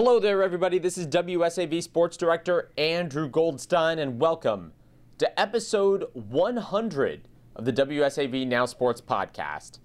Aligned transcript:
Hello 0.00 0.20
there, 0.20 0.44
everybody. 0.44 0.78
This 0.78 0.96
is 0.96 1.08
WSAV 1.08 1.82
Sports 1.82 2.16
Director 2.16 2.70
Andrew 2.78 3.28
Goldstein, 3.28 3.98
and 3.98 4.20
welcome 4.20 4.72
to 5.18 5.40
episode 5.40 6.04
100 6.12 7.26
of 7.56 7.64
the 7.64 7.72
WSAV 7.72 8.46
Now 8.46 8.64
Sports 8.64 9.00
Podcast. 9.00 9.80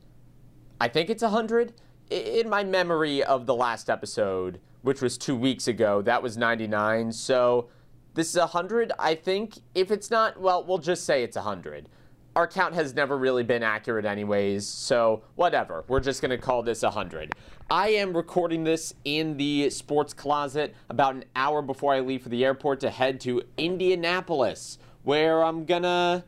I 0.80 0.88
think 0.88 1.10
it's 1.10 1.24
100. 1.24 1.74
In 2.12 2.48
my 2.48 2.64
memory 2.64 3.24
of 3.24 3.48
the 3.48 3.56
last 3.56 3.90
episode, 3.90 4.60
which 4.84 5.02
was 5.02 5.18
two 5.18 5.36
weeks 5.36 5.68
ago, 5.68 6.04
that 6.04 6.22
was 6.22 6.38
99. 6.38 7.12
So 7.12 7.70
this 8.14 8.30
is 8.30 8.38
100, 8.38 8.92
I 9.00 9.16
think. 9.16 9.62
If 9.74 9.90
it's 9.90 10.12
not, 10.12 10.40
well, 10.40 10.64
we'll 10.64 10.78
just 10.78 11.06
say 11.06 11.24
it's 11.24 11.38
100 11.38 11.90
our 12.36 12.48
count 12.48 12.74
has 12.74 12.94
never 12.94 13.18
really 13.18 13.44
been 13.44 13.64
accurate 13.64 14.06
anyways, 14.06 14.66
so 14.68 15.24
whatever. 15.36 15.84
We're 15.88 16.00
just 16.00 16.22
going 16.22 16.32
to 16.32 16.38
call 16.38 16.64
this 16.64 16.82
100. 16.82 17.34
I 17.70 17.90
am 17.90 18.16
recording 18.16 18.64
this 18.64 18.94
in 19.06 19.38
the 19.38 19.70
sports 19.70 20.14
closet 20.14 20.76
about 20.90 21.16
an 21.16 21.26
hour 21.36 21.62
before 21.62 21.94
I 21.94 22.00
leave 22.00 22.24
for 22.24 22.30
the 22.30 22.44
airport 22.44 22.80
to 22.82 22.90
head 22.90 23.20
to 23.22 23.44
Indianapolis, 23.58 24.80
where 25.04 25.44
I'm 25.44 25.66
going 25.66 25.84
to 25.84 26.24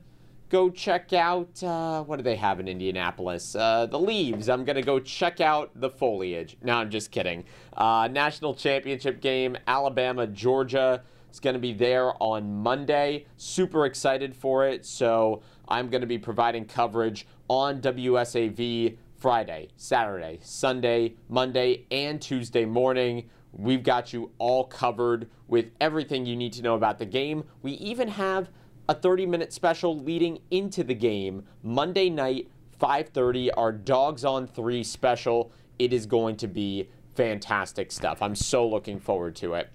go 0.49 0.69
check 0.69 1.11
out 1.11 1.61
uh, 1.63 2.03
what 2.03 2.17
do 2.17 2.23
they 2.23 2.35
have 2.35 2.59
in 2.59 2.67
Indianapolis? 2.67 3.55
Uh, 3.55 3.87
the 3.87 3.99
leaves. 3.99 4.47
I'm 4.47 4.63
going 4.63 4.75
to 4.75 4.83
go 4.83 4.99
check 4.99 5.41
out 5.41 5.71
the 5.75 5.89
foliage. 5.89 6.55
No, 6.61 6.75
I'm 6.75 6.91
just 6.91 7.11
kidding. 7.11 7.45
Uh, 7.75 8.07
national 8.11 8.53
championship 8.53 9.21
game, 9.21 9.57
Alabama, 9.67 10.27
Georgia. 10.27 11.01
is 11.31 11.39
going 11.39 11.55
to 11.55 11.59
be 11.59 11.73
there 11.73 12.11
on 12.21 12.61
Monday. 12.61 13.25
Super 13.37 13.85
excited 13.85 14.35
for 14.35 14.67
it. 14.67 14.85
So 14.85 15.41
I'm 15.67 15.89
going 15.89 16.01
to 16.01 16.07
be 16.07 16.17
providing 16.17 16.65
coverage 16.65 17.27
on 17.47 17.81
WSAV 17.81 18.97
Friday, 19.17 19.69
Saturday, 19.77 20.39
Sunday, 20.41 21.15
Monday, 21.29 21.85
and 21.89 22.21
Tuesday 22.21 22.65
morning. 22.65 23.29
We've 23.51 23.83
got 23.83 24.13
you 24.13 24.31
all 24.37 24.65
covered 24.65 25.29
with 25.47 25.71
everything 25.79 26.25
you 26.25 26.35
need 26.35 26.53
to 26.53 26.61
know 26.61 26.75
about 26.75 26.99
the 26.99 27.05
game. 27.05 27.45
We 27.61 27.71
even 27.73 28.09
have 28.09 28.49
a 28.87 28.93
30 28.93 29.25
minute 29.25 29.53
special 29.53 29.97
leading 29.97 30.39
into 30.51 30.83
the 30.83 30.93
game 30.93 31.43
Monday 31.63 32.09
night, 32.09 32.49
5:30, 32.79 33.49
our 33.55 33.71
Dogs 33.71 34.25
on 34.25 34.47
3 34.47 34.83
special. 34.83 35.51
It 35.79 35.93
is 35.93 36.05
going 36.05 36.35
to 36.37 36.47
be 36.47 36.89
fantastic 37.15 37.91
stuff. 37.91 38.21
I'm 38.21 38.35
so 38.35 38.67
looking 38.67 38.99
forward 38.99 39.35
to 39.37 39.53
it. 39.53 39.69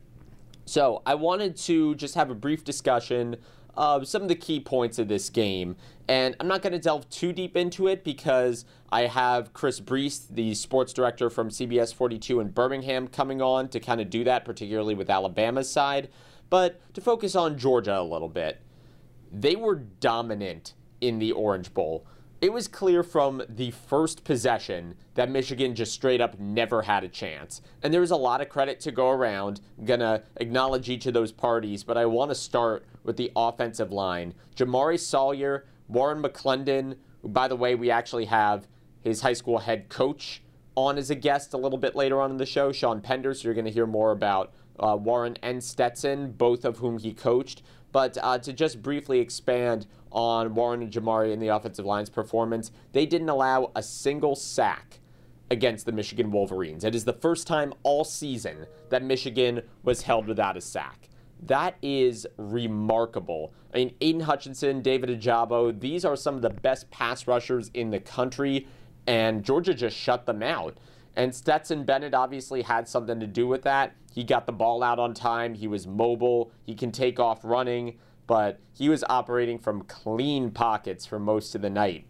So, 0.67 1.03
I 1.05 1.17
wanted 1.17 1.57
to 1.57 1.97
just 1.97 2.15
have 2.15 2.31
a 2.31 2.35
brief 2.35 2.63
discussion 2.63 3.37
uh, 3.77 4.05
some 4.05 4.23
of 4.23 4.29
the 4.29 4.35
key 4.35 4.61
points 4.61 4.99
of 4.99 5.09
this 5.09 5.31
game. 5.31 5.77
And 6.09 6.35
I'm 6.41 6.49
not 6.49 6.63
going 6.63 6.73
to 6.73 6.79
delve 6.79 7.09
too 7.09 7.33
deep 7.33 7.57
into 7.57 7.87
it 7.87 8.03
because 8.03 8.65
I 8.91 9.03
have 9.03 9.53
Chris 9.53 9.81
Brees, 9.81 10.27
the 10.29 10.55
sports 10.55 10.93
director 10.93 11.31
from 11.31 11.51
CBS 11.51 11.95
42 11.95 12.41
in 12.41 12.49
Birmingham, 12.49 13.09
coming 13.09 13.41
on 13.41 13.69
to 13.69 13.81
kind 13.81 14.01
of 14.01 14.11
do 14.11 14.25
that, 14.25 14.45
particularly 14.45 14.95
with 14.95 15.09
Alabama's 15.09 15.71
side. 15.71 16.09
But 16.49 16.81
to 16.95 17.01
focus 17.01 17.37
on 17.37 17.59
Georgia 17.59 18.01
a 18.01 18.03
little 18.03 18.29
bit, 18.29 18.61
they 19.33 19.55
were 19.55 19.77
dominant 19.77 20.75
in 21.01 21.21
the 21.21 21.33
Orange 21.33 21.73
Bowl 21.73 22.07
it 22.41 22.53
was 22.53 22.69
clear 22.69 23.03
from 23.03 23.43
the 23.49 23.71
first 23.71 24.25
possession 24.25 24.95
that 25.15 25.31
Michigan 25.31 25.75
just 25.75 25.93
straight 25.93 26.23
up 26.23 26.39
never 26.39 26.83
had 26.83 27.05
a 27.05 27.09
chance. 27.09 27.61
And 27.83 27.93
there 27.93 28.01
was 28.01 28.11
a 28.11 28.17
lot 28.17 28.41
of 28.41 28.49
credit 28.49 28.81
to 28.81 28.91
go 28.91 29.11
around. 29.11 29.61
I'm 29.79 29.87
to 29.87 30.23
acknowledge 30.37 30.89
each 30.89 31.05
of 31.05 31.13
those 31.13 31.33
parties, 31.33 31.85
but 31.85 31.99
I 31.99 32.07
want 32.07 32.31
to 32.31 32.35
start 32.35 32.87
with 33.05 33.19
the 33.19 33.31
offensive 33.37 33.93
line. 33.93 34.33
Jamaree 34.57 34.99
Salyer, 34.99 35.67
Warren 35.89 36.23
McClendon, 36.23 36.97
who, 37.21 37.29
by 37.29 37.47
the 37.47 37.57
way, 37.57 37.75
we 37.75 37.91
actually 37.91 38.25
have 38.27 38.67
his 39.03 39.21
high 39.21 39.35
school 39.35 39.59
head 39.59 39.91
coach 39.91 40.43
on 40.77 40.97
as 40.97 41.11
a 41.11 41.15
guest 41.15 41.53
a 41.53 41.59
little 41.59 41.79
bit 41.79 41.95
later 41.95 42.23
on 42.23 42.31
in 42.31 42.37
the 42.39 42.47
show, 42.47 42.73
Sean 42.73 43.03
Pender. 43.03 43.35
So 43.35 43.45
you're 43.45 43.55
going 43.55 43.67
to 43.67 43.71
hear 43.71 43.87
more 43.87 44.13
about 44.13 44.55
uh, 44.79 44.97
Warren 44.97 45.37
and 45.43 45.63
Stetson, 45.63 46.33
both 46.33 46.65
of 46.65 46.79
whom 46.79 46.99
he 46.99 47.13
coached. 47.13 47.63
But 47.93 48.17
uh, 48.23 48.39
to 48.39 48.53
just 48.53 48.83
briefly 48.83 49.19
expand 49.19 49.87
on 50.13 50.55
Warren 50.55 50.83
and 50.83 50.93
Jamaree 50.93 51.33
in 51.33 51.41
the 51.41 51.49
offensive 51.49 51.85
line's 51.85 52.11
performance, 52.11 52.71
they 52.93 53.07
didn't 53.07 53.29
allow 53.29 53.71
a 53.75 53.83
single 53.83 54.35
sack 54.35 55.01
against 55.51 55.87
the 55.87 55.93
Michigan 55.93 56.31
Wolverines. 56.31 56.85
It 56.85 56.95
is 56.95 57.05
the 57.05 57.13
first 57.13 57.47
time 57.47 57.75
all 57.83 58.05
season 58.05 58.67
that 58.89 59.03
Michigan 59.03 59.63
was 59.83 60.03
held 60.03 60.27
without 60.27 60.57
a 60.57 60.61
sack. 60.61 61.09
That 61.43 61.77
is 61.83 62.27
remarkable. 62.37 63.53
I 63.73 63.79
mean, 63.79 63.95
Aidan 64.01 64.23
Hutchinson, 64.23 64.83
David 64.83 65.11
Ojabo, 65.11 65.79
these 65.79 66.05
are 66.05 66.17
some 66.17 66.37
of 66.37 66.43
the 66.43 66.51
best 66.51 66.91
pass 66.91 67.27
rushers 67.27 67.71
in 67.75 67.91
the 67.91 68.01
country, 68.01 68.67
and 69.07 69.43
Georgia 69.43 69.75
just 69.75 69.97
shut 69.97 70.27
them 70.27 70.43
out. 70.43 70.77
And 71.17 71.35
Stetson 71.35 71.85
Bennett 71.85 72.15
obviously 72.15 72.63
had 72.63 72.89
something 72.89 73.19
to 73.21 73.27
do 73.27 73.47
with 73.47 73.63
that. 73.63 73.95
He 74.13 74.23
got 74.23 74.47
the 74.47 74.53
ball 74.53 74.83
out 74.83 74.99
on 74.99 75.15
time. 75.15 75.55
He 75.55 75.67
was 75.67 75.87
mobile. 75.87 76.53
He 76.65 76.75
can 76.75 76.93
take 76.93 77.19
off 77.19 77.41
running, 77.43 77.99
but 78.31 78.61
he 78.73 78.89
was 78.89 79.03
operating 79.09 79.59
from 79.59 79.83
clean 79.83 80.53
pockets 80.53 81.05
for 81.05 81.19
most 81.19 81.57
of 81.57 81.63
the 81.63 81.69
night. 81.69 82.07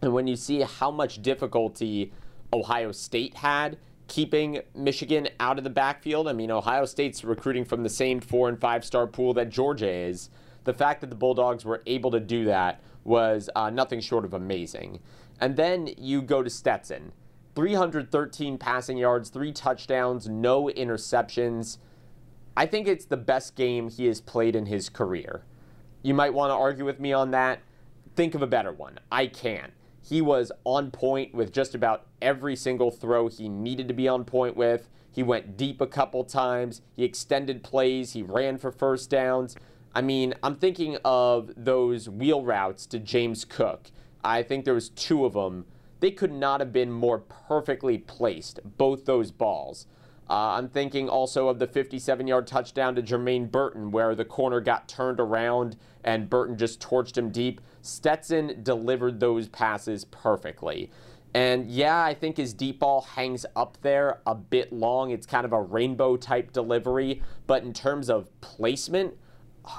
And 0.00 0.14
when 0.14 0.26
you 0.26 0.34
see 0.34 0.62
how 0.62 0.90
much 0.90 1.20
difficulty 1.20 2.14
Ohio 2.50 2.92
State 2.92 3.34
had 3.34 3.76
keeping 4.08 4.62
Michigan 4.74 5.28
out 5.38 5.58
of 5.58 5.64
the 5.64 5.68
backfield, 5.68 6.28
I 6.28 6.32
mean, 6.32 6.50
Ohio 6.50 6.86
State's 6.86 7.24
recruiting 7.24 7.66
from 7.66 7.82
the 7.82 7.90
same 7.90 8.20
four 8.20 8.48
and 8.48 8.58
five 8.58 8.86
star 8.86 9.06
pool 9.06 9.34
that 9.34 9.50
Georgia 9.50 9.90
is. 9.90 10.30
The 10.64 10.72
fact 10.72 11.02
that 11.02 11.10
the 11.10 11.16
Bulldogs 11.16 11.66
were 11.66 11.82
able 11.84 12.10
to 12.12 12.20
do 12.20 12.46
that 12.46 12.82
was 13.04 13.50
uh, 13.54 13.68
nothing 13.68 14.00
short 14.00 14.24
of 14.24 14.32
amazing. 14.32 15.00
And 15.40 15.58
then 15.58 15.90
you 15.98 16.22
go 16.22 16.42
to 16.42 16.48
Stetson. 16.48 17.12
313 17.54 18.56
passing 18.56 18.96
yards, 18.96 19.28
three 19.28 19.52
touchdowns, 19.52 20.26
no 20.26 20.70
interceptions. 20.74 21.76
I 22.56 22.64
think 22.64 22.88
it's 22.88 23.04
the 23.04 23.18
best 23.18 23.56
game 23.56 23.90
he 23.90 24.06
has 24.06 24.22
played 24.22 24.56
in 24.56 24.64
his 24.64 24.88
career. 24.88 25.44
You 26.02 26.14
might 26.14 26.34
want 26.34 26.50
to 26.50 26.54
argue 26.54 26.84
with 26.84 27.00
me 27.00 27.12
on 27.12 27.30
that. 27.32 27.60
Think 28.16 28.34
of 28.34 28.42
a 28.42 28.46
better 28.46 28.72
one. 28.72 28.98
I 29.10 29.26
can't. 29.26 29.72
He 30.02 30.20
was 30.20 30.50
on 30.64 30.90
point 30.90 31.34
with 31.34 31.52
just 31.52 31.74
about 31.74 32.06
every 32.22 32.56
single 32.56 32.90
throw 32.90 33.28
he 33.28 33.48
needed 33.48 33.88
to 33.88 33.94
be 33.94 34.08
on 34.08 34.24
point 34.24 34.56
with. 34.56 34.88
He 35.12 35.22
went 35.22 35.56
deep 35.56 35.80
a 35.80 35.86
couple 35.86 36.24
times. 36.24 36.82
He 36.96 37.04
extended 37.04 37.62
plays. 37.62 38.12
He 38.12 38.22
ran 38.22 38.58
for 38.58 38.70
first 38.70 39.10
downs. 39.10 39.56
I 39.94 40.00
mean, 40.00 40.34
I'm 40.42 40.56
thinking 40.56 40.96
of 41.04 41.50
those 41.56 42.08
wheel 42.08 42.44
routes 42.44 42.86
to 42.86 42.98
James 42.98 43.44
Cook. 43.44 43.90
I 44.22 44.42
think 44.42 44.64
there 44.64 44.74
was 44.74 44.88
two 44.88 45.24
of 45.24 45.34
them 45.34 45.66
they 46.00 46.10
could 46.10 46.32
not 46.32 46.60
have 46.60 46.72
been 46.72 46.90
more 46.90 47.18
perfectly 47.18 47.98
placed, 47.98 48.60
both 48.64 49.04
those 49.04 49.30
balls. 49.30 49.86
Uh, 50.30 50.54
I'm 50.56 50.68
thinking 50.68 51.08
also 51.08 51.48
of 51.48 51.58
the 51.58 51.66
57 51.66 52.28
yard 52.28 52.46
touchdown 52.46 52.94
to 52.94 53.02
Jermaine 53.02 53.50
Burton, 53.50 53.90
where 53.90 54.14
the 54.14 54.24
corner 54.24 54.60
got 54.60 54.88
turned 54.88 55.18
around 55.18 55.76
and 56.04 56.30
Burton 56.30 56.56
just 56.56 56.80
torched 56.80 57.18
him 57.18 57.30
deep. 57.30 57.60
Stetson 57.82 58.62
delivered 58.62 59.18
those 59.18 59.48
passes 59.48 60.04
perfectly. 60.04 60.88
And 61.34 61.68
yeah, 61.68 62.04
I 62.04 62.14
think 62.14 62.36
his 62.36 62.54
deep 62.54 62.78
ball 62.78 63.00
hangs 63.00 63.44
up 63.56 63.78
there 63.82 64.20
a 64.24 64.36
bit 64.36 64.72
long. 64.72 65.10
It's 65.10 65.26
kind 65.26 65.44
of 65.44 65.52
a 65.52 65.60
rainbow 65.60 66.16
type 66.16 66.52
delivery, 66.52 67.22
but 67.48 67.64
in 67.64 67.72
terms 67.72 68.08
of 68.08 68.28
placement, 68.40 69.14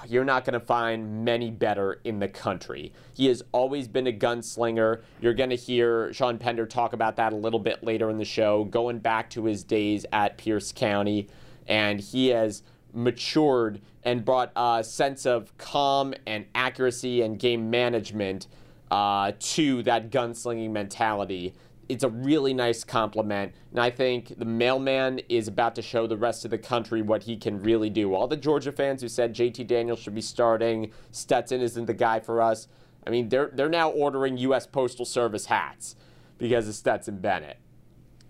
you're 0.08 0.26
not 0.26 0.46
going 0.46 0.60
to 0.60 0.66
find 0.66 1.26
many 1.26 1.52
better 1.52 2.00
in 2.04 2.20
the 2.20 2.28
country. 2.28 2.94
He 3.14 3.28
has 3.28 3.44
always 3.52 3.88
been 3.88 4.08
a 4.08 4.14
gunslinger. 4.14 5.02
You're 5.20 5.34
going 5.34 5.50
to 5.50 5.56
hear 5.56 6.14
Sean 6.14 6.38
Pender 6.38 6.66
talk 6.66 6.94
about 6.94 7.16
that 7.18 7.34
a 7.34 7.36
little 7.36 7.60
bit 7.60 7.84
later 7.84 8.10
in 8.10 8.18
the 8.18 8.26
show, 8.26 8.66
going 8.66 9.00
back 9.00 9.30
to 9.32 9.46
his 9.46 9.64
days 9.64 10.06
at 10.12 10.38
Pierce 10.38 10.72
County. 10.72 11.28
And 11.68 12.00
he 12.00 12.30
has 12.30 12.64
matured 12.94 13.82
and 14.04 14.26
brought 14.26 14.52
a 14.56 14.84
sense 14.84 15.26
of 15.26 15.56
calm 15.58 16.14
and 16.26 16.46
accuracy 16.56 17.22
and 17.22 17.38
game 17.38 17.70
management 17.70 18.48
uh, 18.90 19.32
to 19.40 19.84
that 19.84 20.12
gunslinging 20.12 20.72
mentality 20.72 21.54
it's 21.92 22.04
a 22.06 22.10
really 22.10 22.54
nice 22.54 22.84
complement. 22.84 23.54
And 23.72 23.80
I 23.80 23.90
think 23.90 24.38
the 24.40 24.46
mailman 24.46 25.20
is 25.28 25.48
about 25.50 25.76
to 25.76 25.82
show 25.82 26.08
the 26.08 26.18
rest 26.18 26.46
of 26.46 26.52
the 26.52 26.58
country 26.58 27.02
what 27.02 27.24
he 27.24 27.36
can 27.36 27.62
really 27.62 27.90
do. 27.90 28.14
All 28.14 28.28
the 28.28 28.38
Georgia 28.38 28.72
fans 28.72 29.02
who 29.02 29.10
said 29.10 29.36
JT 29.36 29.68
Daniels 29.68 30.00
should 30.00 30.16
be 30.16 30.22
starting, 30.22 30.92
Stetson 31.12 31.60
isn't 31.60 31.86
the 31.86 31.94
guy 31.94 32.22
for 32.22 32.42
us. 32.42 32.68
I 33.06 33.10
mean, 33.10 33.30
they're 33.30 33.50
they're 33.54 33.70
now 33.70 33.90
ordering 33.90 34.38
U.S. 34.38 34.66
Postal 34.68 35.06
Service 35.06 35.48
hats 35.48 35.96
because 36.38 36.68
of 36.68 36.76
Stetson 36.76 37.18
Bennett. 37.18 37.58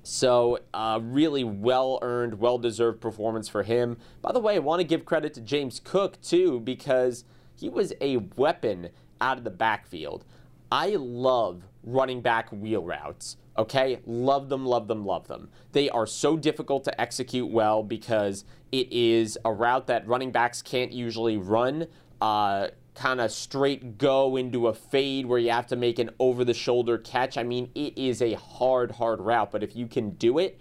So, 0.04 0.58
uh, 0.74 1.00
really 1.04 1.44
well 1.44 2.00
earned, 2.02 2.40
well 2.40 2.58
deserved 2.58 3.00
performance 3.00 3.48
for 3.48 3.62
him. 3.62 3.98
By 4.24 4.31
the 4.31 4.40
way, 4.40 4.56
I 4.56 4.60
want 4.60 4.80
to 4.80 4.84
give 4.84 5.06
credit 5.06 5.36
to 5.36 5.42
James 5.42 5.80
Cook, 5.84 6.19
too, 6.22 6.60
because 6.62 7.24
he 7.56 7.69
was 7.69 7.94
a 8.02 8.18
weapon 8.36 8.90
out 9.19 9.38
of 9.38 9.44
the 9.44 9.52
backfield. 9.52 10.25
I 10.72 10.96
love 10.96 11.63
running 11.84 12.22
back 12.22 12.50
wheel 12.52 12.84
routes. 12.84 13.38
Okay, 13.57 14.00
love 14.06 14.50
them, 14.50 14.65
love 14.65 14.88
them, 14.88 15.06
love 15.06 15.27
them. 15.27 15.50
They 15.74 15.89
are 15.89 16.07
so 16.07 16.38
difficult 16.38 16.86
to 16.86 17.01
execute 17.01 17.50
well 17.50 17.83
because 17.83 18.45
it 18.71 18.92
is 18.92 19.38
a 19.44 19.51
route 19.51 19.88
that 19.88 20.07
running 20.07 20.31
backs 20.31 20.62
can't 20.62 20.92
usually 20.92 21.38
run. 21.38 21.88
Uh, 22.21 22.69
kind 22.95 23.21
of 23.21 23.31
straight 23.31 23.98
go 23.98 24.36
into 24.36 24.68
a 24.68 24.74
fade 24.74 25.25
where 25.25 25.39
you 25.39 25.50
have 25.50 25.68
to 25.68 25.75
make 25.75 26.00
an 26.00 26.09
over 26.19 26.44
the 26.44 26.53
shoulder 26.53 26.98
catch. 26.98 27.38
I 27.38 27.44
mean, 27.44 27.69
it 27.75 27.98
is 27.98 28.21
a 28.21 28.33
hard, 28.33 28.92
hard 28.92 29.19
route, 29.19 29.51
but 29.51 29.63
if 29.63 29.75
you 29.75 29.88
can 29.88 30.12
do 30.12 30.38
it, 30.38 30.59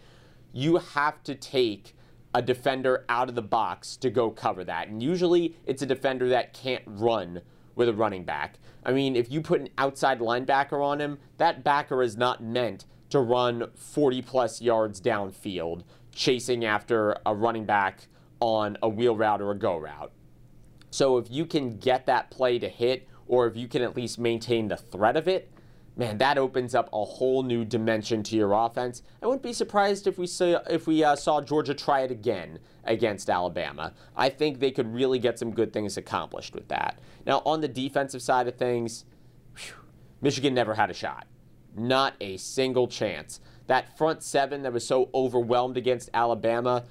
you 0.53 0.77
have 0.79 1.23
to 1.25 1.35
take 1.35 1.95
a 2.35 2.41
defender 2.41 3.05
out 3.09 3.29
of 3.29 3.35
the 3.35 3.43
box 3.43 3.97
to 3.97 4.11
go 4.11 4.31
cover 4.31 4.65
that. 4.65 4.89
And 4.89 5.03
usually 5.03 5.57
it's 5.67 5.83
a 5.83 5.87
defender 5.87 6.29
that 6.29 6.53
can't 6.53 6.83
run 6.87 7.43
with 7.75 7.89
a 7.89 7.93
running 7.93 8.25
back. 8.25 8.59
I 8.85 8.93
mean, 8.93 9.17
if 9.17 9.31
you 9.31 9.41
put 9.41 9.61
an 9.61 9.69
outside 9.79 10.21
linebacker 10.21 10.85
on 10.85 11.01
him, 11.01 11.19
that 11.37 11.63
backer 11.63 12.03
is 12.03 12.17
not 12.17 12.43
meant 12.43 12.85
to 13.11 13.21
run 13.21 13.71
40 13.75 14.23
plus 14.23 14.63
yards 14.63 15.01
downfield, 15.01 15.83
chasing 16.15 16.65
after 16.65 17.17
a 17.27 17.35
running 17.35 17.65
back 17.65 18.07
on 18.41 18.79
a 18.83 18.89
wheel 18.89 19.17
route 19.17 19.41
or 19.41 19.51
a 19.51 19.59
go 19.59 19.77
route. 19.77 20.13
So 20.91 21.19
if 21.19 21.31
you 21.31 21.47
can 21.47 21.79
get 21.79 22.07
that 22.07 22.31
play 22.31 22.59
to 22.59 22.69
hit, 22.69 23.07
or 23.27 23.47
if 23.47 23.57
you 23.57 23.69
can 23.69 23.83
at 23.83 23.97
least 23.97 24.19
maintain 24.19 24.69
the 24.69 24.77
threat 24.77 25.17
of 25.17 25.29
it, 25.29 25.51
man, 26.01 26.17
that 26.17 26.39
opens 26.39 26.75
up 26.75 26.89
a 26.95 27.05
whole 27.05 27.43
new 27.43 27.63
dimension 27.63 28.23
to 28.23 28.35
your 28.35 28.55
offense. 28.55 29.03
I 29.23 29.27
wouldn't 29.27 29.43
be 29.43 29.53
surprised 29.53 30.07
if 30.07 30.17
we 30.17 30.27
saw 30.27 30.61
if 30.69 30.87
we 30.87 31.05
uh, 31.05 31.15
saw 31.15 31.43
Georgia 31.43 31.75
try 31.75 32.01
it 32.01 32.11
again 32.11 32.59
against 32.85 33.29
Alabama. 33.29 33.93
I 34.17 34.31
think 34.31 34.59
they 34.59 34.71
could 34.71 34.93
really 34.93 35.19
get 35.19 35.39
some 35.39 35.53
good 35.53 35.75
things 35.75 35.99
accomplished 35.99 36.55
with 36.55 36.69
that. 36.69 36.99
Now, 37.27 37.43
on 37.45 37.61
the 37.61 37.69
defensive 37.69 38.23
side 38.23 38.49
of 38.49 38.57
things, 38.57 39.05
whew, 39.55 39.75
Michigan 40.23 40.55
never 40.55 40.75
had 40.75 40.89
a 40.89 40.95
shot. 40.95 41.27
Not 41.77 42.15
a 42.19 42.39
single 42.39 42.89
chance. 42.89 43.39
That 43.67 43.99
front 43.99 44.23
seven 44.23 44.63
that 44.63 44.73
was 44.73 44.87
so 44.87 45.11
overwhelmed 45.13 45.77
against 45.77 46.09
Alabama 46.15 46.85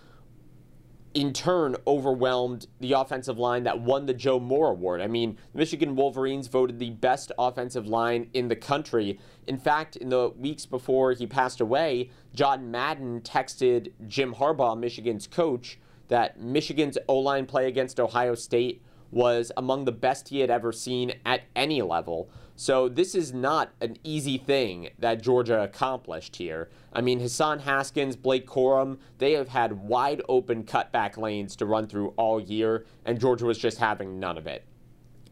in 1.14 1.34
turn 1.34 1.76
overwhelmed 1.88 2.68
the 2.80 2.94
offensive 2.94 3.40
line 3.40 3.64
that 3.64 3.80
won 3.80 4.06
the 4.06 4.14
Joe 4.14 4.40
Moore 4.40 4.72
Award. 4.72 5.02
I 5.02 5.08
mean, 5.08 5.38
Michigan 5.54 5.96
Wolverines 5.96 6.48
voted 6.48 6.78
the 6.78 6.92
best 6.92 7.32
offensive 7.40 7.88
line 7.88 8.30
in 8.34 8.48
the 8.48 8.56
country. 8.56 9.20
In 9.48 9.58
fact, 9.58 9.96
in 9.96 10.10
the 10.10 10.30
weeks 10.30 10.66
before 10.66 11.14
he 11.14 11.26
passed 11.26 11.62
away, 11.62 12.12
John 12.34 12.70
Madden 12.70 13.22
texted 13.22 13.92
Jim 14.08 14.36
Harbaugh, 14.36 14.78
Michigan's 14.78 15.26
coach, 15.26 15.80
that 16.10 16.40
Michigan's 16.40 16.98
O 17.08 17.18
line 17.18 17.46
play 17.46 17.68
against 17.68 18.00
Ohio 18.00 18.36
State 18.36 18.84
was 19.12 19.52
among 19.58 19.86
the 19.86 19.92
best 19.92 20.30
he 20.30 20.40
had 20.40 20.50
ever 20.52 20.72
seen 20.72 21.14
at 21.26 21.42
any 21.56 21.82
level. 21.82 22.30
So 22.60 22.90
this 22.90 23.16
is 23.16 23.32
not 23.34 23.72
an 23.80 23.96
easy 24.04 24.38
thing 24.38 24.90
that 25.00 25.24
Georgia 25.24 25.64
accomplished 25.64 26.36
here. 26.36 26.70
I 26.92 27.00
mean, 27.00 27.22
Hassan 27.22 27.60
Haskins, 27.60 28.18
Blake 28.18 28.46
Corum, 28.46 28.98
they 29.18 29.32
have 29.32 29.48
had 29.48 29.88
wide 29.88 30.22
open 30.28 30.66
cutback 30.66 31.16
lanes 31.16 31.56
to 31.56 31.66
run 31.66 31.88
through 31.88 32.10
all 32.18 32.38
year, 32.38 32.86
and 33.06 33.18
Georgia 33.18 33.46
was 33.46 33.58
just 33.58 33.78
having 33.78 34.20
none 34.20 34.38
of 34.38 34.46
it. 34.46 34.66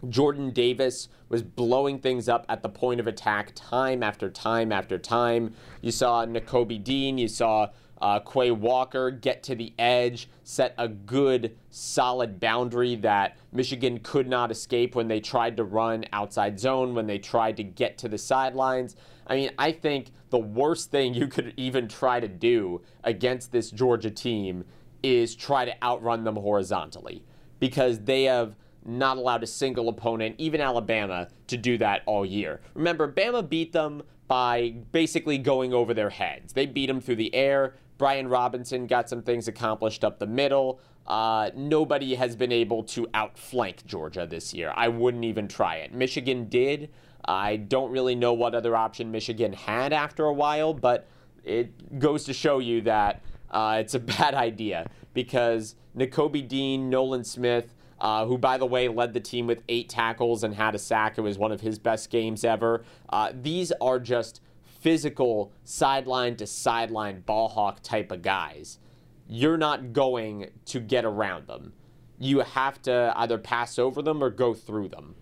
Jordan 0.07 0.51
Davis 0.51 1.09
was 1.27 1.43
blowing 1.43 1.99
things 1.99 2.29
up 2.29 2.45
at 2.47 2.63
the 2.63 2.69
point 2.69 3.01
of 3.01 3.07
attack 3.07 3.51
time 3.55 4.03
after 4.03 4.29
time 4.29 4.71
after 4.71 4.97
time. 4.97 5.53
You 5.81 5.91
saw 5.91 6.25
Nakobe 6.25 6.81
Dean, 6.81 7.17
you 7.17 7.27
saw 7.27 7.71
uh, 8.01 8.19
Quay 8.19 8.51
Walker 8.51 9.11
get 9.11 9.43
to 9.43 9.55
the 9.55 9.73
edge, 9.79 10.29
set 10.43 10.73
a 10.77 10.87
good, 10.87 11.57
solid 11.69 12.39
boundary 12.39 12.95
that 12.97 13.37
Michigan 13.51 13.99
could 13.99 14.27
not 14.27 14.51
escape 14.51 14.95
when 14.95 15.07
they 15.07 15.19
tried 15.19 15.57
to 15.57 15.63
run 15.63 16.05
outside 16.13 16.59
zone, 16.59 16.93
when 16.93 17.07
they 17.07 17.17
tried 17.17 17.57
to 17.57 17.63
get 17.63 17.97
to 17.99 18.07
the 18.07 18.17
sidelines. 18.17 18.95
I 19.25 19.35
mean, 19.35 19.51
I 19.57 19.71
think 19.71 20.11
the 20.29 20.37
worst 20.37 20.91
thing 20.91 21.13
you 21.13 21.27
could 21.27 21.53
even 21.57 21.87
try 21.87 22.19
to 22.19 22.27
do 22.27 22.81
against 23.03 23.51
this 23.51 23.71
Georgia 23.71 24.11
team 24.11 24.63
is 25.03 25.35
try 25.35 25.65
to 25.65 25.83
outrun 25.83 26.23
them 26.23 26.35
horizontally 26.35 27.23
because 27.59 27.99
they 27.99 28.23
have 28.23 28.55
not 28.85 29.17
allowed 29.17 29.43
a 29.43 29.47
single 29.47 29.89
opponent, 29.89 30.35
even 30.37 30.61
Alabama, 30.61 31.27
to 31.47 31.57
do 31.57 31.77
that 31.77 32.03
all 32.05 32.25
year. 32.25 32.61
Remember, 32.73 33.11
Bama 33.11 33.47
beat 33.47 33.73
them 33.73 34.01
by 34.27 34.75
basically 34.91 35.37
going 35.37 35.73
over 35.73 35.93
their 35.93 36.09
heads. 36.09 36.53
They 36.53 36.65
beat 36.65 36.87
them 36.87 37.01
through 37.01 37.17
the 37.17 37.33
air. 37.33 37.75
Brian 37.97 38.27
Robinson 38.27 38.87
got 38.87 39.09
some 39.09 39.21
things 39.21 39.47
accomplished 39.47 40.03
up 40.03 40.19
the 40.19 40.27
middle. 40.27 40.79
Uh, 41.05 41.49
nobody 41.55 42.15
has 42.15 42.35
been 42.35 42.51
able 42.51 42.83
to 42.83 43.07
outflank 43.13 43.85
Georgia 43.85 44.27
this 44.29 44.53
year. 44.53 44.73
I 44.75 44.89
wouldn't 44.89 45.23
even 45.23 45.47
try 45.47 45.77
it. 45.77 45.93
Michigan 45.93 46.49
did. 46.49 46.89
I 47.25 47.57
don't 47.57 47.91
really 47.91 48.15
know 48.15 48.33
what 48.33 48.55
other 48.55 48.75
option 48.75 49.11
Michigan 49.11 49.53
had 49.53 49.93
after 49.93 50.25
a 50.25 50.33
while, 50.33 50.73
but 50.73 51.07
it 51.43 51.99
goes 51.99 52.25
to 52.25 52.33
show 52.33 52.59
you 52.59 52.81
that 52.81 53.21
uh, 53.49 53.77
it's 53.79 53.93
a 53.93 53.99
bad 54.17 54.33
idea 54.33 54.89
because 55.13 55.75
Nakobe 55.95 56.47
Dean, 56.47 56.89
Nolan 56.89 57.23
Smith, 57.23 57.73
uh, 57.99 58.25
who, 58.25 58.37
by 58.37 58.57
the 58.57 58.65
way, 58.65 58.87
led 58.87 59.13
the 59.13 59.19
team 59.19 59.47
with 59.47 59.63
eight 59.69 59.89
tackles 59.89 60.43
and 60.43 60.53
had 60.53 60.75
a 60.75 60.79
sack. 60.79 61.17
It 61.17 61.21
was 61.21 61.37
one 61.37 61.51
of 61.51 61.61
his 61.61 61.79
best 61.79 62.09
games 62.09 62.43
ever. 62.43 62.83
Uh, 63.09 63.31
these 63.33 63.71
are 63.81 63.99
just 63.99 64.41
physical 64.79 65.51
sideline 65.63 66.35
to 66.37 66.47
sideline 66.47 67.21
ball 67.21 67.49
hawk 67.49 67.81
type 67.81 68.11
of 68.11 68.21
guys. 68.21 68.79
You're 69.27 69.57
not 69.57 69.93
going 69.93 70.51
to 70.65 70.79
get 70.79 71.05
around 71.05 71.47
them. 71.47 71.73
You 72.19 72.39
have 72.39 72.81
to 72.83 73.13
either 73.15 73.37
pass 73.37 73.77
over 73.77 74.01
them 74.01 74.23
or 74.23 74.29
go 74.29 74.53
through 74.53 74.89
them. 74.89 75.15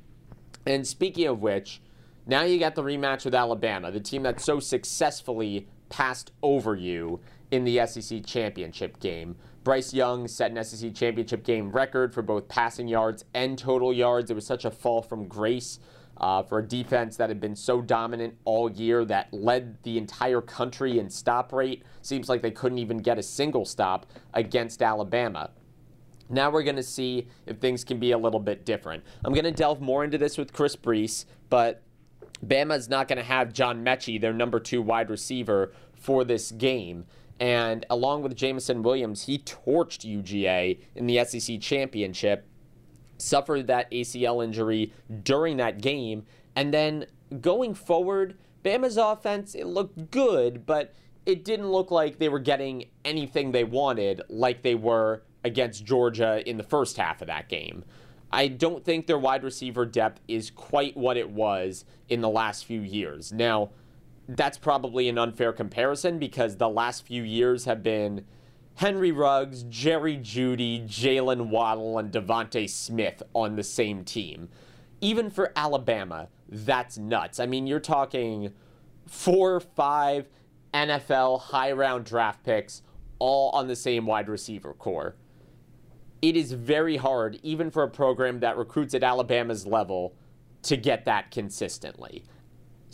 And 0.65 0.85
speaking 0.85 1.27
of 1.27 1.41
which, 1.41 1.81
now 2.25 2.43
you 2.43 2.59
got 2.59 2.75
the 2.75 2.83
rematch 2.83 3.25
with 3.25 3.35
Alabama, 3.35 3.91
the 3.91 3.99
team 3.99 4.23
that 4.23 4.39
so 4.39 4.59
successfully 4.59 5.67
passed 5.89 6.31
over 6.41 6.75
you 6.75 7.19
in 7.51 7.63
the 7.63 7.85
SEC 7.85 8.25
championship 8.25 8.99
game. 8.99 9.35
Bryce 9.63 9.93
Young 9.93 10.27
set 10.27 10.51
an 10.51 10.63
SEC 10.63 10.93
championship 10.93 11.43
game 11.43 11.71
record 11.71 12.13
for 12.13 12.21
both 12.21 12.47
passing 12.47 12.87
yards 12.87 13.25
and 13.33 13.57
total 13.57 13.91
yards. 13.93 14.29
It 14.29 14.35
was 14.35 14.45
such 14.45 14.65
a 14.65 14.71
fall 14.71 15.01
from 15.01 15.27
grace 15.27 15.79
uh, 16.17 16.43
for 16.43 16.59
a 16.59 16.63
defense 16.67 17.17
that 17.17 17.29
had 17.29 17.39
been 17.39 17.55
so 17.55 17.81
dominant 17.81 18.35
all 18.45 18.71
year 18.71 19.03
that 19.05 19.33
led 19.33 19.81
the 19.83 19.97
entire 19.97 20.41
country 20.41 20.99
in 20.99 21.09
stop 21.09 21.51
rate. 21.51 21.83
Seems 22.01 22.29
like 22.29 22.41
they 22.41 22.51
couldn't 22.51 22.77
even 22.77 22.99
get 22.99 23.17
a 23.17 23.23
single 23.23 23.65
stop 23.65 24.05
against 24.33 24.81
Alabama. 24.81 25.51
Now 26.29 26.49
we're 26.49 26.63
going 26.63 26.75
to 26.77 26.83
see 26.83 27.27
if 27.45 27.57
things 27.57 27.83
can 27.83 27.99
be 27.99 28.11
a 28.11 28.17
little 28.17 28.39
bit 28.39 28.65
different. 28.65 29.03
I'm 29.23 29.33
going 29.33 29.45
to 29.45 29.51
delve 29.51 29.81
more 29.81 30.03
into 30.03 30.17
this 30.17 30.37
with 30.37 30.53
Chris 30.53 30.75
Brees, 30.75 31.25
but 31.49 31.83
Bama's 32.45 32.89
not 32.89 33.07
going 33.07 33.17
to 33.17 33.23
have 33.23 33.53
John 33.53 33.83
Metchie, 33.83 34.19
their 34.19 34.33
number 34.33 34.59
two 34.59 34.81
wide 34.81 35.09
receiver, 35.09 35.71
for 35.95 36.23
this 36.23 36.51
game. 36.51 37.05
And 37.39 37.85
along 37.89 38.23
with 38.23 38.35
Jameson 38.35 38.81
Williams, 38.81 39.23
he 39.23 39.37
torched 39.39 40.05
UGA 40.05 40.79
in 40.95 41.05
the 41.05 41.23
SEC 41.25 41.59
championship 41.59 42.47
suffered 43.17 43.67
that 43.67 43.89
ACL 43.91 44.43
injury 44.43 44.93
during 45.23 45.57
that 45.57 45.81
game. 45.81 46.25
And 46.55 46.73
then 46.73 47.05
going 47.41 47.73
forward, 47.73 48.37
Bama's 48.63 48.97
offense, 48.97 49.55
it 49.55 49.67
looked 49.67 50.11
good, 50.11 50.65
but 50.65 50.93
it 51.25 51.43
didn't 51.43 51.71
look 51.71 51.91
like 51.91 52.19
they 52.19 52.29
were 52.29 52.39
getting 52.39 52.85
anything 53.03 53.51
they 53.51 53.63
wanted 53.63 54.21
like 54.29 54.61
they 54.61 54.75
were 54.75 55.23
against 55.43 55.85
Georgia 55.85 56.47
in 56.47 56.57
the 56.57 56.63
first 56.63 56.97
half 56.97 57.21
of 57.21 57.27
that 57.27 57.49
game. 57.49 57.83
I 58.31 58.47
don't 58.47 58.83
think 58.83 59.07
their 59.07 59.17
wide 59.17 59.43
receiver 59.43 59.85
depth 59.85 60.21
is 60.27 60.49
quite 60.49 60.97
what 60.97 61.17
it 61.17 61.29
was 61.29 61.85
in 62.09 62.21
the 62.21 62.29
last 62.29 62.65
few 62.65 62.81
years. 62.81 63.31
Now, 63.31 63.69
that's 64.27 64.57
probably 64.57 65.07
an 65.07 65.17
unfair 65.17 65.53
comparison 65.53 66.17
because 66.17 66.57
the 66.57 66.69
last 66.69 67.05
few 67.05 67.23
years 67.23 67.65
have 67.65 67.83
been 67.83 68.25
Henry 68.75 69.11
Ruggs, 69.11 69.63
Jerry 69.63 70.17
Jeudy, 70.17 70.85
Jaylen 70.85 71.47
Waddle, 71.47 71.97
and 71.97 72.11
DeVonta 72.11 72.69
Smith 72.69 73.23
on 73.33 73.55
the 73.55 73.63
same 73.63 74.03
team. 74.03 74.49
Even 74.99 75.29
for 75.29 75.53
Alabama, 75.55 76.27
that's 76.49 76.97
nuts. 76.97 77.39
I 77.39 77.45
mean, 77.45 77.67
you're 77.67 77.79
talking 77.79 78.53
four 79.05 79.59
five 79.59 80.27
NFL 80.73 81.39
high 81.39 81.71
round 81.71 82.05
draft 82.05 82.43
picks 82.43 82.81
all 83.17 83.49
on 83.51 83.67
the 83.67 83.75
same 83.75 84.05
wide 84.05 84.27
receiver 84.27 84.73
corps. 84.73 85.15
It 86.21 86.35
is 86.35 86.51
very 86.51 86.97
hard, 86.97 87.39
even 87.43 87.71
for 87.71 87.83
a 87.83 87.89
program 87.89 88.41
that 88.41 88.57
recruits 88.57 88.93
at 88.93 89.03
Alabama's 89.03 89.65
level, 89.65 90.15
to 90.63 90.75
get 90.75 91.05
that 91.05 91.31
consistently. 91.31 92.25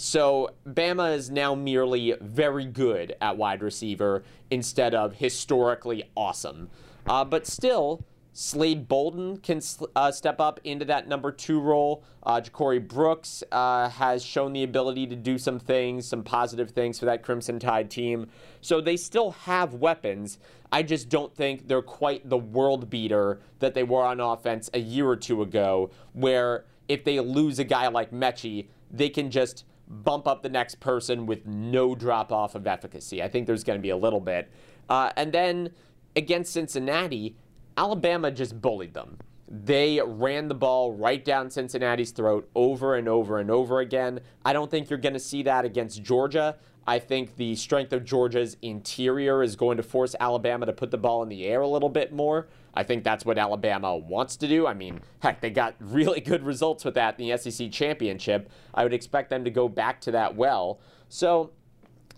So 0.01 0.49
Bama 0.67 1.15
is 1.15 1.29
now 1.29 1.53
merely 1.53 2.15
very 2.19 2.65
good 2.65 3.15
at 3.21 3.37
wide 3.37 3.61
receiver 3.61 4.23
instead 4.49 4.95
of 4.95 5.13
historically 5.13 6.09
awesome. 6.15 6.71
Uh, 7.05 7.23
but 7.23 7.45
still, 7.45 8.03
Slade 8.33 8.87
Bolden 8.87 9.37
can 9.37 9.61
uh, 9.95 10.11
step 10.11 10.41
up 10.41 10.59
into 10.63 10.85
that 10.85 11.07
number 11.07 11.31
two 11.31 11.61
role. 11.61 12.03
Uh, 12.23 12.41
Ja'Corey 12.41 12.85
Brooks 12.85 13.43
uh, 13.51 13.89
has 13.89 14.25
shown 14.25 14.53
the 14.53 14.63
ability 14.63 15.05
to 15.05 15.15
do 15.15 15.37
some 15.37 15.59
things, 15.59 16.07
some 16.07 16.23
positive 16.23 16.71
things 16.71 16.97
for 16.97 17.05
that 17.05 17.21
Crimson 17.21 17.59
Tide 17.59 17.91
team. 17.91 18.27
So 18.61 18.81
they 18.81 18.97
still 18.97 19.29
have 19.31 19.75
weapons. 19.75 20.39
I 20.71 20.81
just 20.81 21.09
don't 21.09 21.35
think 21.35 21.67
they're 21.67 21.83
quite 21.83 22.27
the 22.27 22.39
world 22.39 22.89
beater 22.89 23.39
that 23.59 23.75
they 23.75 23.83
were 23.83 24.03
on 24.03 24.19
offense 24.19 24.67
a 24.73 24.79
year 24.79 25.07
or 25.07 25.15
two 25.15 25.43
ago, 25.43 25.91
where 26.13 26.65
if 26.87 27.03
they 27.03 27.19
lose 27.19 27.59
a 27.59 27.63
guy 27.63 27.87
like 27.87 28.09
Metchie, 28.09 28.65
they 28.89 29.07
can 29.07 29.29
just 29.29 29.63
bump 29.91 30.27
up 30.27 30.41
the 30.41 30.49
next 30.49 30.79
person 30.79 31.25
with 31.25 31.45
no 31.45 31.93
drop 31.95 32.31
off 32.31 32.55
of 32.55 32.65
efficacy. 32.65 33.21
I 33.21 33.27
think 33.27 33.45
there's 33.45 33.63
going 33.63 33.77
to 33.77 33.81
be 33.83 33.89
a 33.89 33.97
little 33.97 34.21
bit. 34.21 34.49
Uh, 34.89 35.11
and 35.15 35.31
then 35.33 35.71
against 36.15 36.53
Cincinnati, 36.53 37.35
Alabama 37.77 38.31
just 38.31 38.61
bullied 38.61 38.93
them. 38.93 39.17
They 39.53 39.99
ran 40.01 40.47
the 40.47 40.55
ball 40.55 40.93
right 40.93 41.23
down 41.25 41.49
Cincinnati's 41.49 42.11
throat 42.11 42.49
over 42.55 42.95
and 42.95 43.09
over 43.09 43.37
and 43.37 43.51
over 43.51 43.81
again. 43.81 44.21
I 44.45 44.53
don't 44.53 44.71
think 44.71 44.89
you're 44.89 44.97
going 44.97 45.11
to 45.11 45.19
see 45.19 45.43
that 45.43 45.65
against 45.65 46.01
Georgia. 46.01 46.55
I 46.87 46.99
think 46.99 47.35
the 47.35 47.55
strength 47.55 47.91
of 47.91 48.05
Georgia's 48.05 48.55
interior 48.61 49.43
is 49.43 49.57
going 49.57 49.75
to 49.75 49.83
force 49.83 50.15
Alabama 50.21 50.65
to 50.67 50.73
put 50.73 50.89
the 50.89 50.97
ball 50.97 51.21
in 51.21 51.27
the 51.27 51.45
air 51.45 51.59
a 51.59 51.67
little 51.67 51.89
bit 51.89 52.13
more. 52.13 52.47
I 52.73 52.83
think 52.83 53.03
that's 53.03 53.25
what 53.25 53.37
Alabama 53.37 53.97
wants 53.97 54.37
to 54.37 54.47
do. 54.47 54.67
I 54.67 54.73
mean, 54.73 55.01
heck, 55.19 55.41
they 55.41 55.49
got 55.49 55.75
really 55.81 56.21
good 56.21 56.43
results 56.43 56.85
with 56.85 56.93
that 56.93 57.19
in 57.19 57.27
the 57.27 57.37
SEC 57.37 57.71
championship. 57.71 58.49
I 58.73 58.83
would 58.83 58.93
expect 58.93 59.29
them 59.29 59.43
to 59.43 59.51
go 59.51 59.67
back 59.67 59.99
to 60.01 60.11
that 60.11 60.33
well. 60.33 60.79
So 61.09 61.51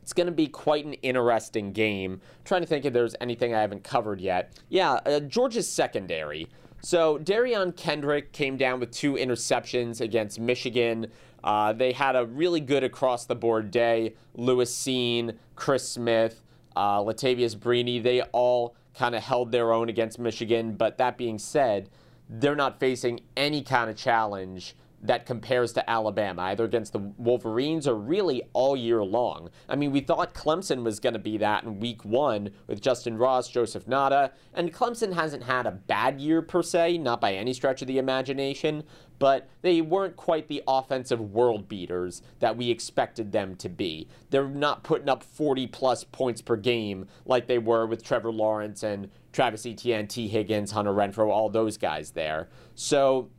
it's 0.03 0.13
going 0.13 0.27
to 0.27 0.33
be 0.33 0.47
quite 0.47 0.85
an 0.85 0.93
interesting 0.95 1.71
game. 1.71 2.13
I'm 2.13 2.43
trying 2.43 2.61
to 2.61 2.67
think 2.67 2.85
if 2.85 2.93
there's 2.93 3.15
anything 3.19 3.55
I 3.55 3.61
haven't 3.61 3.83
covered 3.83 4.21
yet. 4.21 4.53
Yeah, 4.69 4.99
uh, 5.05 5.21
Georgia's 5.21 5.67
secondary. 5.67 6.47
So 6.85 7.17
Derion 7.17 7.73
Kendrick 7.77 8.33
came 8.33 8.57
down 8.57 8.81
with 8.81 8.91
two 8.91 9.13
interceptions 9.13 10.01
against 10.01 10.37
Michigan. 10.37 11.07
Uh, 11.41 11.71
they 11.71 11.93
had 11.93 12.17
a 12.17 12.25
really 12.25 12.59
good 12.59 12.83
across 12.83 13.25
the 13.25 13.35
board 13.35 13.71
day. 13.71 14.15
Lewis 14.35 14.75
Cine, 14.75 15.37
Chris 15.55 15.87
Smith, 15.87 16.43
uh, 16.75 16.99
Latavius 16.99 17.55
Brini, 17.55 18.03
they 18.03 18.21
all 18.33 18.75
kind 18.93 19.15
of 19.15 19.23
held 19.23 19.53
their 19.53 19.71
own 19.71 19.87
against 19.87 20.19
Michigan. 20.19 20.73
But 20.73 20.97
that 20.97 21.17
being 21.17 21.39
said, 21.39 21.89
they're 22.29 22.53
not 22.55 22.81
facing 22.81 23.21
any 23.37 23.61
kind 23.61 23.89
of 23.89 23.95
challenge 23.95 24.75
that 25.03 25.25
compares 25.25 25.73
to 25.73 25.89
Alabama, 25.89 26.43
either 26.43 26.63
against 26.63 26.93
the 26.93 26.99
Wolverines 26.99 27.87
or 27.87 27.95
really 27.95 28.41
all 28.53 28.75
year 28.75 29.03
long. 29.03 29.49
I 29.67 29.75
mean, 29.75 29.91
we 29.91 29.99
thought 29.99 30.33
Clemson 30.33 30.83
was 30.83 30.99
going 30.99 31.13
to 31.13 31.19
be 31.19 31.37
that 31.37 31.63
in 31.63 31.79
week 31.79 32.05
one 32.05 32.51
with 32.67 32.81
Justyn 32.81 33.19
Ross, 33.19 33.49
Joseph 33.49 33.85
Ngata, 33.85 34.31
and 34.53 34.73
Clemson 34.73 35.13
hasn't 35.13 35.43
had 35.43 35.67
a 35.67 35.71
bad 35.71 36.21
year 36.21 36.41
per 36.41 36.63
se, 36.63 36.97
not 36.99 37.19
by 37.19 37.33
any 37.33 37.53
stretch 37.53 37.81
of 37.81 37.87
the 37.87 37.97
imagination, 37.97 38.83
but 39.19 39.49
they 39.61 39.81
weren't 39.81 40.15
quite 40.15 40.47
the 40.47 40.63
offensive 40.67 41.19
world 41.19 41.67
beaters 41.67 42.21
that 42.39 42.55
we 42.55 42.69
expected 42.69 43.31
them 43.33 43.55
to 43.55 43.69
be. 43.69 44.07
They're 44.29 44.47
not 44.47 44.83
putting 44.83 45.09
up 45.09 45.23
40 45.23 45.67
plus 45.67 46.05
points 46.05 46.41
per 46.41 46.55
game 46.55 47.07
like 47.25 47.47
they 47.47 47.57
were 47.57 47.85
with 47.85 48.03
Trevor 48.03 48.31
Lawrence 48.31 48.83
and 48.83 49.09
Travis 49.33 49.65
Etienne, 49.65 50.07
Tee 50.07 50.29
Higgins, 50.29 50.71
Hunter 50.71 50.93
Renfrow, 50.93 51.29
all 51.29 51.49
those 51.49 51.77
guys 51.77 52.11
there. 52.11 52.49
So 52.75 53.29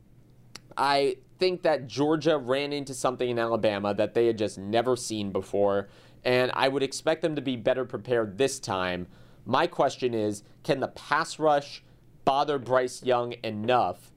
I 0.76 1.16
think 1.38 1.62
that 1.62 1.86
Georgia 1.86 2.38
ran 2.38 2.72
into 2.72 2.94
something 2.94 3.28
in 3.28 3.38
Alabama 3.38 3.94
that 3.94 4.14
they 4.14 4.26
had 4.26 4.38
just 4.38 4.58
never 4.58 4.96
seen 4.96 5.32
before, 5.32 5.88
and 6.24 6.50
I 6.54 6.68
would 6.68 6.82
expect 6.82 7.22
them 7.22 7.36
to 7.36 7.42
be 7.42 7.56
better 7.56 7.84
prepared 7.84 8.38
this 8.38 8.58
time. 8.58 9.06
My 9.44 9.66
question 9.66 10.14
is 10.14 10.42
can 10.62 10.80
the 10.80 10.88
pass 10.88 11.38
rush 11.38 11.82
bother 12.24 12.58
Bryce 12.58 13.02
Young 13.02 13.34
enough 13.42 14.12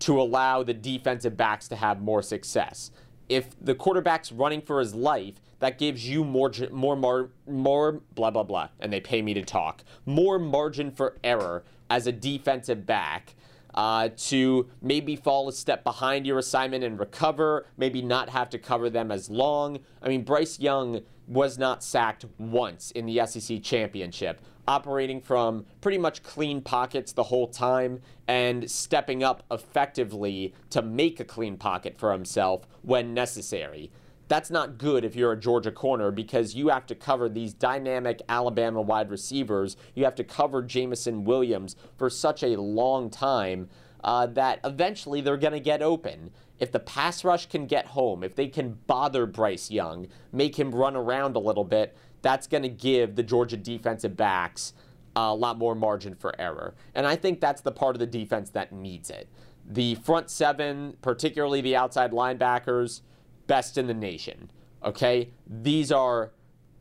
to 0.00 0.20
allow 0.20 0.62
the 0.62 0.74
defensive 0.74 1.36
backs 1.36 1.68
to 1.68 1.76
have 1.76 2.00
more 2.00 2.22
success? 2.22 2.90
If 3.28 3.48
the 3.60 3.74
quarterback's 3.74 4.32
running 4.32 4.60
for 4.60 4.80
his 4.80 4.94
life, 4.94 5.40
that 5.60 5.78
gives 5.78 6.08
you 6.08 6.24
more, 6.24 6.50
more, 6.72 6.96
more, 6.96 7.30
more, 7.46 8.00
blah, 8.14 8.30
blah, 8.30 8.42
blah, 8.42 8.68
and 8.80 8.92
they 8.92 9.00
pay 9.00 9.22
me 9.22 9.34
to 9.34 9.42
talk, 9.42 9.84
more 10.04 10.38
margin 10.38 10.90
for 10.90 11.16
error 11.22 11.62
as 11.88 12.06
a 12.06 12.12
defensive 12.12 12.86
back 12.86 13.34
uh, 13.74 14.08
to 14.16 14.68
maybe 14.82 15.16
fall 15.16 15.48
a 15.48 15.52
step 15.52 15.84
behind 15.84 16.26
your 16.26 16.38
assignment 16.38 16.84
and 16.84 16.98
recover, 16.98 17.66
maybe 17.76 18.02
not 18.02 18.28
have 18.28 18.50
to 18.50 18.58
cover 18.58 18.90
them 18.90 19.10
as 19.10 19.30
long. 19.30 19.78
I 20.02 20.08
mean, 20.08 20.22
Bryce 20.22 20.58
Young 20.58 21.02
was 21.26 21.58
not 21.58 21.82
sacked 21.82 22.24
once 22.38 22.90
in 22.90 23.06
the 23.06 23.24
SEC 23.24 23.62
championship, 23.62 24.40
operating 24.66 25.20
from 25.20 25.64
pretty 25.80 25.98
much 25.98 26.22
clean 26.22 26.60
pockets 26.60 27.12
the 27.12 27.22
whole 27.22 27.46
time 27.46 28.00
and 28.26 28.68
stepping 28.68 29.22
up 29.22 29.44
effectively 29.50 30.52
to 30.70 30.82
make 30.82 31.20
a 31.20 31.24
clean 31.24 31.56
pocket 31.56 31.96
for 31.96 32.12
himself 32.12 32.66
when 32.82 33.14
necessary. 33.14 33.90
That's 34.30 34.48
not 34.48 34.78
good 34.78 35.04
if 35.04 35.16
you're 35.16 35.32
a 35.32 35.36
Georgia 35.36 35.72
corner 35.72 36.12
because 36.12 36.54
you 36.54 36.68
have 36.68 36.86
to 36.86 36.94
cover 36.94 37.28
these 37.28 37.52
dynamic 37.52 38.22
Alabama 38.28 38.80
wide 38.80 39.10
receivers. 39.10 39.76
You 39.96 40.04
have 40.04 40.14
to 40.14 40.22
cover 40.22 40.62
Jameson 40.62 41.24
Williams 41.24 41.74
for 41.96 42.08
such 42.08 42.44
a 42.44 42.60
long 42.60 43.10
time 43.10 43.68
uh, 44.04 44.26
that 44.26 44.60
eventually 44.62 45.20
they're 45.20 45.36
going 45.36 45.54
to 45.54 45.58
get 45.58 45.82
open. 45.82 46.30
If 46.60 46.70
the 46.70 46.78
pass 46.78 47.24
rush 47.24 47.46
can 47.46 47.66
get 47.66 47.86
home, 47.86 48.22
if 48.22 48.36
they 48.36 48.46
can 48.46 48.78
bother 48.86 49.26
Bryce 49.26 49.68
Young, 49.68 50.06
make 50.30 50.56
him 50.56 50.72
run 50.72 50.94
around 50.94 51.34
a 51.34 51.40
little 51.40 51.64
bit, 51.64 51.96
that's 52.22 52.46
going 52.46 52.62
to 52.62 52.68
give 52.68 53.16
the 53.16 53.24
Georgia 53.24 53.56
defensive 53.56 54.16
backs 54.16 54.74
a 55.16 55.34
lot 55.34 55.58
more 55.58 55.74
margin 55.74 56.14
for 56.14 56.40
error. 56.40 56.76
And 56.94 57.04
I 57.04 57.16
think 57.16 57.40
that's 57.40 57.62
the 57.62 57.72
part 57.72 57.96
of 57.96 57.98
the 57.98 58.06
defense 58.06 58.50
that 58.50 58.70
needs 58.70 59.10
it. 59.10 59.28
The 59.68 59.96
front 59.96 60.30
seven, 60.30 60.98
particularly 61.02 61.62
the 61.62 61.74
outside 61.74 62.12
linebackers, 62.12 63.00
best 63.50 63.76
in 63.76 63.88
the 63.88 63.94
nation. 63.94 64.48
Okay? 64.84 65.30
These 65.44 65.90
are 65.90 66.30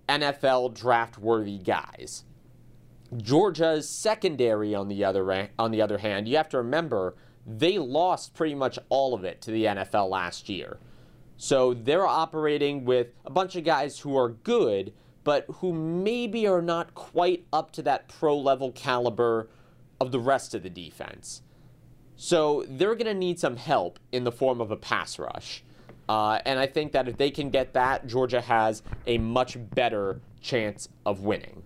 NFL 0.07 0.75
draft 0.75 1.17
worthy 1.17 1.57
guys. 1.57 2.25
Georgia's 3.17 3.89
secondary, 3.89 4.75
on 4.75 4.87
the 4.87 5.03
other 5.03 5.49
on 5.57 5.71
the 5.71 5.81
other 5.81 5.97
hand, 5.97 6.27
you 6.27 6.37
have 6.37 6.49
to 6.49 6.57
remember 6.57 7.15
they 7.43 7.79
lost 7.79 8.35
pretty 8.35 8.53
much 8.53 8.77
all 8.89 9.15
of 9.15 9.23
it 9.23 9.41
to 9.41 9.49
the 9.49 9.65
NFL 9.65 10.11
last 10.11 10.47
year. 10.47 10.77
So 11.37 11.73
they're 11.73 12.05
operating 12.05 12.85
with 12.85 13.07
a 13.25 13.31
bunch 13.31 13.55
of 13.55 13.63
guys 13.63 13.97
who 13.97 14.15
are 14.15 14.29
good, 14.29 14.93
but 15.23 15.47
who 15.55 15.73
maybe 15.73 16.45
are 16.45 16.61
not 16.61 16.93
quite 16.93 17.47
up 17.51 17.71
to 17.71 17.81
that 17.81 18.09
pro 18.09 18.37
level 18.37 18.71
caliber 18.73 19.49
of 19.99 20.11
the 20.11 20.19
rest 20.19 20.53
of 20.53 20.61
the 20.61 20.69
defense. 20.69 21.41
So 22.15 22.63
they're 22.67 22.93
going 22.93 23.05
to 23.05 23.15
need 23.15 23.39
some 23.39 23.57
help 23.57 23.97
in 24.11 24.23
the 24.23 24.31
form 24.31 24.61
of 24.61 24.69
a 24.69 24.77
pass 24.77 25.17
rush. 25.17 25.63
Uh, 26.09 26.39
and 26.45 26.57
I 26.57 26.65
think 26.65 26.91
that 26.93 27.07
if 27.07 27.17
they 27.17 27.29
can 27.29 27.51
get 27.51 27.73
that, 27.73 28.07
Georgia 28.07 28.41
has 28.41 28.81
a 29.05 29.19
much 29.19 29.57
better 29.75 30.19
chance 30.41 30.89
of 31.05 31.21
winning. 31.21 31.61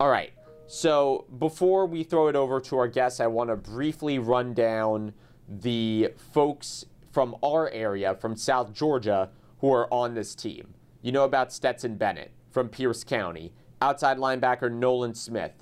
All 0.00 0.08
right. 0.08 0.32
So 0.66 1.24
before 1.38 1.86
we 1.86 2.02
throw 2.02 2.26
it 2.26 2.34
over 2.34 2.60
to 2.62 2.76
our 2.78 2.88
guests, 2.88 3.20
I 3.20 3.28
want 3.28 3.48
to 3.48 3.56
briefly 3.56 4.18
run 4.18 4.54
down 4.54 5.14
the 5.48 6.12
folks 6.32 6.84
from 7.12 7.36
our 7.44 7.70
area, 7.70 8.16
from 8.16 8.36
South 8.36 8.72
Georgia, 8.72 9.30
who 9.60 9.72
are 9.72 9.92
on 9.94 10.14
this 10.14 10.34
team. 10.34 10.74
You 11.00 11.12
know 11.12 11.24
about 11.24 11.52
Stetson 11.52 11.94
Bennett 11.94 12.32
from 12.50 12.68
Pierce 12.68 13.04
County, 13.04 13.52
outside 13.80 14.18
linebacker 14.18 14.70
Nolan 14.70 15.14
Smith 15.14 15.52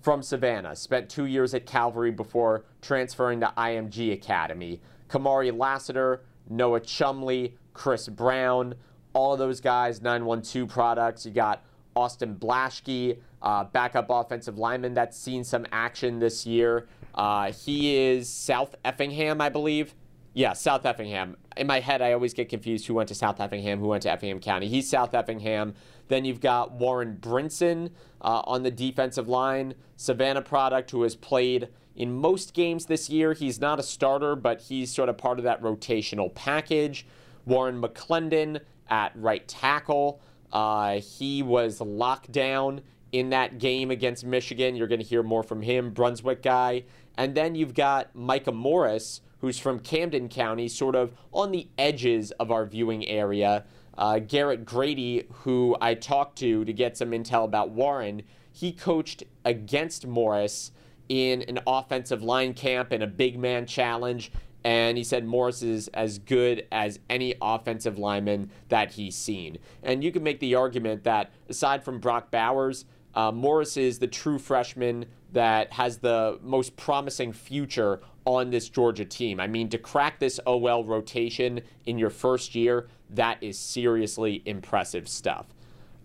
from 0.00 0.22
Savannah, 0.22 0.76
spent 0.76 1.08
two 1.08 1.26
years 1.26 1.54
at 1.54 1.66
Calvary 1.66 2.12
before 2.12 2.64
transferring 2.80 3.40
to 3.40 3.52
IMG 3.58 4.12
Academy. 4.12 4.80
Kamari 5.08 5.56
Lassiter 5.56 6.22
Noah 6.48 6.80
Chumley, 6.80 7.56
Chris 7.72 8.08
Brown, 8.08 8.74
all 9.12 9.32
of 9.32 9.38
those 9.38 9.60
guys, 9.60 10.02
912 10.02 10.68
products. 10.68 11.26
You 11.26 11.32
got 11.32 11.64
Austin 11.94 12.36
Blaske, 12.36 13.18
uh, 13.42 13.64
backup 13.64 14.06
offensive 14.08 14.58
lineman 14.58 14.94
that's 14.94 15.18
seen 15.18 15.44
some 15.44 15.66
action 15.72 16.18
this 16.18 16.46
year. 16.46 16.86
Uh, 17.14 17.52
he 17.52 17.96
is 17.96 18.28
South 18.28 18.74
Effingham, 18.84 19.40
I 19.40 19.48
believe. 19.48 19.94
Yeah, 20.34 20.52
South 20.52 20.86
Effingham. 20.86 21.36
In 21.56 21.66
my 21.66 21.80
head, 21.80 22.00
I 22.00 22.12
always 22.12 22.32
get 22.32 22.48
confused 22.48 22.86
who 22.86 22.94
went 22.94 23.08
to 23.08 23.14
South 23.14 23.40
Effingham, 23.40 23.80
who 23.80 23.88
went 23.88 24.04
to 24.04 24.10
Effingham 24.12 24.38
County. 24.38 24.68
He's 24.68 24.88
South 24.88 25.14
Effingham. 25.14 25.74
Then 26.06 26.24
you've 26.24 26.40
got 26.40 26.72
Warren 26.72 27.18
Brinson 27.20 27.90
uh, 28.22 28.42
on 28.44 28.62
the 28.62 28.70
defensive 28.70 29.28
line, 29.28 29.74
Savannah 29.96 30.42
product, 30.42 30.92
who 30.92 31.02
has 31.02 31.16
played 31.16 31.68
in 31.98 32.12
most 32.14 32.54
games 32.54 32.86
this 32.86 33.10
year. 33.10 33.34
He's 33.34 33.60
not 33.60 33.78
a 33.78 33.82
starter, 33.82 34.36
but 34.36 34.62
he's 34.62 34.94
sort 34.94 35.10
of 35.10 35.18
part 35.18 35.38
of 35.38 35.44
that 35.44 35.60
rotational 35.60 36.32
package. 36.32 37.04
Warren 37.44 37.82
McClendon 37.82 38.60
at 38.88 39.12
right 39.14 39.46
tackle. 39.46 40.20
Uh, 40.52 41.00
he 41.00 41.42
was 41.42 41.80
locked 41.80 42.32
down 42.32 42.80
in 43.10 43.30
that 43.30 43.58
game 43.58 43.90
against 43.90 44.24
Michigan. 44.24 44.76
You're 44.76 44.86
going 44.86 45.00
to 45.00 45.06
hear 45.06 45.24
more 45.24 45.42
from 45.42 45.60
him, 45.60 45.90
Brunswick 45.90 46.42
guy. 46.42 46.84
And 47.16 47.34
then 47.34 47.56
you've 47.56 47.74
got 47.74 48.14
Micah 48.14 48.52
Morris, 48.52 49.20
who's 49.40 49.58
from 49.58 49.80
Camden 49.80 50.28
County, 50.28 50.68
sort 50.68 50.94
of 50.94 51.12
on 51.32 51.50
the 51.50 51.66
edges 51.76 52.30
of 52.32 52.52
our 52.52 52.64
viewing 52.64 53.06
area. 53.08 53.64
Uh, 53.96 54.20
Garrett 54.20 54.64
Grady, 54.64 55.26
who 55.32 55.76
I 55.80 55.94
talked 55.94 56.38
to 56.38 56.64
to 56.64 56.72
get 56.72 56.96
some 56.96 57.10
intel 57.10 57.44
about 57.44 57.70
Warren, 57.70 58.22
he 58.52 58.70
coached 58.70 59.24
against 59.44 60.06
Morris 60.06 60.70
in 61.08 61.42
an 61.42 61.58
offensive 61.66 62.22
line 62.22 62.54
camp 62.54 62.92
and 62.92 63.02
a 63.02 63.06
big 63.06 63.38
man 63.38 63.66
challenge. 63.66 64.32
And 64.64 64.98
he 64.98 65.04
said 65.04 65.24
Morris 65.24 65.62
is 65.62 65.88
as 65.88 66.18
good 66.18 66.66
as 66.72 66.98
any 67.08 67.34
offensive 67.40 67.98
lineman 67.98 68.50
that 68.68 68.92
he's 68.92 69.16
seen. 69.16 69.58
And 69.82 70.02
you 70.02 70.12
can 70.12 70.22
make 70.22 70.40
the 70.40 70.54
argument 70.56 71.04
that 71.04 71.32
aside 71.48 71.84
from 71.84 72.00
Brock 72.00 72.30
Bowers, 72.30 72.84
uh, 73.14 73.32
Morris 73.32 73.76
is 73.76 73.98
the 73.98 74.06
true 74.06 74.38
freshman 74.38 75.06
that 75.32 75.72
has 75.72 75.98
the 75.98 76.38
most 76.42 76.76
promising 76.76 77.32
future 77.32 78.00
on 78.24 78.50
this 78.50 78.68
Georgia 78.68 79.04
team. 79.04 79.40
I 79.40 79.46
mean, 79.46 79.68
to 79.70 79.78
crack 79.78 80.18
this 80.18 80.38
OL 80.46 80.84
rotation 80.84 81.60
in 81.86 81.98
your 81.98 82.10
first 82.10 82.54
year, 82.54 82.88
that 83.10 83.42
is 83.42 83.58
seriously 83.58 84.42
impressive 84.44 85.08
stuff. 85.08 85.46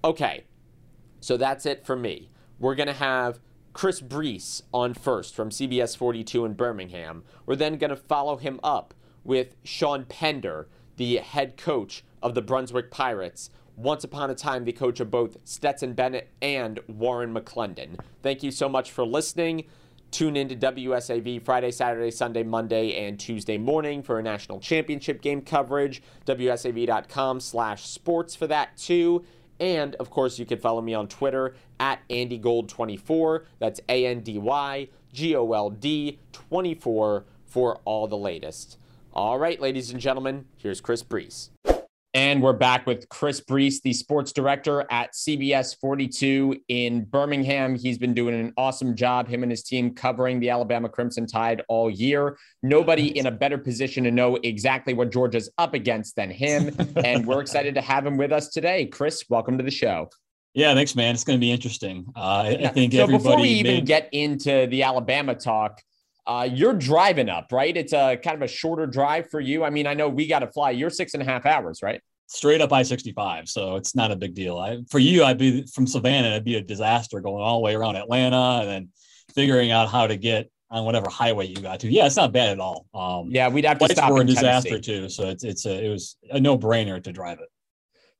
Okay, 0.04 0.46
so 1.20 1.38
that's 1.38 1.66
it 1.66 1.86
for 1.86 1.96
me. 1.96 2.30
We're 2.60 2.76
going 2.76 2.88
to 2.88 2.94
have 2.94 3.40
Chris 3.74 4.02
Brees 4.02 4.62
on 4.72 4.94
first 4.94 5.36
from 5.36 5.50
CBS 5.50 5.98
42 5.98 6.46
in 6.46 6.54
Birmingham. 6.54 7.24
We're 7.46 7.56
then 7.56 7.78
going 7.78 7.90
to 7.90 7.96
follow 7.96 8.38
him 8.38 8.60
up 8.64 8.94
with 9.24 9.56
Sean 9.64 10.06
Pender, 10.06 10.68
the 10.98 11.18
head 11.18 11.58
coach 11.58 12.04
of 12.22 12.36
the 12.36 12.42
Brunswick 12.42 12.92
Pirates. 12.92 13.50
Once 13.76 14.04
upon 14.04 14.30
a 14.30 14.36
time, 14.36 14.66
the 14.66 14.72
coach 14.72 15.00
of 15.00 15.10
both 15.10 15.38
Stetson 15.44 15.94
Bennett 15.94 16.30
and 16.42 16.80
Warren 16.88 17.34
McClendon. 17.34 18.00
Thank 18.22 18.44
you 18.44 18.52
so 18.52 18.70
much 18.70 18.92
for 18.92 19.04
listening. 19.04 19.66
Tune 20.12 20.38
in 20.38 20.48
to 20.50 20.56
WSAV 20.56 21.44
Friday, 21.44 21.72
Saturday, 21.72 22.12
Sunday, 22.12 22.44
Monday, 22.44 23.08
and 23.08 23.20
Tuesday 23.20 23.58
morning 23.58 24.04
for 24.04 24.20
a 24.20 24.24
national 24.24 24.60
championship 24.60 25.24
game 25.24 25.42
coverage. 25.42 26.04
WSAV.com 26.28 27.40
slash 27.40 27.88
sports 27.88 28.36
for 28.36 28.46
that 28.46 28.78
too. 28.78 29.26
And 29.60 29.96
of 29.96 30.10
course, 30.10 30.40
you 30.40 30.46
can 30.46 30.60
follow 30.60 30.82
me 30.82 30.94
on 30.94 31.08
Twitter 31.08 31.56
at 31.80 32.00
AndyGold24. 32.10 33.46
That's 33.60 33.80
A 33.90 34.06
N 34.06 34.22
D 34.22 34.38
Y 34.38 34.88
G 35.12 35.36
O 35.36 35.52
L 35.52 35.70
D 35.70 36.20
24 36.32 37.26
for 37.46 37.80
all 37.86 38.08
the 38.08 38.18
latest. 38.18 38.78
All 39.14 39.38
right, 39.38 39.62
ladies 39.62 39.92
and 39.92 40.00
gentlemen, 40.00 40.46
here's 40.58 40.82
Chris 40.82 41.04
Brees. 41.04 41.50
And 42.16 42.44
we're 42.44 42.54
back 42.54 42.86
with 42.86 43.10
Chris 43.10 43.42
Brees, 43.42 43.82
the 43.82 43.92
sports 43.92 44.32
director 44.32 44.86
at 44.92 45.14
CBS 45.14 45.76
42 45.80 46.58
in 46.68 47.06
Birmingham. 47.06 47.74
He's 47.74 47.98
been 47.98 48.14
doing 48.14 48.36
an 48.40 48.54
awesome 48.56 48.96
job, 48.96 49.28
him 49.28 49.42
and 49.42 49.52
his 49.52 49.64
team, 49.64 49.96
covering 49.96 50.40
the 50.40 50.52
Alabama 50.52 50.90
Crimson 50.90 51.26
Tide 51.26 51.64
all 51.70 51.90
year. 51.90 52.38
Nobody 52.62 53.18
in 53.18 53.26
a 53.26 53.32
better 53.32 53.58
position 53.58 54.04
to 54.04 54.12
know 54.12 54.38
exactly 54.44 54.94
what 54.94 55.12
Georgia's 55.12 55.50
up 55.58 55.74
against 55.74 56.16
than 56.16 56.30
him. 56.30 56.76
and 57.04 57.26
we're 57.26 57.42
excited 57.42 57.74
to 57.74 57.82
have 57.82 58.06
him 58.06 58.16
with 58.16 58.32
us 58.32 58.50
today. 58.50 58.86
Chris, 58.86 59.26
welcome 59.28 59.58
to 59.58 59.64
the 59.64 59.72
show. 59.72 60.08
Yeah, 60.54 60.76
thanks, 60.76 60.96
man. 60.96 61.16
It's 61.16 61.24
going 61.24 61.40
to 61.40 61.42
be 61.42 61.52
interesting. 61.52 62.06
Uh, 62.16 62.20
I, 62.20 62.50
yeah. 62.50 62.70
I 62.70 62.72
think 62.74 62.94
so. 62.94 63.08
Before 63.08 63.42
we 63.42 63.50
even 63.50 63.74
made... 63.74 63.86
get 63.88 64.10
into 64.12 64.68
the 64.68 64.84
Alabama 64.84 65.34
talk, 65.34 65.82
uh, 66.26 66.48
you're 66.52 66.74
driving 66.74 67.30
up, 67.30 67.52
right? 67.52 67.76
It's 67.76 67.94
a 67.94 68.18
kind 68.18 68.36
of 68.36 68.42
a 68.42 68.48
shorter 68.48 68.86
drive 68.86 69.30
for 69.30 69.40
you. 69.40 69.64
I 69.64 69.70
mean, 69.70 69.88
I 69.88 69.94
know 69.94 70.08
we 70.08 70.28
got 70.28 70.40
to 70.40 70.48
fly. 70.48 70.72
You're 70.72 70.90
six 70.90 71.14
and 71.14 71.22
a 71.22 71.26
half 71.26 71.46
hours, 71.46 71.82
right? 71.84 72.02
Straight 72.28 72.62
up 72.62 72.72
I 72.72 72.84
65. 72.84 73.50
So 73.50 73.76
it's 73.76 73.96
not 73.96 74.12
a 74.12 74.16
big 74.16 74.34
deal. 74.34 74.58
I, 74.58 74.80
for 74.90 75.00
you, 75.00 75.24
I'd 75.24 75.38
be 75.38 75.66
from 75.68 75.86
Savannah, 75.86 76.30
it'd 76.30 76.46
be 76.46 76.56
a 76.56 76.62
disaster 76.62 77.20
going 77.20 77.44
all 77.44 77.60
the 77.60 77.64
way 77.64 77.76
around 77.76 77.98
Atlanta 77.98 78.60
and 78.62 78.70
then 78.70 78.90
figuring 79.36 79.72
out 79.72 79.90
how 79.90 80.08
to 80.08 80.16
get 80.16 80.50
on 80.72 80.86
whatever 80.86 81.10
highway 81.10 81.46
you 81.46 81.56
got 81.56 81.82
to. 81.82 81.92
Yeah, 81.92 82.08
it's 82.08 82.16
not 82.16 82.32
bad 82.32 82.50
at 82.50 82.60
all. 82.60 82.88
Um, 82.94 83.30
yeah, 83.30 83.50
we'd 83.50 83.66
have 83.66 83.78
to 83.80 83.90
stop. 83.90 84.12
Were 84.12 84.22
a 84.22 84.26
disaster 84.26 84.80
too, 84.80 85.08
so 85.10 85.30
it's 85.30 85.44
it's 85.44 85.66
a 85.66 85.86
it 85.86 85.90
was 85.90 86.18
a 86.32 86.40
no 86.40 86.58
brainer 86.58 87.04
to 87.04 87.12
drive 87.12 87.40
it. 87.40 87.50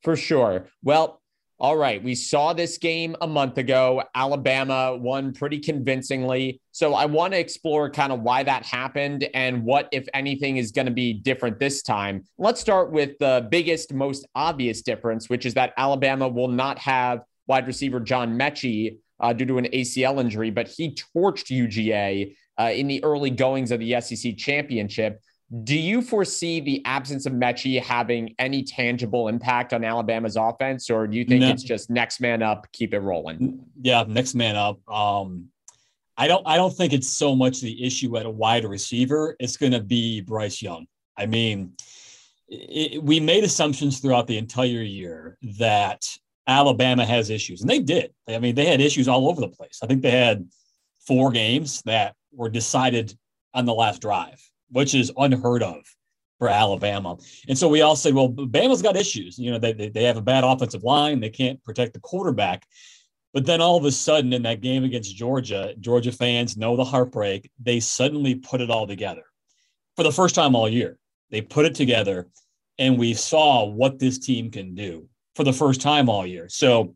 For 0.04 0.16
sure. 0.16 0.68
Well, 0.84 1.22
all 1.60 1.78
right, 1.78 2.04
we 2.04 2.16
saw 2.16 2.54
this 2.54 2.78
game 2.78 3.16
a 3.22 3.28
month 3.28 3.58
ago. 3.58 4.04
Alabama 4.16 4.98
won 4.98 5.34
pretty 5.34 5.60
convincingly. 5.60 6.60
So 6.72 6.94
I 6.94 7.06
want 7.06 7.34
to 7.34 7.40
explore 7.40 7.90
kind 7.90 8.12
of 8.12 8.22
why 8.22 8.44
that 8.44 8.66
happened 8.66 9.30
and 9.34 9.64
what, 9.64 9.88
if 9.92 10.08
anything, 10.14 10.58
is 10.58 10.72
going 10.72 10.88
to 10.88 10.92
be 10.92 11.14
different 11.14 11.60
this 11.60 11.84
time. 11.84 12.24
Let's 12.38 12.60
start 12.60 12.92
with 12.92 13.18
the 13.20 13.48
biggest, 13.50 13.94
most 13.94 14.28
obvious 14.36 14.82
difference, 14.82 15.30
which 15.30 15.46
is 15.46 15.54
that 15.54 15.74
Alabama 15.78 16.28
will 16.28 16.48
not 16.48 16.80
have 16.80 17.22
wide 17.48 17.68
receiver 17.68 18.00
John 18.00 18.38
Metchie 18.38 18.98
uh, 19.20 19.32
due 19.32 19.46
to 19.46 19.58
an 19.58 19.66
ACL 19.66 20.20
injury, 20.20 20.50
but 20.50 20.68
he 20.68 20.96
torched 21.16 21.48
UGA 21.50 22.36
uh, 22.60 22.72
in 22.74 22.88
the 22.88 23.04
early 23.04 23.30
goings 23.30 23.72
of 23.72 23.80
the 23.80 24.00
SEC 24.02 24.38
championship. 24.38 25.22
Do 25.64 25.78
you 25.78 26.02
foresee 26.02 26.62
the 26.62 26.84
absence 26.86 27.26
of 27.26 27.34
Metchie 27.34 27.82
having 27.82 28.34
any 28.40 28.64
tangible 28.64 29.28
impact 29.28 29.74
on 29.74 29.84
Alabama's 29.84 30.36
offense, 30.36 30.90
or 30.90 31.06
do 31.06 31.16
you 31.18 31.26
think 31.26 31.42
no. 31.42 31.50
it's 31.50 31.64
just 31.64 31.90
next 31.90 32.22
man 32.22 32.42
up, 32.42 32.66
keep 32.72 32.94
it 32.94 33.00
rolling? 33.00 33.64
Yeah, 33.82 34.04
next 34.08 34.34
man 34.34 34.56
up. 34.56 34.80
Um, 34.90 35.50
I 36.18 36.28
don't. 36.28 36.46
I 36.48 36.58
don't 36.58 36.74
think 36.74 36.94
it's 36.94 37.10
so 37.10 37.36
much 37.36 37.62
the 37.62 37.86
issue 37.86 38.18
at 38.18 38.26
a 38.26 38.30
wide 38.30 38.66
receiver. 38.66 39.36
It's 39.40 39.58
going 39.58 39.74
to 39.74 39.82
be 39.82 40.22
Bryce 40.22 40.62
Young. 40.62 40.88
I 41.18 41.28
mean, 41.28 41.74
it, 42.48 43.04
we 43.04 43.20
made 43.20 43.44
assumptions 43.44 44.00
throughout 44.00 44.28
the 44.28 44.38
entire 44.38 44.82
year 44.82 45.38
that 45.60 46.04
Alabama 46.48 47.06
has 47.06 47.30
issues, 47.30 47.62
and 47.62 47.70
they 47.70 47.80
did. 47.80 48.12
I 48.28 48.40
mean, 48.40 48.56
they 48.56 48.66
had 48.66 48.82
issues 48.82 49.08
all 49.08 49.30
over 49.30 49.42
the 49.42 49.50
place. 49.50 49.80
I 49.84 49.88
think 49.88 50.02
they 50.02 50.12
had 50.12 50.48
four 51.06 51.32
games 51.32 51.82
that 51.84 52.16
were 52.32 52.50
decided 52.50 53.16
on 53.54 53.66
the 53.66 53.74
last 53.74 54.02
drive 54.02 54.42
which 54.74 54.94
is 54.94 55.12
unheard 55.18 55.64
of 55.64 55.78
for 56.40 56.50
Alabama. 56.50 57.16
And 57.48 57.58
so 57.58 57.70
we 57.70 57.82
all 57.82 57.96
say, 57.96 58.12
well, 58.12 58.30
Bama's 58.30 58.82
got 58.82 58.98
issues. 58.98 59.40
You 59.40 59.52
know, 59.52 59.60
they, 59.60 59.72
they 59.72 60.04
have 60.04 60.18
a 60.18 60.22
bad 60.22 60.44
offensive 60.44 60.84
line, 60.84 61.22
they 61.22 61.30
can't 61.30 61.64
protect 61.64 61.94
the 61.94 62.00
quarterback. 62.02 62.68
But 63.34 63.46
then 63.46 63.62
all 63.62 63.78
of 63.78 63.86
a 63.86 63.92
sudden, 63.92 64.34
in 64.34 64.44
that 64.44 64.62
game 64.62 64.84
against 64.84 65.16
Georgia, 65.16 65.74
Georgia 65.80 66.12
fans 66.12 66.56
know 66.56 66.76
the 66.76 66.84
heartbreak. 66.84 67.50
They 67.60 67.80
suddenly 67.80 68.36
put 68.36 68.62
it 68.62 68.70
all 68.70 68.86
together 68.86 69.24
for 69.96 70.04
the 70.04 70.12
first 70.12 70.36
time 70.36 70.56
all 70.56 70.70
year. 70.70 71.00
They 71.32 71.42
put 71.42 71.66
it 71.66 71.74
together, 71.74 72.28
and 72.78 73.00
we 73.00 73.16
saw 73.16 73.66
what 73.66 73.98
this 73.98 74.20
team 74.20 74.52
can 74.52 74.76
do 74.76 75.10
for 75.36 75.44
the 75.44 75.54
first 75.54 75.82
time 75.82 76.10
all 76.10 76.28
year. 76.28 76.48
So, 76.48 76.96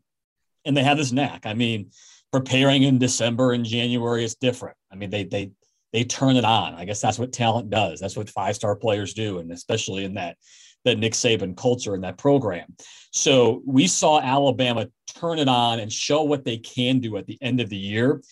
and 0.64 0.76
they 0.76 0.84
have 0.84 0.96
this 0.96 1.10
knack. 1.10 1.44
I 1.44 1.54
mean, 1.54 1.90
preparing 2.30 2.84
in 2.84 2.98
December 2.98 3.52
and 3.52 3.64
January 3.64 4.22
is 4.22 4.36
different. 4.36 4.76
I 4.92 4.94
mean, 4.94 5.10
they 5.10 5.24
they 5.24 5.50
they 5.92 6.04
turn 6.04 6.36
it 6.36 6.44
on. 6.44 6.74
I 6.74 6.84
guess 6.84 7.00
that's 7.00 7.18
what 7.18 7.32
talent 7.32 7.70
does. 7.70 8.00
That's 8.00 8.16
what 8.16 8.30
five 8.30 8.56
star 8.56 8.76
players 8.76 9.14
do, 9.14 9.38
and 9.38 9.50
especially 9.52 10.04
in 10.04 10.14
that 10.14 10.36
that 10.84 10.98
Nick 10.98 11.12
Saban 11.12 11.56
culture 11.56 11.94
in 11.94 12.02
that 12.02 12.18
program. 12.18 12.74
So 13.10 13.62
we 13.66 13.86
saw 13.86 14.20
Alabama 14.20 14.88
turn 15.14 15.38
it 15.38 15.48
on 15.48 15.80
and 15.80 15.92
show 15.92 16.22
what 16.22 16.44
they 16.44 16.58
can 16.58 17.00
do 17.00 17.16
at 17.16 17.26
the 17.26 17.38
end 17.42 17.60
of 17.60 17.68
the 17.68 17.76
year. 17.76 18.22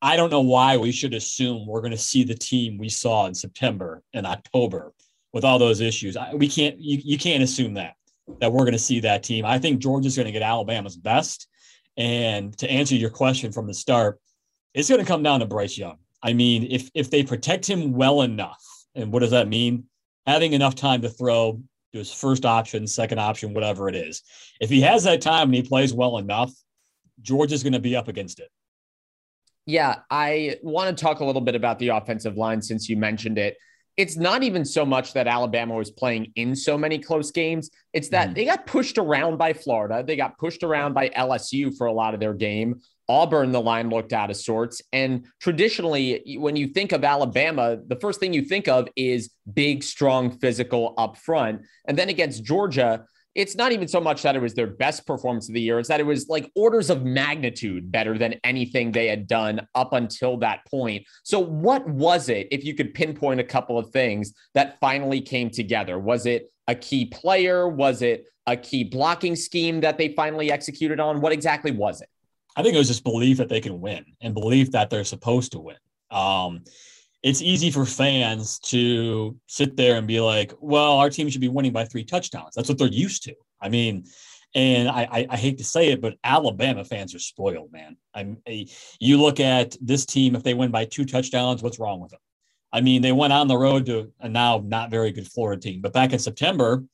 I 0.00 0.16
don't 0.16 0.30
know 0.30 0.40
why 0.40 0.76
we 0.76 0.90
should 0.90 1.14
assume 1.14 1.66
we're 1.66 1.80
going 1.80 1.92
to 1.92 1.98
see 1.98 2.24
the 2.24 2.34
team 2.34 2.76
we 2.76 2.88
saw 2.88 3.26
in 3.26 3.34
September 3.34 4.02
and 4.12 4.26
October 4.26 4.92
with 5.32 5.44
all 5.44 5.58
those 5.60 5.80
issues. 5.80 6.16
We 6.34 6.48
can't 6.48 6.78
you, 6.78 7.00
you 7.04 7.18
can't 7.18 7.42
assume 7.42 7.74
that 7.74 7.94
that 8.40 8.52
we're 8.52 8.64
going 8.64 8.72
to 8.72 8.78
see 8.78 9.00
that 9.00 9.22
team. 9.22 9.44
I 9.44 9.58
think 9.58 9.80
Georgia's 9.80 10.16
going 10.16 10.26
to 10.26 10.32
get 10.32 10.42
Alabama's 10.42 10.96
best. 10.96 11.48
And 11.96 12.56
to 12.58 12.70
answer 12.70 12.94
your 12.94 13.10
question 13.10 13.52
from 13.52 13.66
the 13.66 13.74
start, 13.74 14.18
it's 14.74 14.88
going 14.88 15.00
to 15.00 15.06
come 15.06 15.22
down 15.22 15.40
to 15.40 15.46
Bryce 15.46 15.76
Young. 15.76 15.98
I 16.22 16.32
mean, 16.32 16.68
if 16.70 16.90
if 16.94 17.10
they 17.10 17.22
protect 17.22 17.68
him 17.68 17.92
well 17.92 18.22
enough, 18.22 18.62
and 18.94 19.12
what 19.12 19.20
does 19.20 19.30
that 19.30 19.48
mean? 19.48 19.84
Having 20.26 20.52
enough 20.52 20.74
time 20.74 21.02
to 21.02 21.08
throw 21.08 21.60
to 21.92 21.98
his 21.98 22.12
first 22.12 22.44
option, 22.44 22.86
second 22.86 23.18
option, 23.18 23.54
whatever 23.54 23.88
it 23.88 23.94
is. 23.94 24.22
If 24.60 24.70
he 24.70 24.80
has 24.82 25.04
that 25.04 25.20
time 25.20 25.48
and 25.48 25.54
he 25.54 25.62
plays 25.62 25.92
well 25.92 26.18
enough, 26.18 26.52
George 27.20 27.52
is 27.52 27.62
going 27.62 27.74
to 27.74 27.80
be 27.80 27.96
up 27.96 28.08
against 28.08 28.40
it. 28.40 28.48
Yeah, 29.66 29.96
I 30.10 30.56
want 30.62 30.96
to 30.96 31.04
talk 31.04 31.20
a 31.20 31.24
little 31.24 31.40
bit 31.40 31.54
about 31.54 31.78
the 31.78 31.88
offensive 31.88 32.36
line 32.36 32.62
since 32.62 32.88
you 32.88 32.96
mentioned 32.96 33.38
it. 33.38 33.56
It's 33.96 34.16
not 34.16 34.42
even 34.42 34.64
so 34.64 34.86
much 34.86 35.12
that 35.12 35.28
Alabama 35.28 35.74
was 35.74 35.90
playing 35.90 36.32
in 36.34 36.56
so 36.56 36.78
many 36.78 36.98
close 36.98 37.30
games. 37.30 37.70
It's 37.92 38.08
that 38.08 38.30
mm. 38.30 38.34
they 38.34 38.46
got 38.46 38.66
pushed 38.66 38.96
around 38.96 39.36
by 39.36 39.52
Florida. 39.52 40.02
They 40.04 40.16
got 40.16 40.38
pushed 40.38 40.62
around 40.62 40.94
by 40.94 41.10
LSU 41.10 41.76
for 41.76 41.86
a 41.86 41.92
lot 41.92 42.14
of 42.14 42.20
their 42.20 42.32
game. 42.32 42.80
Auburn, 43.12 43.52
the 43.52 43.60
line 43.60 43.90
looked 43.90 44.14
out 44.14 44.30
of 44.30 44.36
sorts. 44.36 44.80
And 44.90 45.26
traditionally, 45.38 46.38
when 46.38 46.56
you 46.56 46.68
think 46.68 46.92
of 46.92 47.04
Alabama, 47.04 47.76
the 47.86 47.96
first 47.96 48.18
thing 48.18 48.32
you 48.32 48.40
think 48.40 48.68
of 48.68 48.88
is 48.96 49.28
big, 49.52 49.82
strong, 49.82 50.38
physical 50.38 50.94
up 50.96 51.18
front. 51.18 51.60
And 51.86 51.98
then 51.98 52.08
against 52.08 52.42
Georgia, 52.42 53.04
it's 53.34 53.54
not 53.54 53.70
even 53.70 53.86
so 53.86 54.00
much 54.00 54.22
that 54.22 54.34
it 54.34 54.40
was 54.40 54.54
their 54.54 54.66
best 54.66 55.06
performance 55.06 55.46
of 55.46 55.54
the 55.54 55.60
year, 55.60 55.78
it's 55.78 55.90
that 55.90 56.00
it 56.00 56.06
was 56.06 56.30
like 56.30 56.50
orders 56.56 56.88
of 56.88 57.04
magnitude 57.04 57.92
better 57.92 58.16
than 58.16 58.36
anything 58.44 58.92
they 58.92 59.08
had 59.08 59.26
done 59.26 59.66
up 59.74 59.92
until 59.92 60.38
that 60.38 60.60
point. 60.70 61.04
So, 61.22 61.38
what 61.38 61.86
was 61.86 62.30
it, 62.30 62.48
if 62.50 62.64
you 62.64 62.74
could 62.74 62.94
pinpoint 62.94 63.40
a 63.40 63.44
couple 63.44 63.78
of 63.78 63.90
things 63.90 64.32
that 64.54 64.78
finally 64.80 65.20
came 65.20 65.50
together? 65.50 65.98
Was 65.98 66.24
it 66.24 66.50
a 66.66 66.74
key 66.74 67.06
player? 67.06 67.68
Was 67.68 68.00
it 68.00 68.24
a 68.46 68.56
key 68.56 68.84
blocking 68.84 69.36
scheme 69.36 69.82
that 69.82 69.98
they 69.98 70.08
finally 70.14 70.50
executed 70.50 70.98
on? 70.98 71.20
What 71.20 71.32
exactly 71.32 71.72
was 71.72 72.00
it? 72.00 72.08
I 72.56 72.62
think 72.62 72.74
it 72.74 72.78
was 72.78 72.88
just 72.88 73.04
belief 73.04 73.38
that 73.38 73.48
they 73.48 73.60
can 73.60 73.80
win 73.80 74.04
and 74.20 74.34
belief 74.34 74.72
that 74.72 74.90
they're 74.90 75.04
supposed 75.04 75.52
to 75.52 75.60
win. 75.60 75.76
Um, 76.10 76.64
it's 77.22 77.40
easy 77.40 77.70
for 77.70 77.86
fans 77.86 78.58
to 78.58 79.36
sit 79.46 79.76
there 79.76 79.96
and 79.96 80.06
be 80.06 80.20
like, 80.20 80.52
well, 80.60 80.98
our 80.98 81.08
team 81.08 81.28
should 81.28 81.40
be 81.40 81.48
winning 81.48 81.72
by 81.72 81.84
three 81.84 82.04
touchdowns. 82.04 82.54
That's 82.54 82.68
what 82.68 82.78
they're 82.78 82.88
used 82.88 83.22
to. 83.24 83.34
I 83.60 83.68
mean, 83.68 84.04
and 84.54 84.88
I, 84.88 85.08
I, 85.10 85.26
I 85.30 85.36
hate 85.36 85.58
to 85.58 85.64
say 85.64 85.92
it, 85.92 86.02
but 86.02 86.16
Alabama 86.24 86.84
fans 86.84 87.14
are 87.14 87.20
spoiled, 87.20 87.72
man. 87.72 87.96
I'm, 88.12 88.38
you 88.98 89.20
look 89.20 89.40
at 89.40 89.76
this 89.80 90.04
team, 90.04 90.34
if 90.34 90.42
they 90.42 90.54
win 90.54 90.70
by 90.70 90.84
two 90.84 91.04
touchdowns, 91.04 91.62
what's 91.62 91.78
wrong 91.78 92.00
with 92.00 92.10
them? 92.10 92.20
I 92.72 92.80
mean, 92.80 93.02
they 93.02 93.12
went 93.12 93.32
on 93.32 93.48
the 93.48 93.56
road 93.56 93.86
to 93.86 94.12
a 94.20 94.28
now 94.28 94.62
not 94.64 94.90
very 94.90 95.12
good 95.12 95.30
Florida 95.30 95.60
team, 95.60 95.80
but 95.80 95.92
back 95.92 96.12
in 96.12 96.18
September, 96.18 96.84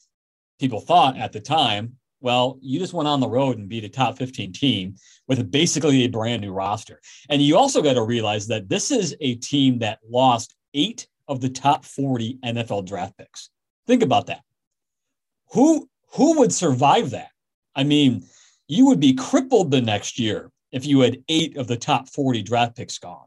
people 0.60 0.80
thought 0.80 1.16
at 1.16 1.32
the 1.32 1.40
time 1.40 1.96
well, 2.20 2.58
you 2.60 2.78
just 2.78 2.92
went 2.92 3.08
on 3.08 3.20
the 3.20 3.28
road 3.28 3.58
and 3.58 3.68
beat 3.68 3.84
a 3.84 3.88
top 3.88 4.18
15 4.18 4.52
team 4.52 4.96
with 5.26 5.50
basically 5.50 6.04
a 6.04 6.08
brand 6.08 6.42
new 6.42 6.52
roster. 6.52 7.00
And 7.28 7.40
you 7.40 7.56
also 7.56 7.82
got 7.82 7.94
to 7.94 8.02
realize 8.02 8.46
that 8.48 8.68
this 8.68 8.90
is 8.90 9.14
a 9.20 9.36
team 9.36 9.78
that 9.80 10.00
lost 10.08 10.56
eight 10.74 11.06
of 11.28 11.40
the 11.40 11.48
top 11.48 11.84
40 11.84 12.38
NFL 12.44 12.86
draft 12.86 13.16
picks. 13.16 13.50
Think 13.86 14.02
about 14.02 14.26
that. 14.26 14.42
Who 15.52 15.88
who 16.12 16.38
would 16.38 16.52
survive 16.52 17.10
that? 17.10 17.30
I 17.74 17.84
mean, 17.84 18.24
you 18.66 18.86
would 18.86 19.00
be 19.00 19.14
crippled 19.14 19.70
the 19.70 19.80
next 19.80 20.18
year 20.18 20.50
if 20.72 20.86
you 20.86 21.00
had 21.00 21.22
eight 21.28 21.56
of 21.56 21.66
the 21.66 21.76
top 21.76 22.08
40 22.08 22.42
draft 22.42 22.76
picks 22.76 22.98
gone. 22.98 23.26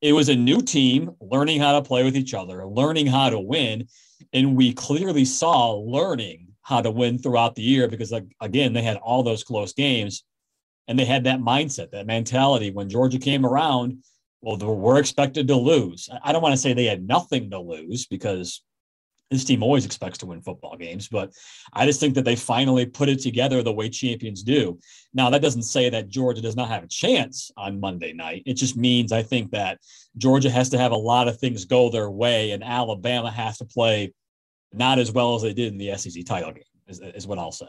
It 0.00 0.12
was 0.12 0.28
a 0.28 0.36
new 0.36 0.60
team 0.60 1.12
learning 1.20 1.60
how 1.60 1.72
to 1.72 1.82
play 1.82 2.04
with 2.04 2.16
each 2.16 2.34
other, 2.34 2.66
learning 2.66 3.06
how 3.06 3.30
to 3.30 3.40
win. 3.40 3.88
And 4.32 4.56
we 4.56 4.72
clearly 4.72 5.24
saw 5.24 5.72
learning 5.72 6.45
how 6.66 6.80
to 6.80 6.90
win 6.90 7.16
throughout 7.16 7.54
the 7.54 7.62
year 7.62 7.86
because, 7.86 8.12
again, 8.40 8.72
they 8.72 8.82
had 8.82 8.96
all 8.96 9.22
those 9.22 9.44
close 9.44 9.72
games 9.72 10.24
and 10.88 10.98
they 10.98 11.04
had 11.04 11.22
that 11.22 11.38
mindset, 11.38 11.92
that 11.92 12.08
mentality. 12.08 12.72
When 12.72 12.88
Georgia 12.88 13.20
came 13.20 13.46
around, 13.46 14.02
well, 14.40 14.58
we're 14.58 14.98
expected 14.98 15.46
to 15.46 15.54
lose. 15.54 16.08
I 16.24 16.32
don't 16.32 16.42
want 16.42 16.54
to 16.54 16.56
say 16.56 16.72
they 16.72 16.86
had 16.86 17.06
nothing 17.06 17.50
to 17.50 17.60
lose 17.60 18.06
because 18.06 18.62
this 19.30 19.44
team 19.44 19.62
always 19.62 19.84
expects 19.84 20.18
to 20.18 20.26
win 20.26 20.42
football 20.42 20.76
games, 20.76 21.06
but 21.06 21.30
I 21.72 21.86
just 21.86 22.00
think 22.00 22.16
that 22.16 22.24
they 22.24 22.34
finally 22.34 22.84
put 22.84 23.08
it 23.08 23.20
together 23.20 23.62
the 23.62 23.72
way 23.72 23.88
champions 23.88 24.42
do. 24.42 24.80
Now, 25.14 25.30
that 25.30 25.42
doesn't 25.42 25.62
say 25.62 25.88
that 25.88 26.08
Georgia 26.08 26.42
does 26.42 26.56
not 26.56 26.68
have 26.68 26.82
a 26.82 26.88
chance 26.88 27.52
on 27.56 27.78
Monday 27.78 28.12
night. 28.12 28.42
It 28.44 28.54
just 28.54 28.76
means 28.76 29.12
I 29.12 29.22
think 29.22 29.52
that 29.52 29.78
Georgia 30.16 30.50
has 30.50 30.68
to 30.70 30.78
have 30.78 30.90
a 30.90 30.96
lot 30.96 31.28
of 31.28 31.38
things 31.38 31.64
go 31.64 31.90
their 31.90 32.10
way, 32.10 32.50
and 32.50 32.64
Alabama 32.64 33.30
has 33.30 33.58
to 33.58 33.64
play 33.64 34.12
not 34.72 34.98
as 34.98 35.12
well 35.12 35.34
as 35.34 35.42
they 35.42 35.52
did 35.52 35.72
in 35.72 35.78
the 35.78 35.96
SEC 35.96 36.24
title 36.24 36.52
game, 36.52 36.62
is, 36.86 37.00
is 37.00 37.26
what 37.26 37.38
I'll 37.38 37.52
say. 37.52 37.66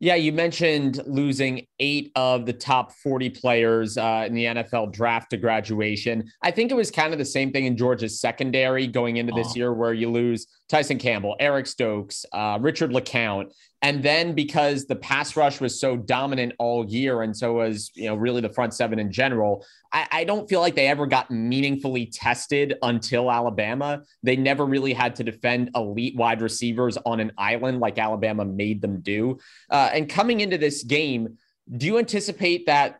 Yeah, 0.00 0.14
you 0.14 0.32
mentioned 0.32 1.02
losing 1.06 1.66
eight 1.80 2.12
of 2.14 2.46
the 2.46 2.52
top 2.52 2.92
40 2.92 3.30
players 3.30 3.98
uh, 3.98 4.24
in 4.28 4.34
the 4.34 4.44
NFL 4.44 4.92
draft 4.92 5.30
to 5.30 5.36
graduation. 5.36 6.30
I 6.40 6.52
think 6.52 6.70
it 6.70 6.74
was 6.74 6.92
kind 6.92 7.12
of 7.12 7.18
the 7.18 7.24
same 7.24 7.50
thing 7.50 7.64
in 7.64 7.76
Georgia's 7.76 8.20
secondary 8.20 8.86
going 8.86 9.16
into 9.16 9.32
this 9.32 9.48
oh. 9.50 9.56
year, 9.56 9.72
where 9.72 9.92
you 9.92 10.08
lose 10.08 10.46
Tyson 10.68 10.98
Campbell, 10.98 11.34
Eric 11.40 11.66
Stokes, 11.66 12.26
uh, 12.32 12.58
Richard 12.60 12.90
LeCounte. 12.90 13.52
And 13.80 14.02
then 14.02 14.34
because 14.34 14.86
the 14.86 14.96
pass 14.96 15.36
rush 15.36 15.60
was 15.60 15.80
so 15.80 15.96
dominant 15.96 16.52
all 16.58 16.84
year, 16.84 17.22
and 17.22 17.36
so 17.36 17.54
was, 17.54 17.90
you 17.94 18.06
know, 18.06 18.16
really 18.16 18.40
the 18.40 18.48
front 18.48 18.74
seven 18.74 18.98
in 18.98 19.12
general, 19.12 19.64
I, 19.92 20.08
I, 20.10 20.24
don't 20.24 20.48
feel 20.48 20.60
like 20.60 20.74
they 20.74 20.88
ever 20.88 21.06
got 21.06 21.30
meaningfully 21.30 22.06
tested 22.06 22.74
until 22.82 23.30
Alabama. 23.30 24.02
They 24.24 24.36
never 24.36 24.66
really 24.66 24.92
had 24.92 25.14
to 25.16 25.24
defend 25.24 25.70
elite 25.76 26.16
wide 26.16 26.42
receivers 26.42 26.98
on 27.06 27.20
an 27.20 27.32
island 27.38 27.78
like 27.78 27.98
Alabama 27.98 28.44
made 28.44 28.82
them 28.82 29.00
do. 29.00 29.38
Uh, 29.70 29.90
and 29.92 30.08
coming 30.08 30.40
into 30.40 30.58
this 30.58 30.82
game, 30.82 31.38
do 31.76 31.86
you 31.86 31.98
anticipate 31.98 32.66
that 32.66 32.98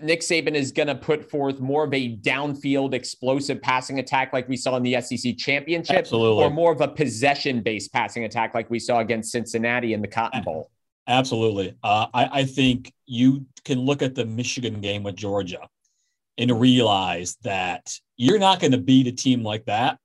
Nick 0.00 0.20
Saban 0.20 0.54
is 0.54 0.70
going 0.70 0.86
to 0.86 0.94
put 0.94 1.28
forth 1.28 1.58
more 1.58 1.84
of 1.84 1.92
a 1.92 2.16
downfield 2.18 2.94
explosive 2.94 3.60
passing 3.60 3.98
attack 3.98 4.32
like 4.32 4.48
we 4.48 4.56
saw 4.56 4.76
in 4.76 4.84
the 4.84 5.00
SEC 5.00 5.36
championship 5.36 5.96
Absolutely. 5.96 6.44
or 6.44 6.50
more 6.50 6.72
of 6.72 6.80
a 6.80 6.86
possession 6.86 7.60
based 7.60 7.92
passing 7.92 8.24
attack 8.24 8.54
like 8.54 8.70
we 8.70 8.78
saw 8.78 9.00
against 9.00 9.32
Cincinnati 9.32 9.92
in 9.92 10.00
the 10.00 10.06
Cotton 10.06 10.44
Bowl? 10.44 10.70
Absolutely. 11.08 11.76
Uh, 11.82 12.06
I, 12.14 12.40
I 12.40 12.44
think 12.44 12.92
you 13.06 13.46
can 13.64 13.80
look 13.80 14.00
at 14.00 14.14
the 14.14 14.24
Michigan 14.24 14.80
game 14.80 15.02
with 15.02 15.16
Georgia 15.16 15.68
and 16.38 16.60
realize 16.60 17.36
that 17.42 17.98
you're 18.16 18.38
not 18.38 18.60
going 18.60 18.72
to 18.72 18.78
beat 18.78 19.08
a 19.08 19.12
team 19.12 19.42
like 19.42 19.64
that 19.64 19.98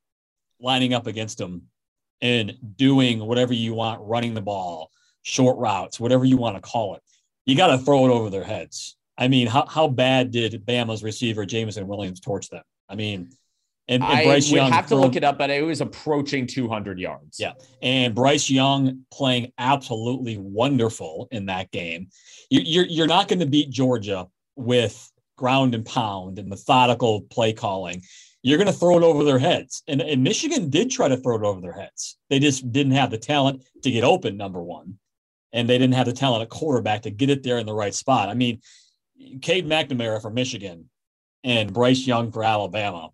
lining 0.60 0.96
up 0.96 1.06
against 1.06 1.38
them 1.38 1.62
and 2.22 2.58
doing 2.76 3.20
whatever 3.20 3.54
you 3.54 3.76
want, 3.76 4.02
running 4.02 4.34
the 4.34 4.42
ball, 4.42 4.92
short 5.22 5.58
routes, 5.58 6.00
whatever 6.00 6.26
you 6.26 6.38
want 6.38 6.56
to 6.56 6.62
call 6.62 6.96
it. 6.96 7.04
You 7.46 7.56
got 7.56 7.68
to 7.68 7.78
throw 7.78 8.06
it 8.08 8.12
over 8.12 8.30
their 8.30 8.44
heads 8.44 8.98
I 9.20 9.28
mean, 9.28 9.48
how, 9.48 9.66
how 9.68 9.90
bad 9.90 10.32
did 10.32 10.66
Bama's 10.66 11.04
receiver 11.04 11.46
Jameson 11.46 11.86
Williams 11.88 12.22
torch 12.22 12.50
them? 12.50 12.64
I 12.88 12.96
mean, 12.96 13.30
and, 13.90 14.02
and 14.02 14.24
Bryce 14.26 14.52
I 14.52 14.56
Young 14.56 14.66
would 14.66 14.74
have 14.74 14.88
to 14.88 14.96
look 14.96 15.16
it 15.16 15.24
up, 15.24 15.38
but 15.38 15.50
it 15.50 15.64
was 15.64 15.82
approaching 15.82 16.48
200 16.48 17.00
yards. 17.00 17.38
Yeah, 17.40 17.54
and 17.82 18.16
Bryce 18.16 18.50
Young 18.50 19.02
playing 19.12 19.52
absolutely 19.58 20.38
wonderful 20.38 21.28
in 21.32 21.48
that 21.48 21.70
game. 21.72 22.08
You, 22.50 22.62
you're 22.62 22.86
you're 22.86 23.08
not 23.08 23.28
going 23.28 23.40
to 23.40 23.46
beat 23.46 23.72
Georgia 23.72 24.28
with 24.56 25.12
ground 25.36 25.76
and 25.76 25.86
pound 25.86 26.40
and 26.40 26.48
methodical 26.48 27.22
play 27.22 27.52
calling. 27.52 28.04
You're 28.42 28.58
going 28.58 28.68
to 28.68 28.74
throw 28.74 28.98
it 28.98 29.04
over 29.04 29.26
their 29.26 29.40
heads, 29.40 29.84
and, 29.88 30.02
and 30.02 30.24
Michigan 30.24 30.70
did 30.70 30.92
try 30.92 31.10
to 31.10 31.18
throw 31.18 31.36
it 31.36 31.44
over 31.44 31.60
their 31.60 31.74
heads. 31.74 32.18
They 32.30 32.40
just 32.40 32.72
didn't 32.72 32.94
have 32.94 33.12
the 33.12 33.18
talent 33.18 33.66
to 33.84 33.92
get 33.92 34.04
open. 34.04 34.38
Number 34.38 34.64
one, 34.64 35.00
and 35.52 35.68
they 35.68 35.80
didn't 35.80 35.96
have 35.96 36.06
the 36.06 36.14
talent 36.14 36.44
at 36.44 36.50
quarterback 36.50 37.02
to 37.02 37.12
get 37.12 37.32
it 37.32 37.42
there 37.44 37.58
in 37.58 37.66
the 37.66 37.74
right 37.74 37.94
spot. 37.94 38.30
I 38.30 38.36
mean, 38.36 38.62
Cade 39.42 39.68
McNamara 39.68 40.22
for 40.22 40.30
Michigan 40.30 40.90
and 41.44 41.74
Bryce 41.74 42.06
Young 42.06 42.32
for 42.32 42.44
Alabama. 42.44 43.10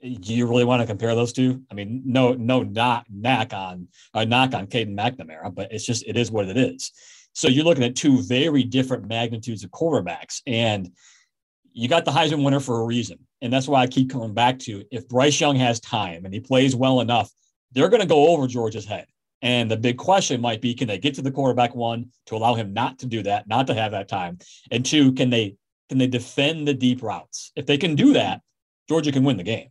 Do 0.00 0.34
you 0.34 0.46
really 0.46 0.64
want 0.64 0.80
to 0.80 0.86
compare 0.86 1.14
those 1.14 1.32
two? 1.32 1.62
I 1.70 1.74
mean, 1.74 2.02
no, 2.04 2.32
no, 2.32 2.62
not 2.62 3.06
knock 3.10 3.52
on 3.52 3.88
a 4.14 4.24
knock 4.24 4.54
on 4.54 4.68
Caden 4.68 4.96
McNamara, 4.96 5.52
but 5.52 5.72
it's 5.72 5.84
just 5.84 6.06
it 6.06 6.16
is 6.16 6.30
what 6.30 6.48
it 6.48 6.56
is. 6.56 6.92
So 7.32 7.48
you're 7.48 7.64
looking 7.64 7.84
at 7.84 7.96
two 7.96 8.22
very 8.22 8.62
different 8.62 9.08
magnitudes 9.08 9.64
of 9.64 9.70
quarterbacks, 9.70 10.40
and 10.46 10.90
you 11.72 11.88
got 11.88 12.04
the 12.04 12.10
Heisman 12.12 12.44
winner 12.44 12.60
for 12.60 12.80
a 12.80 12.84
reason, 12.84 13.18
and 13.42 13.52
that's 13.52 13.68
why 13.68 13.82
I 13.82 13.86
keep 13.86 14.10
coming 14.10 14.34
back 14.34 14.58
to 14.60 14.84
if 14.90 15.08
Bryce 15.08 15.40
Young 15.40 15.56
has 15.56 15.80
time 15.80 16.24
and 16.24 16.32
he 16.32 16.40
plays 16.40 16.76
well 16.76 17.00
enough, 17.00 17.30
they're 17.72 17.88
going 17.88 18.00
to 18.00 18.06
go 18.06 18.28
over 18.28 18.46
Georgia's 18.46 18.86
head. 18.86 19.06
And 19.42 19.70
the 19.70 19.76
big 19.76 19.98
question 19.98 20.40
might 20.40 20.60
be 20.60 20.74
can 20.74 20.88
they 20.88 20.98
get 20.98 21.14
to 21.14 21.22
the 21.22 21.30
quarterback 21.30 21.74
one 21.74 22.06
to 22.26 22.36
allow 22.36 22.54
him 22.54 22.72
not 22.72 22.98
to 23.00 23.06
do 23.06 23.22
that, 23.22 23.46
not 23.46 23.66
to 23.68 23.74
have 23.74 23.92
that 23.92 24.08
time? 24.08 24.38
And 24.70 24.84
two, 24.84 25.12
can 25.12 25.30
they 25.30 25.56
can 25.88 25.98
they 25.98 26.06
defend 26.06 26.68
the 26.68 26.74
deep 26.74 27.02
routes? 27.02 27.52
If 27.56 27.66
they 27.66 27.78
can 27.78 27.94
do 27.94 28.12
that, 28.14 28.42
Georgia 28.88 29.12
can 29.12 29.24
win 29.24 29.36
the 29.36 29.42
game. 29.42 29.68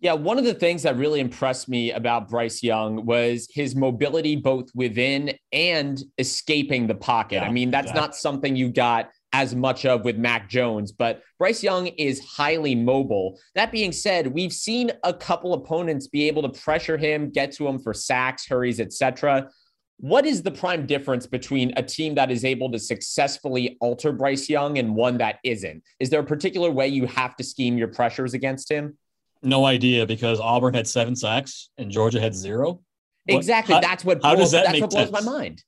Yeah, 0.00 0.12
one 0.12 0.38
of 0.38 0.44
the 0.44 0.54
things 0.54 0.84
that 0.84 0.96
really 0.96 1.18
impressed 1.18 1.68
me 1.68 1.90
about 1.90 2.28
Bryce 2.28 2.62
Young 2.62 3.04
was 3.04 3.48
his 3.52 3.74
mobility 3.74 4.36
both 4.36 4.68
within 4.72 5.36
and 5.52 6.00
escaping 6.18 6.86
the 6.86 6.94
pocket. 6.94 7.36
Yeah, 7.36 7.48
I 7.48 7.50
mean, 7.50 7.72
that's 7.72 7.86
exactly. 7.86 8.00
not 8.00 8.14
something 8.14 8.54
you 8.54 8.70
got 8.70 9.10
as 9.32 9.54
much 9.54 9.84
of 9.84 10.04
with 10.04 10.16
Mac 10.16 10.48
Jones, 10.48 10.92
but 10.92 11.22
Bryce 11.38 11.62
Young 11.62 11.88
is 11.88 12.20
highly 12.20 12.74
mobile. 12.74 13.38
That 13.54 13.70
being 13.70 13.92
said, 13.92 14.26
we've 14.26 14.52
seen 14.52 14.90
a 15.04 15.12
couple 15.12 15.54
opponents 15.54 16.06
be 16.06 16.26
able 16.28 16.42
to 16.42 16.60
pressure 16.60 16.96
him, 16.96 17.30
get 17.30 17.52
to 17.52 17.68
him 17.68 17.78
for 17.78 17.92
sacks, 17.92 18.46
hurries, 18.46 18.80
etc. 18.80 19.50
What 19.98 20.24
is 20.24 20.42
the 20.42 20.50
prime 20.50 20.86
difference 20.86 21.26
between 21.26 21.72
a 21.76 21.82
team 21.82 22.14
that 22.14 22.30
is 22.30 22.44
able 22.44 22.70
to 22.72 22.78
successfully 22.78 23.76
alter 23.80 24.12
Bryce 24.12 24.48
Young 24.48 24.78
and 24.78 24.94
one 24.94 25.18
that 25.18 25.40
isn't? 25.44 25.82
Is 26.00 26.08
there 26.08 26.20
a 26.20 26.24
particular 26.24 26.70
way 26.70 26.88
you 26.88 27.06
have 27.06 27.36
to 27.36 27.44
scheme 27.44 27.76
your 27.76 27.88
pressures 27.88 28.32
against 28.32 28.70
him? 28.70 28.96
No 29.42 29.66
idea 29.66 30.06
because 30.06 30.40
Auburn 30.40 30.74
had 30.74 30.86
seven 30.86 31.14
sacks 31.14 31.70
and 31.78 31.90
Georgia 31.90 32.20
had 32.20 32.34
zero. 32.34 32.80
Exactly. 33.26 33.74
How, 33.74 33.80
that's 33.80 34.04
what 34.04 34.20
blows, 34.20 34.30
how 34.30 34.36
does 34.36 34.50
that 34.52 34.66
that's 34.66 34.80
what 34.80 34.90
blows 34.90 35.10
sense? 35.10 35.24
my 35.24 35.32
mind. 35.32 35.62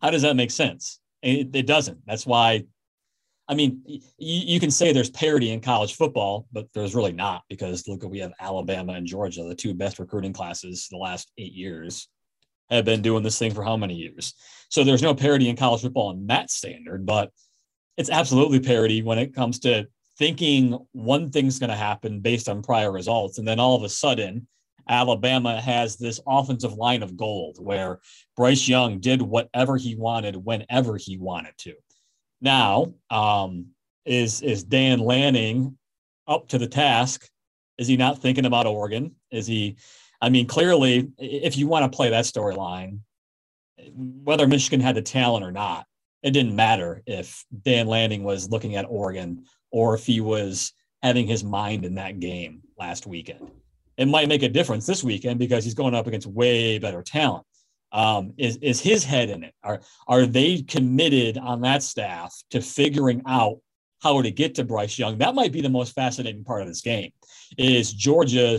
How 0.00 0.10
does 0.10 0.22
that 0.22 0.34
make 0.34 0.50
sense? 0.50 0.98
It, 1.22 1.54
it 1.54 1.66
doesn't. 1.66 1.98
That's 2.06 2.26
why 2.26 2.64
I 3.48 3.54
mean, 3.54 3.82
you, 3.86 4.00
you, 4.18 4.60
can 4.60 4.70
say 4.70 4.92
there's 4.92 5.10
parity 5.10 5.50
in 5.50 5.60
college 5.60 5.96
football, 5.96 6.46
but 6.52 6.68
there's 6.72 6.94
really 6.94 7.12
not 7.12 7.42
because 7.48 7.86
look, 7.88 8.02
we 8.04 8.20
have 8.20 8.32
Alabama 8.40 8.92
and 8.92 9.06
Georgia, 9.06 9.42
the 9.42 9.54
two 9.54 9.74
best 9.74 9.98
recruiting 9.98 10.32
classes 10.32 10.88
the 10.90 10.96
last 10.96 11.32
eight 11.38 11.52
years, 11.52 12.08
have 12.70 12.84
been 12.84 13.02
doing 13.02 13.22
this 13.22 13.38
thing 13.38 13.52
for 13.52 13.62
how 13.62 13.76
many 13.76 13.94
years? 13.94 14.34
So 14.70 14.84
there's 14.84 15.02
no 15.02 15.14
parity 15.14 15.48
in 15.48 15.56
college 15.56 15.82
football 15.82 16.12
in 16.12 16.26
that 16.28 16.50
standard, 16.50 17.04
but 17.04 17.30
it's 17.96 18.10
absolutely 18.10 18.60
parity 18.60 19.02
when 19.02 19.18
it 19.18 19.34
comes 19.34 19.58
to 19.60 19.86
thinking 20.18 20.78
one 20.92 21.30
thing's 21.30 21.58
going 21.58 21.70
to 21.70 21.76
happen 21.76 22.20
based 22.20 22.48
on 22.48 22.62
prior 22.62 22.90
results. 22.90 23.38
And 23.38 23.46
then 23.46 23.60
all 23.60 23.76
of 23.76 23.82
a 23.82 23.88
sudden, 23.88 24.46
Alabama 24.88 25.60
has 25.60 25.96
this 25.96 26.20
offensive 26.26 26.74
line 26.74 27.02
of 27.02 27.16
gold 27.16 27.58
where 27.60 28.00
Bryce 28.36 28.66
Young 28.66 28.98
did 28.98 29.22
whatever 29.22 29.76
he 29.76 29.94
wanted 29.94 30.36
whenever 30.36 30.96
he 30.96 31.18
wanted 31.18 31.56
to. 31.58 31.74
Now, 32.42 32.92
um, 33.08 33.68
is 34.04 34.42
is 34.42 34.64
Dan 34.64 34.98
Lanning 34.98 35.78
up 36.26 36.48
to 36.48 36.58
the 36.58 36.66
task? 36.66 37.28
Is 37.78 37.86
he 37.86 37.96
not 37.96 38.20
thinking 38.20 38.44
about 38.44 38.66
Oregon? 38.66 39.14
Is 39.30 39.46
he? 39.46 39.76
I 40.20 40.28
mean, 40.28 40.46
clearly, 40.46 41.10
if 41.18 41.56
you 41.56 41.68
want 41.68 41.90
to 41.90 41.96
play 41.96 42.10
that 42.10 42.24
storyline, 42.24 42.98
whether 43.94 44.46
Michigan 44.46 44.80
had 44.80 44.96
the 44.96 45.02
talent 45.02 45.44
or 45.44 45.52
not, 45.52 45.86
it 46.22 46.32
didn't 46.32 46.54
matter 46.54 47.02
if 47.06 47.44
Dan 47.62 47.86
Lanning 47.86 48.24
was 48.24 48.50
looking 48.50 48.74
at 48.74 48.86
Oregon 48.88 49.44
or 49.70 49.94
if 49.94 50.04
he 50.04 50.20
was 50.20 50.72
having 51.02 51.26
his 51.26 51.42
mind 51.44 51.84
in 51.84 51.94
that 51.94 52.20
game 52.20 52.62
last 52.76 53.06
weekend. 53.06 53.50
It 53.96 54.06
might 54.06 54.28
make 54.28 54.42
a 54.42 54.48
difference 54.48 54.86
this 54.86 55.04
weekend 55.04 55.38
because 55.38 55.64
he's 55.64 55.74
going 55.74 55.94
up 55.94 56.06
against 56.06 56.26
way 56.26 56.78
better 56.78 57.02
talent 57.02 57.44
um, 57.92 58.32
is 58.38 58.56
is 58.56 58.80
his 58.80 59.04
head 59.04 59.30
in 59.30 59.44
it? 59.44 59.54
Are 59.62 59.80
are 60.08 60.26
they 60.26 60.62
committed 60.62 61.38
on 61.38 61.60
that 61.62 61.82
staff 61.82 62.34
to 62.50 62.60
figuring 62.60 63.22
out 63.26 63.58
how 64.02 64.22
to 64.22 64.30
get 64.30 64.54
to 64.56 64.64
Bryce 64.64 64.98
Young? 64.98 65.18
That 65.18 65.34
might 65.34 65.52
be 65.52 65.60
the 65.60 65.68
most 65.68 65.94
fascinating 65.94 66.44
part 66.44 66.62
of 66.62 66.68
this 66.68 66.80
game. 66.80 67.12
Is 67.58 67.92
Georgia 67.92 68.58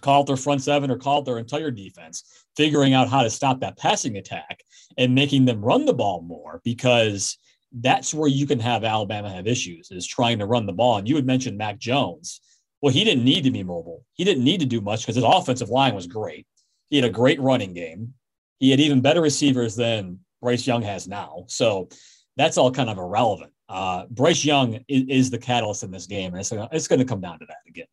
called 0.00 0.26
their 0.26 0.36
front 0.36 0.62
seven 0.62 0.90
or 0.90 0.96
called 0.96 1.26
their 1.26 1.38
entire 1.38 1.70
defense 1.70 2.44
figuring 2.56 2.94
out 2.94 3.08
how 3.08 3.22
to 3.22 3.30
stop 3.30 3.60
that 3.60 3.78
passing 3.78 4.16
attack 4.16 4.62
and 4.98 5.14
making 5.14 5.44
them 5.44 5.64
run 5.64 5.84
the 5.84 5.94
ball 5.94 6.22
more 6.22 6.60
because 6.64 7.38
that's 7.80 8.12
where 8.12 8.28
you 8.28 8.46
can 8.46 8.60
have 8.60 8.84
Alabama 8.84 9.30
have 9.30 9.46
issues 9.46 9.90
is 9.90 10.06
trying 10.06 10.38
to 10.38 10.46
run 10.46 10.66
the 10.66 10.72
ball. 10.72 10.98
And 10.98 11.08
you 11.08 11.16
had 11.16 11.26
mentioned 11.26 11.56
Mac 11.56 11.78
Jones. 11.78 12.40
Well, 12.82 12.92
he 12.92 13.04
didn't 13.04 13.24
need 13.24 13.44
to 13.44 13.50
be 13.50 13.62
mobile. 13.62 14.04
He 14.14 14.24
didn't 14.24 14.44
need 14.44 14.60
to 14.60 14.66
do 14.66 14.80
much 14.80 15.02
because 15.02 15.14
his 15.14 15.24
offensive 15.24 15.70
line 15.70 15.94
was 15.94 16.06
great. 16.06 16.46
He 16.90 16.96
had 16.96 17.06
a 17.06 17.10
great 17.10 17.40
running 17.40 17.72
game 17.72 18.14
he 18.62 18.70
had 18.70 18.78
even 18.78 19.00
better 19.00 19.20
receivers 19.20 19.74
than 19.74 20.20
Bryce 20.40 20.68
Young 20.68 20.82
has 20.82 21.08
now. 21.08 21.46
So 21.48 21.88
that's 22.36 22.56
all 22.56 22.70
kind 22.70 22.88
of 22.88 22.96
irrelevant. 22.96 23.52
uh, 23.68 24.06
Bryce 24.08 24.44
Young 24.44 24.74
is, 24.86 25.02
is, 25.08 25.30
the 25.30 25.38
catalyst 25.38 25.82
in 25.82 25.90
this 25.90 26.06
game, 26.06 26.32
and 26.32 26.40
it's, 26.40 26.52
it's 26.52 26.86
going 26.86 27.00
to 27.00 27.04
come 27.04 27.20
down 27.20 27.40
to 27.40 27.46
that 27.46 27.56
again. 27.66 27.88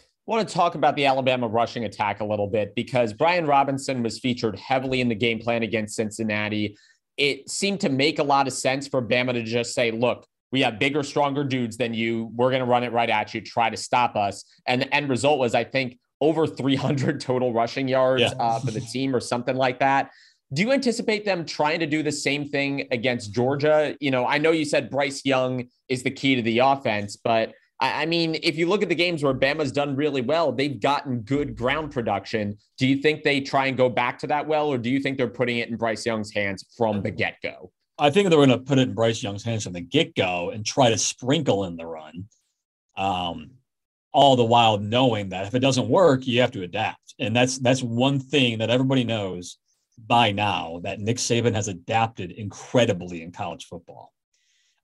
I 0.00 0.02
want 0.26 0.48
to 0.48 0.52
talk 0.52 0.74
about 0.74 0.96
the 0.96 1.06
Alabama 1.06 1.46
rushing 1.46 1.84
attack 1.84 2.18
a 2.18 2.24
little 2.24 2.48
bit 2.48 2.74
because 2.74 3.12
Brian 3.12 3.46
Robinson 3.46 4.02
was 4.02 4.18
featured 4.18 4.58
heavily 4.58 5.00
in 5.00 5.08
the 5.08 5.14
game 5.14 5.38
plan 5.38 5.62
against 5.62 5.94
Cincinnati. 5.94 6.76
It 7.16 7.48
seemed 7.48 7.80
to 7.82 7.88
make 7.88 8.18
a 8.18 8.24
lot 8.24 8.48
of 8.48 8.52
sense 8.52 8.88
for 8.88 9.00
Bama 9.00 9.34
to 9.34 9.44
just 9.44 9.74
say, 9.74 9.92
look, 9.92 10.26
we 10.50 10.62
have 10.62 10.80
bigger, 10.80 11.04
stronger 11.04 11.44
dudes 11.44 11.76
than 11.76 11.94
you. 11.94 12.32
We're 12.34 12.50
going 12.50 12.64
to 12.64 12.66
run 12.66 12.82
it 12.82 12.90
right 12.90 13.10
at 13.10 13.32
you, 13.32 13.42
try 13.42 13.70
to 13.70 13.76
stop 13.76 14.16
us. 14.16 14.44
And 14.66 14.82
the 14.82 14.92
end 14.92 15.08
result 15.08 15.38
was, 15.38 15.54
I 15.54 15.62
think, 15.62 16.00
over 16.24 16.46
300 16.46 17.20
total 17.20 17.52
rushing 17.52 17.86
yards 17.86 18.22
yeah. 18.22 18.32
uh, 18.40 18.58
for 18.58 18.70
the 18.70 18.80
team 18.80 19.14
or 19.14 19.20
something 19.20 19.56
like 19.56 19.78
that. 19.78 20.10
Do 20.54 20.62
you 20.62 20.72
anticipate 20.72 21.24
them 21.26 21.44
trying 21.44 21.80
to 21.80 21.86
do 21.86 22.02
the 22.02 22.12
same 22.12 22.48
thing 22.48 22.88
against 22.90 23.32
Georgia? 23.32 23.94
You 24.00 24.10
know, 24.10 24.26
I 24.26 24.38
know 24.38 24.50
you 24.50 24.64
said 24.64 24.88
Bryce 24.88 25.24
Young 25.24 25.64
is 25.88 26.02
the 26.02 26.10
key 26.10 26.34
to 26.36 26.42
the 26.42 26.60
offense, 26.60 27.16
but 27.16 27.52
I 27.80 28.06
mean, 28.06 28.36
if 28.42 28.56
you 28.56 28.66
look 28.66 28.82
at 28.82 28.88
the 28.88 28.94
games 28.94 29.22
where 29.22 29.34
Bama's 29.34 29.72
done 29.72 29.96
really 29.96 30.22
well, 30.22 30.52
they've 30.52 30.80
gotten 30.80 31.20
good 31.20 31.56
ground 31.56 31.90
production. 31.90 32.56
Do 32.78 32.86
you 32.86 32.96
think 32.96 33.24
they 33.24 33.40
try 33.40 33.66
and 33.66 33.76
go 33.76 33.90
back 33.90 34.18
to 34.20 34.26
that 34.28 34.46
well, 34.46 34.68
or 34.68 34.78
do 34.78 34.88
you 34.88 35.00
think 35.00 35.18
they're 35.18 35.28
putting 35.28 35.58
it 35.58 35.68
in 35.68 35.76
Bryce 35.76 36.06
Young's 36.06 36.32
hands 36.32 36.64
from 36.78 37.02
the 37.02 37.10
get 37.10 37.36
go? 37.42 37.72
I 37.98 38.10
think 38.10 38.30
they're 38.30 38.38
going 38.38 38.48
to 38.48 38.58
put 38.58 38.78
it 38.78 38.88
in 38.88 38.94
Bryce 38.94 39.22
Young's 39.22 39.44
hands 39.44 39.64
from 39.64 39.74
the 39.74 39.80
get 39.80 40.14
go 40.14 40.50
and 40.50 40.64
try 40.64 40.88
to 40.88 40.96
sprinkle 40.96 41.64
in 41.64 41.76
the 41.76 41.84
run. 41.84 42.28
Um, 42.96 43.50
all 44.14 44.36
the 44.36 44.44
while 44.44 44.78
knowing 44.78 45.28
that 45.30 45.46
if 45.46 45.54
it 45.54 45.58
doesn't 45.58 45.88
work, 45.88 46.26
you 46.26 46.40
have 46.40 46.52
to 46.52 46.62
adapt. 46.62 47.14
And 47.18 47.34
that's 47.34 47.58
that's 47.58 47.82
one 47.82 48.20
thing 48.20 48.58
that 48.58 48.70
everybody 48.70 49.04
knows 49.04 49.58
by 49.98 50.32
now 50.32 50.80
that 50.84 51.00
Nick 51.00 51.18
Saban 51.18 51.54
has 51.54 51.68
adapted 51.68 52.30
incredibly 52.30 53.22
in 53.22 53.32
college 53.32 53.66
football. 53.66 54.12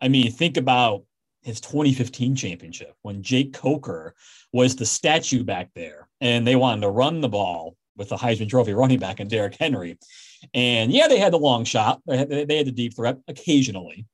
I 0.01 0.09
mean, 0.09 0.31
think 0.33 0.57
about 0.57 1.05
his 1.43 1.61
2015 1.61 2.37
championship 2.37 2.95
when 3.03 3.23
Jake 3.23 3.55
Coker 3.55 4.14
was 4.53 4.77
the 4.77 4.85
statue 4.85 5.43
back 5.43 5.71
there 5.75 6.09
and 6.21 6.47
they 6.47 6.57
wanted 6.57 6.83
to 6.83 6.90
run 6.90 7.21
the 7.21 7.29
ball 7.29 7.77
with 7.97 8.09
the 8.09 8.16
Heisman 8.16 8.49
Trophy 8.49 8.75
running 8.75 8.99
back 8.99 9.21
and 9.21 9.31
Derrick 9.31 9.57
Henry. 9.59 9.99
And 10.55 10.93
yeah, 10.93 11.09
they 11.09 11.19
had 11.19 11.33
the 11.33 11.38
long 11.38 11.64
shot, 11.64 12.01
they 12.07 12.19
had, 12.19 12.29
they 12.29 12.57
had 12.57 12.66
the 12.66 12.73
deep 12.73 12.97
threat 12.97 13.19
occasionally. 13.29 14.07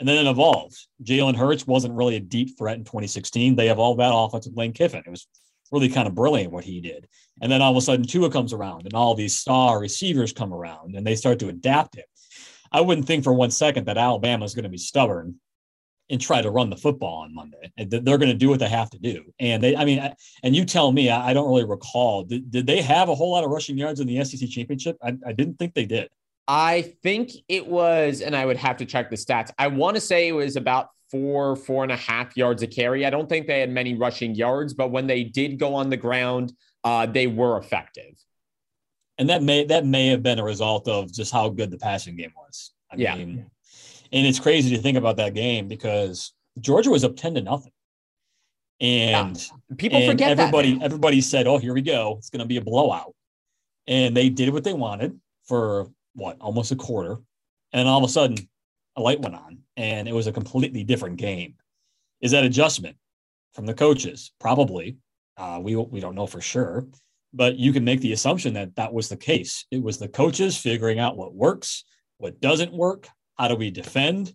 And 0.00 0.08
then 0.08 0.26
it 0.26 0.30
evolved. 0.30 0.78
Jalen 1.04 1.36
Hurts 1.36 1.66
wasn't 1.66 1.94
really 1.94 2.16
a 2.16 2.20
deep 2.20 2.56
threat 2.58 2.78
in 2.78 2.84
2016. 2.84 3.54
They 3.54 3.68
evolved 3.68 4.00
that 4.00 4.14
offense 4.14 4.46
with 4.46 4.56
Lane 4.56 4.72
Kiffin. 4.72 5.02
It 5.06 5.10
was 5.10 5.28
really 5.70 5.90
kind 5.90 6.08
of 6.08 6.14
brilliant 6.14 6.52
what 6.52 6.64
he 6.64 6.80
did. 6.80 7.06
And 7.42 7.52
then 7.52 7.60
all 7.60 7.70
of 7.70 7.76
a 7.76 7.82
sudden, 7.82 8.06
Tua 8.06 8.30
comes 8.30 8.54
around 8.54 8.86
and 8.86 8.94
all 8.94 9.14
these 9.14 9.38
star 9.38 9.78
receivers 9.78 10.32
come 10.32 10.54
around 10.54 10.96
and 10.96 11.06
they 11.06 11.14
start 11.14 11.38
to 11.40 11.48
adapt 11.48 11.96
it. 11.96 12.06
I 12.72 12.80
wouldn't 12.80 13.06
think 13.06 13.24
for 13.24 13.34
one 13.34 13.50
second 13.50 13.86
that 13.86 13.98
Alabama 13.98 14.44
is 14.44 14.54
going 14.54 14.64
to 14.64 14.70
be 14.70 14.78
stubborn 14.78 15.36
and 16.08 16.20
try 16.20 16.40
to 16.42 16.50
run 16.50 16.70
the 16.70 16.76
football 16.76 17.18
on 17.18 17.34
Monday. 17.34 17.70
They're 17.76 18.18
going 18.18 18.30
to 18.30 18.34
do 18.34 18.48
what 18.48 18.58
they 18.58 18.68
have 18.68 18.90
to 18.90 18.98
do. 18.98 19.32
And 19.38 19.62
they, 19.62 19.76
I 19.76 19.84
mean, 19.84 20.12
and 20.42 20.56
you 20.56 20.64
tell 20.64 20.90
me, 20.90 21.10
I 21.10 21.32
don't 21.32 21.48
really 21.48 21.64
recall. 21.64 22.24
Did, 22.24 22.50
did 22.50 22.66
they 22.66 22.82
have 22.82 23.08
a 23.08 23.14
whole 23.14 23.30
lot 23.30 23.44
of 23.44 23.50
rushing 23.50 23.78
yards 23.78 24.00
in 24.00 24.06
the 24.06 24.24
SEC 24.24 24.48
championship? 24.48 24.96
I, 25.02 25.16
I 25.26 25.32
didn't 25.32 25.58
think 25.58 25.74
they 25.74 25.84
did. 25.84 26.08
I 26.52 26.96
think 27.04 27.30
it 27.48 27.64
was, 27.64 28.22
and 28.22 28.34
I 28.34 28.44
would 28.44 28.56
have 28.56 28.78
to 28.78 28.84
check 28.84 29.08
the 29.08 29.14
stats. 29.14 29.52
I 29.56 29.68
want 29.68 29.94
to 29.94 30.00
say 30.00 30.26
it 30.26 30.32
was 30.32 30.56
about 30.56 30.88
four, 31.08 31.54
four 31.54 31.84
and 31.84 31.92
a 31.92 31.96
half 31.96 32.36
yards 32.36 32.64
a 32.64 32.66
carry. 32.66 33.06
I 33.06 33.10
don't 33.10 33.28
think 33.28 33.46
they 33.46 33.60
had 33.60 33.70
many 33.70 33.94
rushing 33.94 34.34
yards, 34.34 34.74
but 34.74 34.90
when 34.90 35.06
they 35.06 35.22
did 35.22 35.60
go 35.60 35.76
on 35.76 35.90
the 35.90 35.96
ground, 35.96 36.52
uh, 36.82 37.06
they 37.06 37.28
were 37.28 37.56
effective. 37.56 38.16
And 39.16 39.28
that 39.28 39.44
may 39.44 39.64
that 39.66 39.86
may 39.86 40.08
have 40.08 40.24
been 40.24 40.40
a 40.40 40.44
result 40.44 40.88
of 40.88 41.12
just 41.12 41.32
how 41.32 41.50
good 41.50 41.70
the 41.70 41.78
passing 41.78 42.16
game 42.16 42.32
was. 42.36 42.72
I 42.90 42.96
yeah. 42.96 43.14
mean, 43.14 43.46
and 44.10 44.26
it's 44.26 44.40
crazy 44.40 44.74
to 44.74 44.82
think 44.82 44.98
about 44.98 45.18
that 45.18 45.34
game 45.34 45.68
because 45.68 46.32
Georgia 46.58 46.90
was 46.90 47.04
up 47.04 47.14
ten 47.14 47.34
to 47.34 47.42
nothing, 47.42 47.72
and 48.80 49.36
yeah. 49.36 49.76
people 49.76 50.00
and 50.00 50.10
forget 50.10 50.32
everybody. 50.32 50.78
That 50.78 50.86
everybody 50.86 51.20
said, 51.20 51.46
"Oh, 51.46 51.58
here 51.58 51.74
we 51.74 51.82
go. 51.82 52.16
It's 52.18 52.30
going 52.30 52.40
to 52.40 52.46
be 52.46 52.56
a 52.56 52.60
blowout," 52.60 53.14
and 53.86 54.16
they 54.16 54.30
did 54.30 54.52
what 54.52 54.64
they 54.64 54.72
wanted 54.72 55.20
for 55.44 55.90
what 56.14 56.36
almost 56.40 56.72
a 56.72 56.76
quarter, 56.76 57.18
and 57.72 57.88
all 57.88 58.02
of 58.02 58.08
a 58.08 58.12
sudden, 58.12 58.36
a 58.96 59.00
light 59.00 59.20
went 59.20 59.34
on, 59.34 59.58
and 59.76 60.08
it 60.08 60.14
was 60.14 60.26
a 60.26 60.32
completely 60.32 60.84
different 60.84 61.16
game. 61.16 61.54
Is 62.20 62.32
that 62.32 62.44
adjustment 62.44 62.96
from 63.54 63.66
the 63.66 63.74
coaches? 63.74 64.32
Probably. 64.40 64.98
Uh, 65.36 65.60
we 65.62 65.76
we 65.76 66.00
don't 66.00 66.14
know 66.14 66.26
for 66.26 66.40
sure, 66.40 66.86
but 67.32 67.56
you 67.56 67.72
can 67.72 67.84
make 67.84 68.00
the 68.00 68.12
assumption 68.12 68.54
that 68.54 68.76
that 68.76 68.92
was 68.92 69.08
the 69.08 69.16
case. 69.16 69.64
It 69.70 69.82
was 69.82 69.98
the 69.98 70.08
coaches 70.08 70.56
figuring 70.56 70.98
out 70.98 71.16
what 71.16 71.34
works, 71.34 71.84
what 72.18 72.40
doesn't 72.40 72.72
work, 72.72 73.08
how 73.38 73.48
do 73.48 73.56
we 73.56 73.70
defend, 73.70 74.34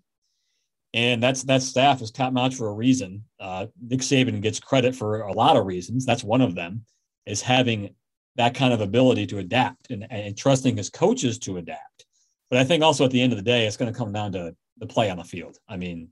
and 0.95 1.21
that's 1.21 1.43
that 1.43 1.61
staff 1.61 2.01
is 2.01 2.09
top 2.09 2.31
notch 2.31 2.55
for 2.55 2.69
a 2.69 2.73
reason. 2.73 3.25
Uh, 3.37 3.67
Nick 3.81 3.99
Saban 3.99 4.41
gets 4.41 4.61
credit 4.61 4.95
for 4.95 5.21
a 5.21 5.33
lot 5.33 5.57
of 5.57 5.65
reasons. 5.65 6.05
That's 6.05 6.23
one 6.23 6.41
of 6.41 6.55
them 6.55 6.85
is 7.25 7.41
having 7.41 7.93
that 8.37 8.55
kind 8.55 8.73
of 8.73 8.81
ability 8.81 9.25
to 9.27 9.39
adapt 9.39 9.89
and, 9.91 10.05
and 10.11 10.37
trusting 10.37 10.75
his 10.77 10.89
coaches 10.89 11.39
to 11.39 11.57
adapt. 11.57 12.05
But 12.49 12.59
I 12.59 12.63
think 12.63 12.83
also 12.83 13.05
at 13.05 13.11
the 13.11 13.21
end 13.21 13.33
of 13.33 13.37
the 13.37 13.43
day, 13.43 13.65
it's 13.65 13.77
going 13.77 13.91
to 13.91 13.97
come 13.97 14.11
down 14.11 14.31
to 14.33 14.55
the 14.77 14.87
play 14.87 15.09
on 15.09 15.17
the 15.17 15.23
field. 15.23 15.57
I 15.67 15.77
mean, 15.77 16.09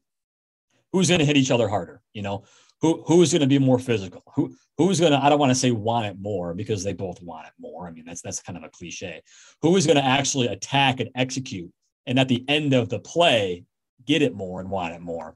who's 0.91 1.09
going 1.09 1.19
to 1.19 1.25
hit 1.25 1.37
each 1.37 1.51
other 1.51 1.67
harder? 1.67 2.01
You 2.13 2.21
know, 2.21 2.43
who 2.81 3.03
who's 3.05 3.31
going 3.31 3.41
to 3.41 3.47
be 3.47 3.59
more 3.59 3.79
physical? 3.79 4.23
Who 4.35 4.55
who's 4.77 4.99
going 4.99 5.11
to? 5.11 5.23
I 5.23 5.29
don't 5.29 5.39
want 5.39 5.51
to 5.51 5.55
say 5.55 5.71
want 5.71 6.05
it 6.05 6.17
more 6.19 6.53
because 6.53 6.83
they 6.83 6.93
both 6.93 7.21
want 7.21 7.47
it 7.47 7.53
more. 7.59 7.87
I 7.87 7.91
mean, 7.91 8.05
that's 8.05 8.21
that's 8.21 8.41
kind 8.41 8.57
of 8.57 8.63
a 8.63 8.69
cliche. 8.69 9.21
Who 9.61 9.75
is 9.75 9.85
going 9.85 9.97
to 9.97 10.05
actually 10.05 10.47
attack 10.47 10.99
and 10.99 11.09
execute, 11.15 11.71
and 12.05 12.19
at 12.19 12.27
the 12.27 12.43
end 12.47 12.73
of 12.73 12.89
the 12.89 12.99
play, 12.99 13.63
get 14.05 14.21
it 14.21 14.35
more 14.35 14.59
and 14.59 14.69
want 14.69 14.93
it 14.93 15.01
more? 15.01 15.35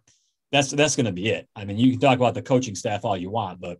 That's 0.52 0.71
that's 0.71 0.95
going 0.95 1.06
to 1.06 1.12
be 1.12 1.30
it. 1.30 1.47
I 1.56 1.65
mean, 1.65 1.78
you 1.78 1.91
can 1.91 2.00
talk 2.00 2.17
about 2.17 2.34
the 2.34 2.41
coaching 2.41 2.76
staff 2.76 3.06
all 3.06 3.17
you 3.17 3.30
want, 3.30 3.60
but 3.60 3.80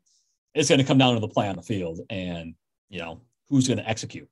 it's 0.54 0.70
going 0.70 0.80
to 0.80 0.86
come 0.86 0.98
down 0.98 1.16
to 1.16 1.20
the 1.20 1.28
play 1.28 1.48
on 1.48 1.56
the 1.56 1.62
field, 1.62 2.00
and 2.10 2.56
you 2.90 3.00
know 3.00 3.22
who's 3.50 3.68
going 3.68 3.78
to 3.78 3.90
execute. 3.90 4.30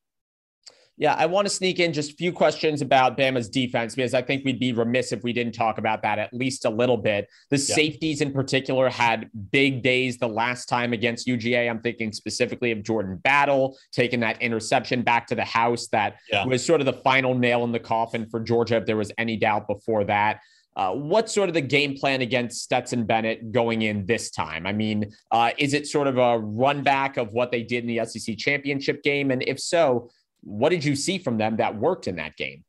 Yeah, 0.97 1.13
I 1.15 1.25
want 1.25 1.45
to 1.45 1.53
sneak 1.53 1.79
in 1.79 1.91
just 1.91 2.11
a 2.11 2.15
few 2.15 2.31
questions 2.31 2.81
about 2.81 3.17
Bama's 3.17 3.49
defense 3.49 3.95
because 3.95 4.13
I 4.13 4.21
think 4.21 4.45
we'd 4.45 4.61
be 4.61 4.71
remiss 4.71 5.11
if 5.11 5.23
we 5.23 5.33
didn't 5.33 5.53
talk 5.53 5.77
about 5.77 6.01
that 6.03 6.19
at 6.19 6.33
least 6.33 6.63
a 6.63 6.69
little 6.69 6.95
bit. 6.95 7.27
The 7.49 7.57
yeah. 7.57 7.75
safeties 7.75 8.21
in 8.21 8.31
particular 8.31 8.89
had 8.89 9.29
big 9.51 9.83
days 9.83 10.17
the 10.17 10.29
last 10.29 10.69
time 10.69 10.93
against 10.93 11.27
UGA. 11.27 11.69
I'm 11.69 11.81
thinking 11.81 12.13
specifically 12.13 12.71
of 12.71 12.81
Jordan 12.81 13.17
Battle 13.17 13.77
taking 13.91 14.21
that 14.21 14.41
interception 14.41 15.01
back 15.01 15.27
to 15.27 15.35
the 15.35 15.43
house 15.43 15.87
that 15.87 16.15
yeah. 16.31 16.45
was 16.45 16.63
sort 16.63 16.79
of 16.79 16.85
the 16.85 16.93
final 16.93 17.35
nail 17.35 17.65
in 17.65 17.73
the 17.73 17.79
coffin 17.79 18.25
for 18.29 18.39
Georgia, 18.39 18.77
if 18.77 18.85
there 18.85 18.97
was 18.97 19.11
any 19.17 19.35
doubt 19.35 19.67
before 19.67 20.05
that. 20.05 20.39
Uh, 20.75 20.91
what's 20.91 21.33
sort 21.33 21.47
of 21.47 21.53
the 21.53 21.61
game 21.61 21.95
plan 21.95 22.21
against 22.21 22.61
Stetson 22.61 23.05
Bennett 23.05 23.51
going 23.51 23.83
in 23.83 24.05
this 24.05 24.29
time? 24.29 24.67
I 24.67 24.73
mean, 24.73 25.11
uh, 25.31 25.51
is 25.57 25.73
it 25.73 25.87
sort 25.87 26.07
of 26.07 26.17
a 26.17 26.37
run 26.37 26.83
back 26.83 27.17
of 27.17 27.31
what 27.33 27.51
they 27.51 27.63
did 27.63 27.85
in 27.85 27.95
the 27.95 28.05
SEC 28.05 28.37
championship 28.37 29.01
game? 29.01 29.31
And 29.31 29.41
if 29.47 29.59
so, 29.59 30.09
what 30.41 30.69
did 30.69 30.83
you 30.83 30.95
see 30.95 31.17
from 31.17 31.37
them 31.37 31.57
that 31.57 31.77
worked 31.77 32.07
in 32.07 32.17
that 32.17 32.35
game? 32.35 32.63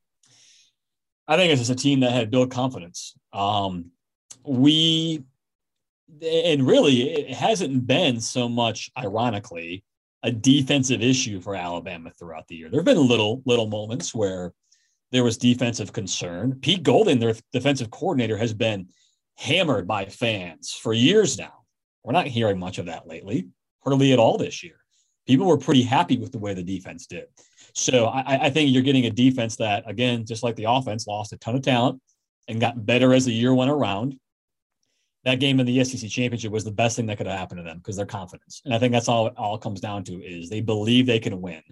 I 1.28 1.36
think 1.36 1.50
it's 1.50 1.60
just 1.60 1.70
a 1.70 1.82
team 1.82 2.00
that 2.00 2.12
had 2.12 2.30
built 2.30 2.50
confidence. 2.50 3.14
Um, 3.32 3.86
we, 4.44 5.24
and 6.22 6.64
really, 6.64 7.10
it 7.10 7.34
hasn't 7.34 7.86
been 7.88 8.20
so 8.20 8.48
much, 8.48 8.90
ironically, 8.96 9.84
a 10.22 10.30
defensive 10.30 11.02
issue 11.02 11.40
for 11.40 11.56
Alabama 11.56 12.10
throughout 12.16 12.46
the 12.46 12.54
year. 12.54 12.70
There 12.70 12.80
have 12.80 12.84
been 12.84 13.08
little 13.08 13.42
little 13.44 13.66
moments 13.66 14.14
where 14.14 14.52
there 15.12 15.24
was 15.24 15.38
defensive 15.38 15.92
concern. 15.92 16.58
Pete 16.60 16.82
Golding, 16.82 17.18
their 17.18 17.34
defensive 17.52 17.90
coordinator, 17.90 18.36
has 18.36 18.52
been 18.52 18.88
hammered 19.36 19.86
by 19.86 20.06
fans 20.06 20.72
for 20.72 20.92
years 20.92 21.38
now. 21.38 21.52
We're 22.02 22.12
not 22.12 22.26
hearing 22.26 22.58
much 22.58 22.78
of 22.78 22.86
that 22.86 23.06
lately, 23.06 23.48
hardly 23.82 24.12
at 24.12 24.18
all 24.18 24.38
this 24.38 24.62
year. 24.62 24.76
People 25.26 25.46
were 25.46 25.58
pretty 25.58 25.82
happy 25.82 26.18
with 26.18 26.32
the 26.32 26.38
way 26.38 26.54
the 26.54 26.62
defense 26.62 27.06
did. 27.06 27.24
So 27.74 28.06
I, 28.06 28.46
I, 28.46 28.50
think 28.50 28.72
you're 28.72 28.82
getting 28.82 29.06
a 29.06 29.10
defense 29.10 29.56
that, 29.56 29.82
again, 29.86 30.24
just 30.24 30.42
like 30.42 30.56
the 30.56 30.64
offense, 30.64 31.06
lost 31.06 31.32
a 31.32 31.36
ton 31.36 31.56
of 31.56 31.62
talent 31.62 32.00
and 32.48 32.60
got 32.60 32.86
better 32.86 33.12
as 33.12 33.24
the 33.24 33.32
year 33.32 33.52
went 33.52 33.70
around. 33.70 34.18
That 35.24 35.40
game 35.40 35.58
in 35.58 35.66
the 35.66 35.82
SEC 35.82 36.08
championship 36.08 36.52
was 36.52 36.64
the 36.64 36.70
best 36.70 36.94
thing 36.96 37.06
that 37.06 37.18
could 37.18 37.26
have 37.26 37.38
happened 37.38 37.58
to 37.58 37.64
them 37.64 37.78
because 37.78 37.96
their 37.96 38.06
confidence. 38.06 38.62
And 38.64 38.72
I 38.72 38.78
think 38.78 38.92
that's 38.92 39.08
all 39.08 39.26
it 39.26 39.34
all 39.36 39.58
comes 39.58 39.80
down 39.80 40.04
to 40.04 40.22
is 40.22 40.48
they 40.48 40.60
believe 40.60 41.06
they 41.06 41.18
can 41.18 41.40
win. 41.40 41.62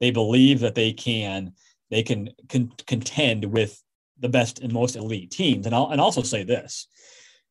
They 0.00 0.10
believe 0.10 0.60
that 0.60 0.74
they 0.74 0.94
can 0.94 1.52
they 1.92 2.02
can 2.02 2.30
con- 2.48 2.72
contend 2.86 3.44
with 3.44 3.80
the 4.18 4.28
best 4.28 4.60
and 4.60 4.72
most 4.72 4.96
elite 4.96 5.30
teams. 5.30 5.66
And 5.66 5.74
I'll 5.74 5.90
and 5.90 6.00
also 6.00 6.22
say 6.22 6.42
this: 6.42 6.88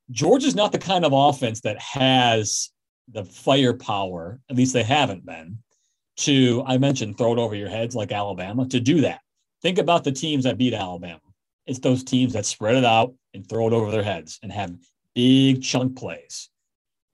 Georgia's 0.10 0.56
not 0.56 0.71
the 0.71 0.80
kind 0.80 1.06
of 1.06 1.13
offense 1.13 1.62
that 1.62 1.80
has 1.80 2.71
the 3.08 3.23
firepower. 3.23 4.39
At 4.49 4.56
least 4.56 4.73
they 4.73 4.84
haven't 4.84 5.25
been 5.25 5.60
to, 6.17 6.63
I 6.65 6.77
mentioned, 6.80 7.17
throw 7.17 7.34
it 7.34 7.39
over 7.39 7.56
your 7.56 7.69
heads 7.69 7.95
like 7.95 8.12
Alabama, 8.12 8.67
to 8.69 8.80
do 8.80 9.01
that. 9.01 9.21
Think 9.62 9.77
about 9.77 10.04
the 10.04 10.12
teams 10.12 10.43
that 10.45 10.58
beat 10.58 10.73
Alabama. 10.73 11.21
It's 11.67 11.80
those 11.80 12.04
teams 12.04 12.34
that 12.34 12.45
spread 12.45 12.75
it 12.75 12.86
out 12.86 13.13
and 13.34 13.47
throw 13.47 13.67
it 13.67 13.73
over 13.73 13.91
their 13.91 14.04
heads 14.04 14.39
and 14.41 14.51
have 14.51 14.75
big 15.13 15.62
chunk 15.62 15.97
plays. 15.97 16.49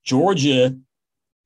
Georgia 0.04 0.78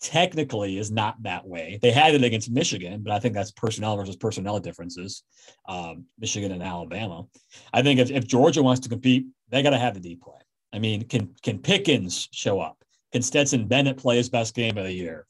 technically 0.02 0.78
is 0.78 0.92
not 0.92 1.22
that 1.24 1.48
way. 1.48 1.80
They 1.82 1.92
had 1.92 2.16
it 2.16 2.24
against 2.24 2.52
Michigan, 2.52 3.04
but 3.04 3.14
I 3.14 3.20
think 3.20 3.34
that's 3.34 3.52
personnel 3.52 3.96
versus 3.96 4.16
personnel 4.16 4.60
differences. 4.60 5.24
Um, 5.68 6.06
Michigan 6.20 6.52
and 6.52 6.64
Alabama. 6.64 7.26
I 7.72 7.84
think 7.84 8.00
if, 8.00 8.10
if 8.10 8.28
Georgia 8.28 8.64
wants 8.64 8.82
to 8.82 8.90
compete, 8.90 9.28
they 9.50 9.62
got 9.62 9.70
to 9.70 9.78
have 9.78 9.94
the 9.94 10.00
D 10.00 10.16
play. 10.16 10.40
I 10.74 10.80
mean, 10.80 11.08
can 11.08 11.36
can 11.44 11.60
Pickens 11.60 12.28
show 12.32 12.60
up? 12.60 12.84
Can 13.12 13.22
Stetson 13.22 13.68
Bennett 13.68 13.98
play 13.98 14.18
his 14.18 14.30
best 14.30 14.56
game 14.56 14.78
of 14.78 14.86
the 14.86 14.94
year? 14.94 15.28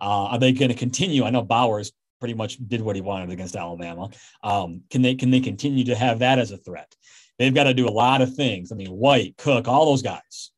Uh, 0.00 0.26
are 0.26 0.38
they 0.38 0.52
going 0.52 0.70
to 0.70 0.76
continue? 0.76 1.24
I 1.24 1.30
know 1.30 1.42
Bowers 1.42 1.92
pretty 2.20 2.34
much 2.34 2.58
did 2.68 2.80
what 2.80 2.94
he 2.94 3.02
wanted 3.02 3.30
against 3.30 3.56
Alabama. 3.56 4.10
Um, 4.44 4.82
can 4.90 5.02
they 5.02 5.14
can 5.14 5.30
they 5.30 5.40
continue 5.40 5.84
to 5.86 5.96
have 5.96 6.20
that 6.20 6.38
as 6.38 6.52
a 6.52 6.58
threat? 6.58 6.94
They've 7.38 7.54
got 7.54 7.64
to 7.64 7.74
do 7.74 7.88
a 7.88 7.90
lot 7.90 8.20
of 8.20 8.34
things. 8.34 8.70
I 8.70 8.76
mean, 8.76 8.90
White, 8.90 9.36
Cook, 9.38 9.66
all 9.66 9.86
those 9.86 10.02
guys. 10.02 10.50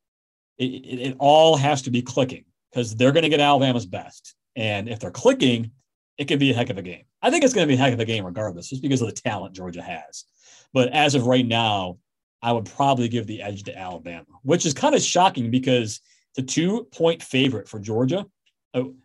It, 0.57 0.65
it, 0.65 0.99
it 1.07 1.15
all 1.19 1.57
has 1.57 1.81
to 1.83 1.91
be 1.91 2.01
clicking 2.01 2.45
because 2.75 2.93
they're 2.93 3.13
going 3.13 3.23
to 3.23 3.29
get 3.29 3.39
Alabama's 3.39 3.85
best. 3.85 4.35
And 4.57 4.89
if 4.89 4.99
they're 4.99 5.09
clicking, 5.09 5.71
it 6.17 6.25
could 6.25 6.39
be 6.39 6.51
a 6.51 6.53
heck 6.53 6.69
of 6.69 6.77
a 6.77 6.81
game. 6.81 7.05
I 7.21 7.31
think 7.31 7.45
it's 7.45 7.53
going 7.53 7.65
to 7.65 7.71
be 7.71 7.79
a 7.79 7.81
heck 7.81 7.93
of 7.93 7.99
a 8.01 8.05
game 8.05 8.25
regardless, 8.25 8.69
just 8.69 8.81
because 8.81 9.01
of 9.01 9.07
the 9.07 9.13
talent 9.13 9.55
Georgia 9.55 9.81
has. 9.81 10.25
But 10.73 10.89
as 10.89 11.15
of 11.15 11.25
right 11.25 11.45
now, 11.45 11.99
I 12.41 12.51
would 12.51 12.65
probably 12.65 13.07
give 13.07 13.27
the 13.27 13.41
edge 13.41 13.63
to 13.63 13.77
Alabama, 13.77 14.25
which 14.43 14.65
is 14.65 14.73
kind 14.73 14.93
of 14.93 15.01
shocking 15.01 15.51
because 15.51 16.01
the 16.35 16.43
two 16.43 16.87
point 16.91 17.23
favorite 17.23 17.69
for 17.69 17.79
Georgia. 17.79 18.25
Oh, 18.73 18.95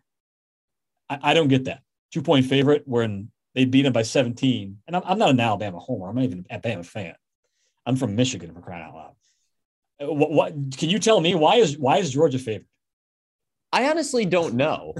I, 1.09 1.19
I, 1.23 1.33
don't 1.33 1.47
get 1.47 1.63
that 1.65 1.81
two 2.11 2.21
point 2.21 2.45
favorite 2.45 2.83
when 2.85 3.31
they 3.55 3.63
beat 3.63 3.83
them 3.83 3.93
by 3.93 4.03
17. 4.03 4.79
And 4.85 4.95
I'm, 4.97 5.01
I'm, 5.05 5.17
not 5.17 5.29
an 5.29 5.39
Alabama 5.39 5.79
homer. 5.79 6.09
I'm 6.09 6.15
not 6.15 6.25
even 6.25 6.39
an 6.39 6.45
Alabama 6.49 6.83
fan. 6.83 7.15
I'm 7.85 7.95
from 7.95 8.17
Michigan 8.17 8.53
for 8.53 8.59
crying 8.59 8.83
out 8.83 8.93
loud. 8.93 9.15
Uh, 10.03 10.13
what, 10.13 10.31
what 10.31 10.53
can 10.77 10.89
you 10.89 10.99
tell 10.99 11.21
me 11.21 11.35
why 11.35 11.55
is 11.55 11.77
why 11.77 11.97
is 11.97 12.11
Georgia 12.11 12.37
favored? 12.37 12.65
I 13.71 13.89
honestly 13.89 14.25
don't 14.25 14.55
know. 14.55 14.93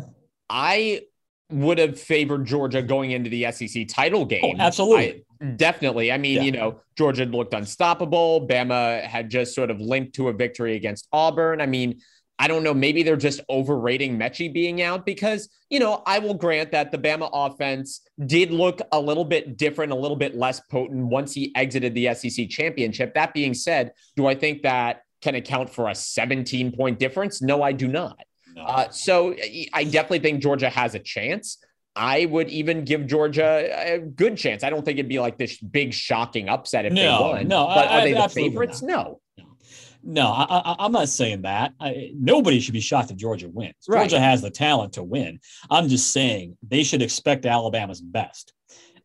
I 0.50 1.02
would 1.50 1.78
have 1.78 2.00
favored 2.00 2.46
Georgia 2.46 2.82
going 2.82 3.12
into 3.12 3.30
the 3.30 3.52
SEC 3.52 3.88
title 3.88 4.22
oh, 4.22 4.26
game. 4.26 4.56
Oh, 4.58 4.62
absolutely. 4.62 5.26
I, 5.42 5.46
definitely. 5.46 6.12
I 6.12 6.18
mean, 6.18 6.38
yeah. 6.38 6.42
you 6.44 6.52
know, 6.52 6.82
Georgia 6.98 7.26
looked 7.26 7.54
unstoppable. 7.54 8.48
Bama 8.48 9.04
had 9.04 9.30
just 9.30 9.54
sort 9.54 9.70
of 9.70 9.80
linked 9.82 10.16
to 10.16 10.30
a 10.30 10.34
victory 10.34 10.76
against 10.76 11.08
Auburn. 11.12 11.62
I 11.62 11.66
mean, 11.66 12.00
I 12.40 12.48
don't 12.48 12.64
know. 12.64 12.74
Maybe 12.74 13.04
they're 13.04 13.18
just 13.18 13.42
overrating 13.50 14.18
Metchie 14.18 14.52
being 14.52 14.82
out 14.82 15.06
because, 15.06 15.50
you 15.70 15.80
know, 15.80 16.02
I 16.08 16.18
will 16.20 16.34
grant 16.34 16.72
that 16.72 16.92
the 16.92 16.98
Bama 16.98 17.30
offense 17.32 18.02
did 18.26 18.52
look 18.52 18.82
a 18.92 19.00
little 19.00 19.26
bit 19.26 19.58
different, 19.58 19.92
a 19.92 19.96
little 19.96 20.18
bit 20.18 20.36
less 20.36 20.60
potent 20.60 21.06
once 21.06 21.34
he 21.34 21.54
exited 21.56 21.94
the 21.94 22.14
SEC 22.16 22.50
championship. 22.50 23.14
That 23.14 23.34
being 23.36 23.54
said, 23.54 23.92
do 24.16 24.26
I 24.26 24.34
think 24.34 24.64
that 24.64 25.04
can 25.22 25.36
account 25.36 25.70
for 25.70 25.90
a 25.90 25.94
17 25.94 26.72
point 26.72 26.98
difference? 26.98 27.44
No, 27.44 27.62
I 27.62 27.74
do 27.74 27.88
not. 27.88 28.18
No. 28.56 28.64
Uh, 28.64 28.90
so 28.90 29.36
I 29.74 29.84
definitely 29.84 30.20
think 30.20 30.42
Georgia 30.42 30.70
has 30.70 30.96
a 30.96 31.00
chance. 31.00 31.58
I 31.96 32.26
would 32.26 32.50
even 32.50 32.86
give 32.86 33.06
Georgia 33.06 33.94
a 33.94 34.00
good 34.00 34.38
chance. 34.38 34.64
I 34.64 34.70
don't 34.70 34.84
think 34.84 34.98
it'd 34.98 35.10
be 35.10 35.20
like 35.20 35.38
this 35.38 35.58
big 35.58 35.94
shocking 35.94 36.48
upset 36.48 36.86
if 36.86 36.94
no, 36.94 37.02
they 37.02 37.34
won. 37.34 37.48
No, 37.48 37.68
but 37.68 37.90
I, 37.90 38.00
are 38.00 38.04
they 38.04 38.14
the 38.14 38.30
favorites? 38.30 38.82
No. 38.82 39.20
No, 40.04 40.28
I, 40.28 40.86
am 40.86 40.94
not 40.94 41.10
saying 41.10 41.44
that. 41.44 41.74
I, 41.80 42.12
nobody 42.16 42.60
should 42.60 42.74
be 42.74 42.80
shocked 42.80 43.12
if 43.12 43.18
Georgia 43.18 43.50
wins. 43.50 43.76
Right. 43.88 44.10
Georgia 44.10 44.20
has 44.20 44.42
the 44.42 44.50
talent 44.50 44.94
to 44.94 45.04
win. 45.04 45.40
I'm 45.70 45.90
just 45.90 46.12
saying 46.12 46.58
they 46.68 46.84
should 46.84 47.04
expect 47.04 47.46
Alabama's 47.46 48.02
best. 48.02 48.54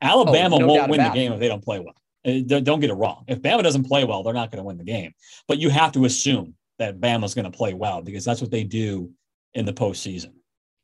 Alabama 0.00 0.56
oh, 0.56 0.60
no 0.60 0.66
won't 0.66 0.90
win 0.90 1.02
the 1.02 1.10
game 1.10 1.32
it. 1.32 1.34
if 1.34 1.40
they 1.40 1.48
don't 1.48 1.62
play 1.62 1.80
well. 1.80 1.94
Uh, 2.26 2.40
don't 2.60 2.80
get 2.80 2.90
it 2.90 2.94
wrong. 2.94 3.24
If 3.28 3.40
Bama 3.40 3.62
doesn't 3.62 3.84
play 3.84 4.04
well, 4.04 4.22
they're 4.22 4.34
not 4.34 4.50
going 4.50 4.58
to 4.58 4.64
win 4.64 4.78
the 4.78 4.84
game. 4.84 5.12
But 5.46 5.58
you 5.58 5.68
have 5.70 5.92
to 5.92 6.06
assume 6.06 6.54
that 6.78 6.98
Bama's 7.00 7.34
going 7.34 7.50
to 7.50 7.56
play 7.56 7.74
well 7.74 8.02
because 8.02 8.24
that's 8.24 8.40
what 8.40 8.50
they 8.50 8.64
do 8.64 9.10
in 9.56 9.64
the 9.64 9.72
postseason, 9.72 10.34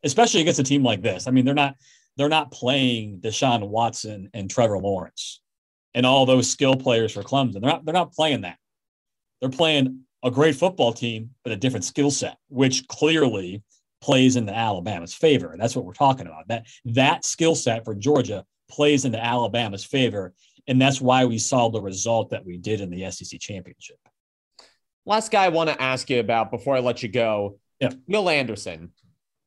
especially 0.02 0.40
against 0.40 0.58
a 0.58 0.64
team 0.64 0.82
like 0.82 1.02
this. 1.02 1.28
I 1.28 1.30
mean, 1.30 1.44
they're 1.44 1.54
not 1.54 1.76
they're 2.16 2.28
not 2.28 2.50
playing 2.50 3.20
Deshaun 3.20 3.68
Watson 3.68 4.30
and 4.34 4.50
Trevor 4.50 4.78
Lawrence 4.78 5.40
and 5.94 6.04
all 6.04 6.26
those 6.26 6.50
skill 6.50 6.74
players 6.74 7.12
for 7.12 7.22
Clemson. 7.22 7.52
They're 7.52 7.70
not 7.70 7.84
they're 7.84 7.94
not 7.94 8.12
playing 8.12 8.40
that. 8.40 8.58
They're 9.40 9.50
playing 9.50 10.00
a 10.24 10.30
great 10.30 10.56
football 10.56 10.92
team, 10.92 11.30
but 11.44 11.52
a 11.52 11.56
different 11.56 11.84
skill 11.84 12.10
set, 12.10 12.38
which 12.48 12.88
clearly 12.88 13.62
plays 14.00 14.36
into 14.36 14.56
Alabama's 14.56 15.14
favor. 15.14 15.54
That's 15.58 15.76
what 15.76 15.84
we're 15.84 15.92
talking 15.92 16.26
about. 16.26 16.48
That 16.48 16.66
that 16.86 17.24
skill 17.24 17.54
set 17.54 17.84
for 17.84 17.94
Georgia 17.94 18.44
plays 18.70 19.04
into 19.04 19.22
Alabama's 19.22 19.84
favor, 19.84 20.32
and 20.66 20.80
that's 20.80 21.00
why 21.00 21.26
we 21.26 21.38
saw 21.38 21.68
the 21.68 21.82
result 21.82 22.30
that 22.30 22.44
we 22.44 22.56
did 22.56 22.80
in 22.80 22.88
the 22.88 23.10
SEC 23.10 23.38
championship. 23.38 23.98
Last 25.04 25.30
guy 25.30 25.44
I 25.44 25.48
want 25.48 25.68
to 25.68 25.82
ask 25.82 26.08
you 26.08 26.20
about 26.20 26.50
before 26.50 26.76
I 26.76 26.80
let 26.80 27.02
you 27.02 27.08
go 27.08 27.58
yeah. 27.82 27.90
Will 28.06 28.30
Anderson, 28.30 28.92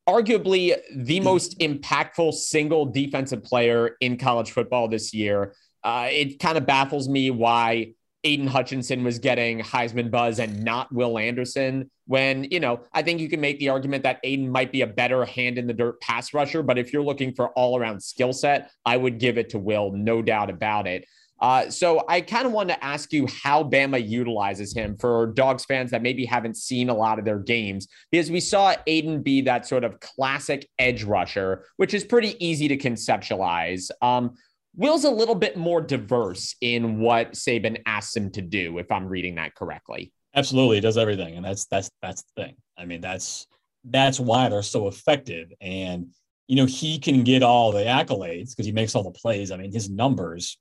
arguably 0.08 0.76
the 0.94 1.20
most 1.20 1.58
impactful 1.58 2.32
single 2.34 2.86
defensive 2.86 3.42
player 3.42 3.96
in 4.00 4.16
college 4.16 4.52
football 4.52 4.88
this 4.88 5.12
year. 5.12 5.54
Uh, 5.82 6.08
it 6.10 6.38
kind 6.38 6.58
of 6.58 6.66
baffles 6.66 7.08
me 7.08 7.30
why 7.30 7.92
Aidan 8.24 8.48
Hutchinson 8.48 9.04
was 9.04 9.18
getting 9.18 9.60
Heisman 9.60 10.10
buzz 10.10 10.38
and 10.40 10.64
not 10.64 10.92
Will 10.92 11.18
Anderson. 11.18 11.90
When, 12.06 12.44
you 12.44 12.60
know, 12.60 12.80
I 12.92 13.02
think 13.02 13.20
you 13.20 13.28
can 13.28 13.40
make 13.40 13.58
the 13.58 13.68
argument 13.68 14.02
that 14.02 14.20
Aidan 14.22 14.50
might 14.50 14.72
be 14.72 14.82
a 14.82 14.86
better 14.86 15.24
hand 15.24 15.58
in 15.58 15.66
the 15.66 15.72
dirt 15.72 16.00
pass 16.00 16.34
rusher, 16.34 16.62
but 16.62 16.78
if 16.78 16.92
you're 16.92 17.02
looking 17.02 17.34
for 17.34 17.50
all 17.50 17.78
around 17.78 18.02
skill 18.02 18.32
set, 18.32 18.70
I 18.84 18.96
would 18.96 19.18
give 19.18 19.38
it 19.38 19.50
to 19.50 19.58
Will, 19.58 19.92
no 19.92 20.22
doubt 20.22 20.50
about 20.50 20.86
it. 20.86 21.04
Uh, 21.40 21.68
so 21.68 22.02
I 22.08 22.22
kind 22.22 22.46
of 22.46 22.52
wanted 22.52 22.74
to 22.74 22.84
ask 22.84 23.12
you 23.12 23.26
how 23.26 23.62
Bama 23.62 24.06
utilizes 24.06 24.74
him 24.74 24.96
for 24.96 25.26
Dogs 25.28 25.64
fans 25.64 25.90
that 25.90 26.02
maybe 26.02 26.24
haven't 26.24 26.56
seen 26.56 26.88
a 26.88 26.94
lot 26.94 27.18
of 27.18 27.24
their 27.24 27.38
games, 27.38 27.88
because 28.10 28.30
we 28.30 28.40
saw 28.40 28.74
Aidan 28.86 29.22
be 29.22 29.42
that 29.42 29.66
sort 29.66 29.84
of 29.84 30.00
classic 30.00 30.68
edge 30.78 31.04
rusher, 31.04 31.64
which 31.76 31.92
is 31.92 32.04
pretty 32.04 32.42
easy 32.44 32.68
to 32.68 32.76
conceptualize. 32.76 33.90
Um, 34.00 34.34
Will's 34.74 35.04
a 35.04 35.10
little 35.10 35.34
bit 35.34 35.56
more 35.56 35.80
diverse 35.80 36.54
in 36.60 37.00
what 37.00 37.32
Saban 37.32 37.82
asks 37.86 38.16
him 38.16 38.30
to 38.32 38.42
do, 38.42 38.78
if 38.78 38.90
I'm 38.92 39.06
reading 39.06 39.34
that 39.36 39.54
correctly. 39.54 40.12
Absolutely, 40.34 40.76
he 40.76 40.80
does 40.82 40.98
everything, 40.98 41.36
and 41.36 41.44
that's 41.44 41.64
that's 41.66 41.90
that's 42.02 42.22
the 42.22 42.42
thing. 42.42 42.56
I 42.76 42.84
mean, 42.84 43.00
that's 43.00 43.46
that's 43.84 44.20
why 44.20 44.48
they're 44.48 44.62
so 44.62 44.86
effective, 44.86 45.50
and 45.62 46.08
you 46.46 46.56
know 46.56 46.66
he 46.66 46.98
can 46.98 47.24
get 47.24 47.42
all 47.42 47.72
the 47.72 47.84
accolades 47.84 48.50
because 48.50 48.66
he 48.66 48.72
makes 48.72 48.94
all 48.94 49.02
the 49.02 49.18
plays. 49.18 49.50
I 49.50 49.56
mean, 49.56 49.72
his 49.72 49.88
numbers 49.88 50.58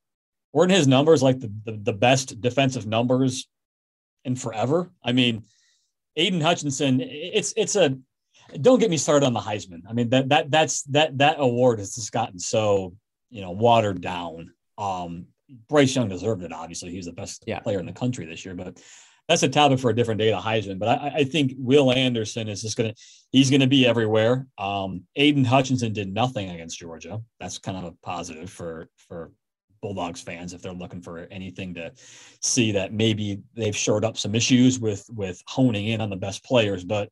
weren't 0.56 0.72
his 0.72 0.88
numbers 0.88 1.22
like 1.22 1.42
the, 1.42 1.52
the, 1.66 1.74
the 1.74 1.94
best 1.94 2.40
defensive 2.40 2.88
numbers 2.88 3.48
in 4.24 4.38
forever? 4.38 4.90
I 5.04 5.12
mean, 5.12 5.44
Aidan 6.16 6.40
Hutchinson, 6.40 7.02
it's 7.02 7.54
it's 7.58 7.76
a 7.76 7.98
don't 8.62 8.80
get 8.80 8.90
me 8.90 8.96
started 8.96 9.26
on 9.26 9.34
the 9.34 9.42
Heisman. 9.42 9.82
I 9.88 9.92
mean 9.92 10.10
that 10.10 10.30
that 10.30 10.50
that's 10.50 10.84
that 10.84 11.18
that 11.18 11.36
award 11.40 11.80
has 11.80 11.94
just 11.94 12.14
gotten 12.14 12.40
so 12.40 12.96
you 13.30 13.42
know 13.42 13.52
watered 13.52 14.00
down. 14.00 14.54
Um, 14.78 15.26
Bryce 15.68 15.94
Young 15.94 16.08
deserved 16.08 16.42
it. 16.42 16.54
Obviously, 16.54 16.90
he's 16.90 17.06
the 17.06 17.12
best 17.12 17.44
yeah. 17.46 17.60
player 17.60 17.80
in 17.80 17.86
the 17.86 17.92
country 17.92 18.26
this 18.26 18.46
year, 18.46 18.56
but 18.56 18.82
that's 19.28 19.44
a 19.44 19.50
topic 19.50 19.80
for 19.80 19.90
a 19.90 19.96
different 19.96 20.20
day 20.20 20.30
to 20.30 20.38
Heisman. 20.38 20.80
But 20.80 20.88
I, 20.88 21.08
I 21.18 21.24
think 21.26 21.52
Will 21.58 21.92
Anderson 21.92 22.48
is 22.48 22.62
just 22.62 22.78
gonna 22.78 22.94
he's 23.34 23.52
gonna 23.52 23.68
be 23.68 23.86
everywhere. 23.86 24.48
Um, 24.58 25.04
Aidan 25.18 25.44
Hutchinson 25.44 25.92
did 25.92 26.14
nothing 26.14 26.50
against 26.50 26.80
Georgia. 26.80 27.20
That's 27.42 27.58
kind 27.58 27.78
of 27.78 27.84
a 27.84 27.92
positive 28.04 28.50
for 28.50 28.88
for 29.10 29.32
Bulldogs 29.86 30.20
fans 30.20 30.52
if 30.52 30.64
they're 30.64 30.74
looking 30.74 31.00
for 31.00 31.20
anything 31.30 31.76
to 31.76 31.92
see 32.42 32.72
that 32.72 32.92
maybe 32.92 33.40
they've 33.56 33.78
shored 33.78 34.04
up 34.04 34.18
some 34.18 34.34
issues 34.34 34.80
with 34.80 35.08
with 35.14 35.40
honing 35.46 35.90
in 35.90 36.02
on 36.02 36.10
the 36.10 36.16
best 36.16 36.44
players. 36.44 36.84
But 36.84 37.10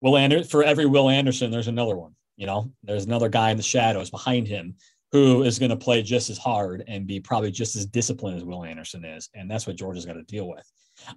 Will 0.00 0.16
Anderson, 0.16 0.48
for 0.48 0.62
every 0.64 0.86
Will 0.86 1.10
Anderson, 1.10 1.50
there's 1.50 1.68
another 1.68 1.94
one. 1.94 2.14
You 2.38 2.46
know, 2.46 2.72
there's 2.82 3.04
another 3.04 3.28
guy 3.28 3.50
in 3.50 3.58
the 3.58 3.62
shadows 3.62 4.08
behind 4.08 4.48
him 4.48 4.76
who 5.10 5.42
is 5.42 5.58
going 5.58 5.68
to 5.68 5.76
play 5.76 6.02
just 6.02 6.30
as 6.30 6.38
hard 6.38 6.84
and 6.88 7.06
be 7.06 7.20
probably 7.20 7.50
just 7.50 7.76
as 7.76 7.84
disciplined 7.84 8.38
as 8.38 8.44
Will 8.44 8.64
Anderson 8.64 9.04
is, 9.04 9.28
and 9.34 9.50
that's 9.50 9.66
what 9.66 9.76
Georgia's 9.76 10.06
got 10.06 10.14
to 10.14 10.22
deal 10.22 10.48
with. 10.48 10.66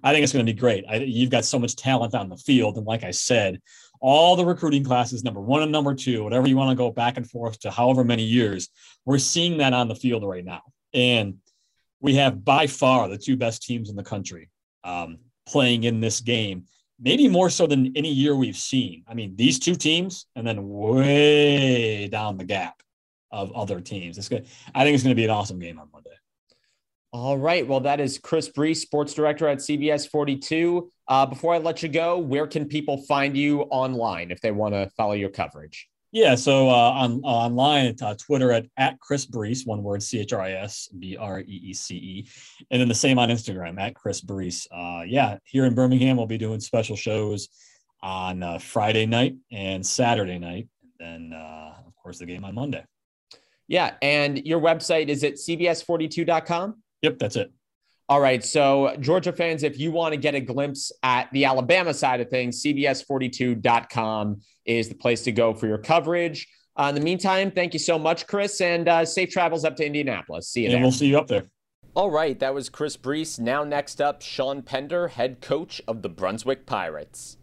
I 0.04 0.12
think 0.12 0.22
it's 0.22 0.34
going 0.34 0.44
to 0.44 0.52
be 0.52 0.58
great. 0.58 0.84
I, 0.86 0.96
you've 0.96 1.30
got 1.30 1.46
so 1.46 1.58
much 1.58 1.76
talent 1.76 2.14
on 2.14 2.28
the 2.28 2.36
field, 2.36 2.76
and 2.76 2.86
like 2.86 3.04
I 3.04 3.10
said, 3.10 3.58
all 4.00 4.36
the 4.36 4.44
recruiting 4.44 4.84
classes, 4.84 5.24
number 5.24 5.40
one 5.40 5.62
and 5.62 5.72
number 5.72 5.94
two, 5.94 6.24
whatever 6.24 6.48
you 6.48 6.56
want 6.56 6.70
to 6.70 6.76
go 6.76 6.90
back 6.90 7.16
and 7.16 7.28
forth 7.28 7.58
to 7.60 7.70
however 7.70 8.04
many 8.04 8.22
years, 8.22 8.68
we're 9.04 9.18
seeing 9.18 9.58
that 9.58 9.72
on 9.72 9.88
the 9.88 9.94
field 9.94 10.24
right 10.24 10.44
now. 10.44 10.62
And 10.94 11.38
we 12.00 12.14
have 12.16 12.44
by 12.44 12.66
far 12.66 13.08
the 13.08 13.18
two 13.18 13.36
best 13.36 13.62
teams 13.62 13.90
in 13.90 13.96
the 13.96 14.02
country 14.02 14.50
um, 14.84 15.18
playing 15.46 15.84
in 15.84 16.00
this 16.00 16.20
game, 16.20 16.64
maybe 17.00 17.28
more 17.28 17.50
so 17.50 17.66
than 17.66 17.96
any 17.96 18.12
year 18.12 18.34
we've 18.34 18.56
seen. 18.56 19.04
I 19.08 19.14
mean, 19.14 19.36
these 19.36 19.58
two 19.58 19.74
teams, 19.74 20.26
and 20.36 20.46
then 20.46 20.68
way 20.68 22.08
down 22.08 22.36
the 22.36 22.44
gap 22.44 22.82
of 23.30 23.52
other 23.52 23.80
teams. 23.80 24.18
It's 24.18 24.28
good. 24.28 24.46
I 24.74 24.84
think 24.84 24.94
it's 24.94 25.02
going 25.02 25.14
to 25.14 25.20
be 25.20 25.24
an 25.24 25.30
awesome 25.30 25.58
game 25.58 25.78
on 25.78 25.88
Monday. 25.92 26.10
All 27.12 27.38
right. 27.38 27.66
Well, 27.66 27.80
that 27.80 28.00
is 28.00 28.18
Chris 28.18 28.48
Breece, 28.48 28.78
sports 28.78 29.14
director 29.14 29.48
at 29.48 29.58
CBS 29.58 30.08
42. 30.10 30.90
Uh, 31.08 31.26
before 31.26 31.54
I 31.54 31.58
let 31.58 31.82
you 31.82 31.88
go, 31.88 32.18
where 32.18 32.46
can 32.46 32.66
people 32.66 32.98
find 33.04 33.36
you 33.36 33.62
online 33.62 34.30
if 34.30 34.40
they 34.40 34.50
want 34.50 34.74
to 34.74 34.90
follow 34.96 35.12
your 35.12 35.30
coverage? 35.30 35.88
Yeah, 36.12 36.34
so 36.34 36.68
uh, 36.68 36.72
on 36.72 37.20
uh, 37.24 37.28
online, 37.28 37.94
uh, 38.00 38.14
Twitter 38.14 38.50
at, 38.52 38.66
at 38.76 38.98
Chris 39.00 39.26
Breece, 39.26 39.66
one 39.66 39.82
word, 39.82 40.02
C 40.02 40.20
H 40.20 40.32
R 40.32 40.40
I 40.40 40.52
S 40.52 40.88
B 40.98 41.16
R 41.16 41.40
E 41.40 41.44
E 41.46 41.74
C 41.74 41.94
E. 41.94 42.28
And 42.70 42.80
then 42.80 42.88
the 42.88 42.94
same 42.94 43.18
on 43.18 43.28
Instagram, 43.28 43.78
at 43.78 43.94
Chris 43.94 44.20
Breece. 44.20 44.66
Uh, 44.70 45.02
yeah, 45.02 45.38
here 45.44 45.66
in 45.66 45.74
Birmingham, 45.74 46.16
we'll 46.16 46.26
be 46.26 46.38
doing 46.38 46.60
special 46.60 46.96
shows 46.96 47.48
on 48.02 48.42
uh, 48.42 48.58
Friday 48.58 49.04
night 49.04 49.36
and 49.52 49.84
Saturday 49.84 50.38
night. 50.38 50.68
And 51.00 51.32
then, 51.32 51.38
uh, 51.38 51.74
of 51.86 51.94
course, 51.96 52.18
the 52.18 52.26
game 52.26 52.44
on 52.44 52.54
Monday. 52.54 52.84
Yeah, 53.68 53.94
and 54.00 54.46
your 54.46 54.60
website 54.60 55.08
is 55.08 55.24
at 55.24 55.34
cbs42.com? 55.34 56.82
Yep, 57.02 57.18
that's 57.18 57.36
it. 57.36 57.52
All 58.08 58.20
right. 58.20 58.44
So, 58.44 58.94
Georgia 59.00 59.32
fans, 59.32 59.64
if 59.64 59.80
you 59.80 59.90
want 59.90 60.12
to 60.12 60.16
get 60.16 60.34
a 60.34 60.40
glimpse 60.40 60.92
at 61.02 61.30
the 61.32 61.44
Alabama 61.44 61.92
side 61.92 62.20
of 62.20 62.30
things, 62.30 62.62
CBS42.com 62.62 64.40
is 64.64 64.88
the 64.88 64.94
place 64.94 65.22
to 65.22 65.32
go 65.32 65.52
for 65.52 65.66
your 65.66 65.78
coverage. 65.78 66.46
Uh, 66.76 66.86
in 66.90 66.94
the 66.94 67.00
meantime, 67.00 67.50
thank 67.50 67.72
you 67.72 67.80
so 67.80 67.98
much, 67.98 68.26
Chris, 68.26 68.60
and 68.60 68.88
uh, 68.88 69.04
safe 69.04 69.30
travels 69.30 69.64
up 69.64 69.74
to 69.76 69.86
Indianapolis. 69.86 70.48
See 70.48 70.60
you 70.60 70.66
and 70.66 70.74
there. 70.74 70.82
we'll 70.82 70.92
see 70.92 71.06
you 71.06 71.18
up 71.18 71.26
there. 71.26 71.44
All 71.94 72.10
right. 72.10 72.38
That 72.38 72.54
was 72.54 72.68
Chris 72.68 72.96
Breece. 72.96 73.40
Now, 73.40 73.64
next 73.64 74.00
up, 74.00 74.22
Sean 74.22 74.62
Pender, 74.62 75.08
head 75.08 75.40
coach 75.40 75.80
of 75.88 76.02
the 76.02 76.10
Brunswick 76.10 76.66
Pirates. 76.66 77.38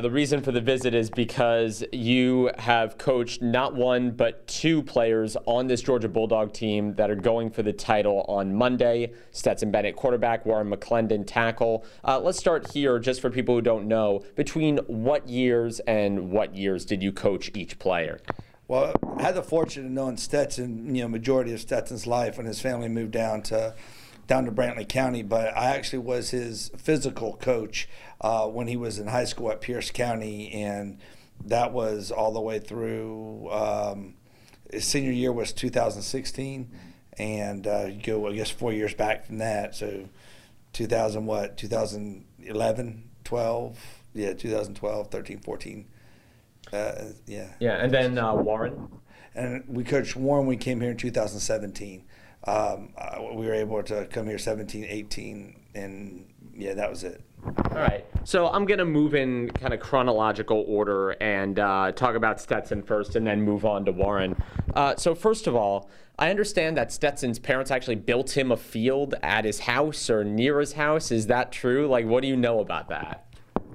The 0.00 0.12
reason 0.12 0.42
for 0.42 0.52
the 0.52 0.60
visit 0.60 0.94
is 0.94 1.10
because 1.10 1.82
you 1.92 2.52
have 2.56 2.98
coached 2.98 3.42
not 3.42 3.74
one, 3.74 4.12
but 4.12 4.46
two 4.46 4.80
players 4.80 5.36
on 5.44 5.66
this 5.66 5.82
Georgia 5.82 6.08
Bulldog 6.08 6.52
team 6.52 6.94
that 6.94 7.10
are 7.10 7.16
going 7.16 7.50
for 7.50 7.64
the 7.64 7.72
title 7.72 8.24
on 8.28 8.54
Monday. 8.54 9.12
Stetson 9.32 9.72
Bennett, 9.72 9.96
quarterback, 9.96 10.46
Warren 10.46 10.70
McClendon, 10.70 11.24
tackle. 11.26 11.84
Uh, 12.04 12.20
let's 12.20 12.38
start 12.38 12.70
here, 12.70 13.00
just 13.00 13.20
for 13.20 13.28
people 13.28 13.56
who 13.56 13.60
don't 13.60 13.88
know. 13.88 14.22
Between 14.36 14.76
what 14.86 15.28
years 15.28 15.80
and 15.80 16.30
what 16.30 16.54
years 16.54 16.84
did 16.84 17.02
you 17.02 17.10
coach 17.10 17.50
each 17.56 17.80
player? 17.80 18.20
Well, 18.68 18.94
I 19.16 19.22
had 19.22 19.34
the 19.34 19.42
fortune 19.42 19.86
of 19.86 19.90
knowing 19.90 20.16
Stetson, 20.16 20.94
you 20.94 21.02
know, 21.02 21.08
majority 21.08 21.52
of 21.52 21.60
Stetson's 21.60 22.06
life 22.06 22.36
when 22.36 22.46
his 22.46 22.60
family 22.60 22.88
moved 22.88 23.10
down 23.10 23.42
to 23.42 23.74
down 24.28 24.44
to 24.44 24.52
Brantley 24.52 24.88
County, 24.88 25.22
but 25.22 25.56
I 25.56 25.74
actually 25.74 26.00
was 26.00 26.30
his 26.30 26.70
physical 26.76 27.34
coach 27.36 27.88
uh, 28.20 28.46
when 28.46 28.68
he 28.68 28.76
was 28.76 28.98
in 28.98 29.08
high 29.08 29.24
school 29.24 29.50
at 29.50 29.60
Pierce 29.60 29.90
County, 29.90 30.52
and 30.52 30.98
that 31.44 31.72
was 31.72 32.12
all 32.12 32.32
the 32.32 32.40
way 32.40 32.60
through. 32.60 33.50
Um, 33.50 34.14
his 34.70 34.84
senior 34.84 35.12
year 35.12 35.32
was 35.32 35.52
2016, 35.52 36.70
and 37.18 37.66
uh, 37.66 37.86
you 37.86 38.02
go 38.02 38.28
I 38.28 38.34
guess 38.34 38.50
four 38.50 38.72
years 38.72 38.94
back 38.94 39.26
from 39.26 39.38
that, 39.38 39.74
so 39.74 40.08
2000 40.74 41.24
what 41.26 41.56
2011, 41.56 43.10
12, 43.24 43.78
yeah, 44.14 44.32
2012, 44.34 45.10
13, 45.10 45.38
14. 45.40 45.86
Uh, 46.70 46.92
yeah. 47.26 47.48
Yeah, 47.60 47.82
and 47.82 47.92
then 47.92 48.18
uh, 48.18 48.34
Warren. 48.34 48.88
And 49.34 49.64
we 49.68 49.84
coached 49.84 50.16
Warren. 50.16 50.46
We 50.46 50.56
came 50.56 50.80
here 50.80 50.90
in 50.90 50.96
2017. 50.96 52.04
Um, 52.44 52.92
uh, 52.96 53.18
we 53.34 53.46
were 53.46 53.54
able 53.54 53.82
to 53.84 54.06
come 54.06 54.26
here 54.26 54.38
17, 54.38 54.84
18, 54.84 55.60
and 55.74 56.26
yeah, 56.54 56.74
that 56.74 56.90
was 56.90 57.04
it. 57.04 57.22
All 57.44 57.76
right. 57.76 58.04
So 58.24 58.48
I'm 58.48 58.64
going 58.64 58.78
to 58.78 58.84
move 58.84 59.14
in 59.14 59.50
kind 59.50 59.72
of 59.72 59.80
chronological 59.80 60.64
order 60.66 61.10
and 61.10 61.58
uh, 61.58 61.92
talk 61.92 62.14
about 62.14 62.40
Stetson 62.40 62.82
first 62.82 63.16
and 63.16 63.26
then 63.26 63.42
move 63.42 63.64
on 63.64 63.84
to 63.84 63.92
Warren. 63.92 64.36
Uh, 64.74 64.96
so, 64.96 65.14
first 65.14 65.46
of 65.46 65.54
all, 65.54 65.88
I 66.18 66.30
understand 66.30 66.76
that 66.76 66.92
Stetson's 66.92 67.38
parents 67.38 67.70
actually 67.70 67.94
built 67.94 68.36
him 68.36 68.50
a 68.50 68.56
field 68.56 69.14
at 69.22 69.44
his 69.44 69.60
house 69.60 70.10
or 70.10 70.24
near 70.24 70.58
his 70.58 70.72
house. 70.72 71.12
Is 71.12 71.28
that 71.28 71.52
true? 71.52 71.86
Like, 71.86 72.06
what 72.06 72.22
do 72.22 72.28
you 72.28 72.36
know 72.36 72.58
about 72.60 72.88
that? 72.88 73.26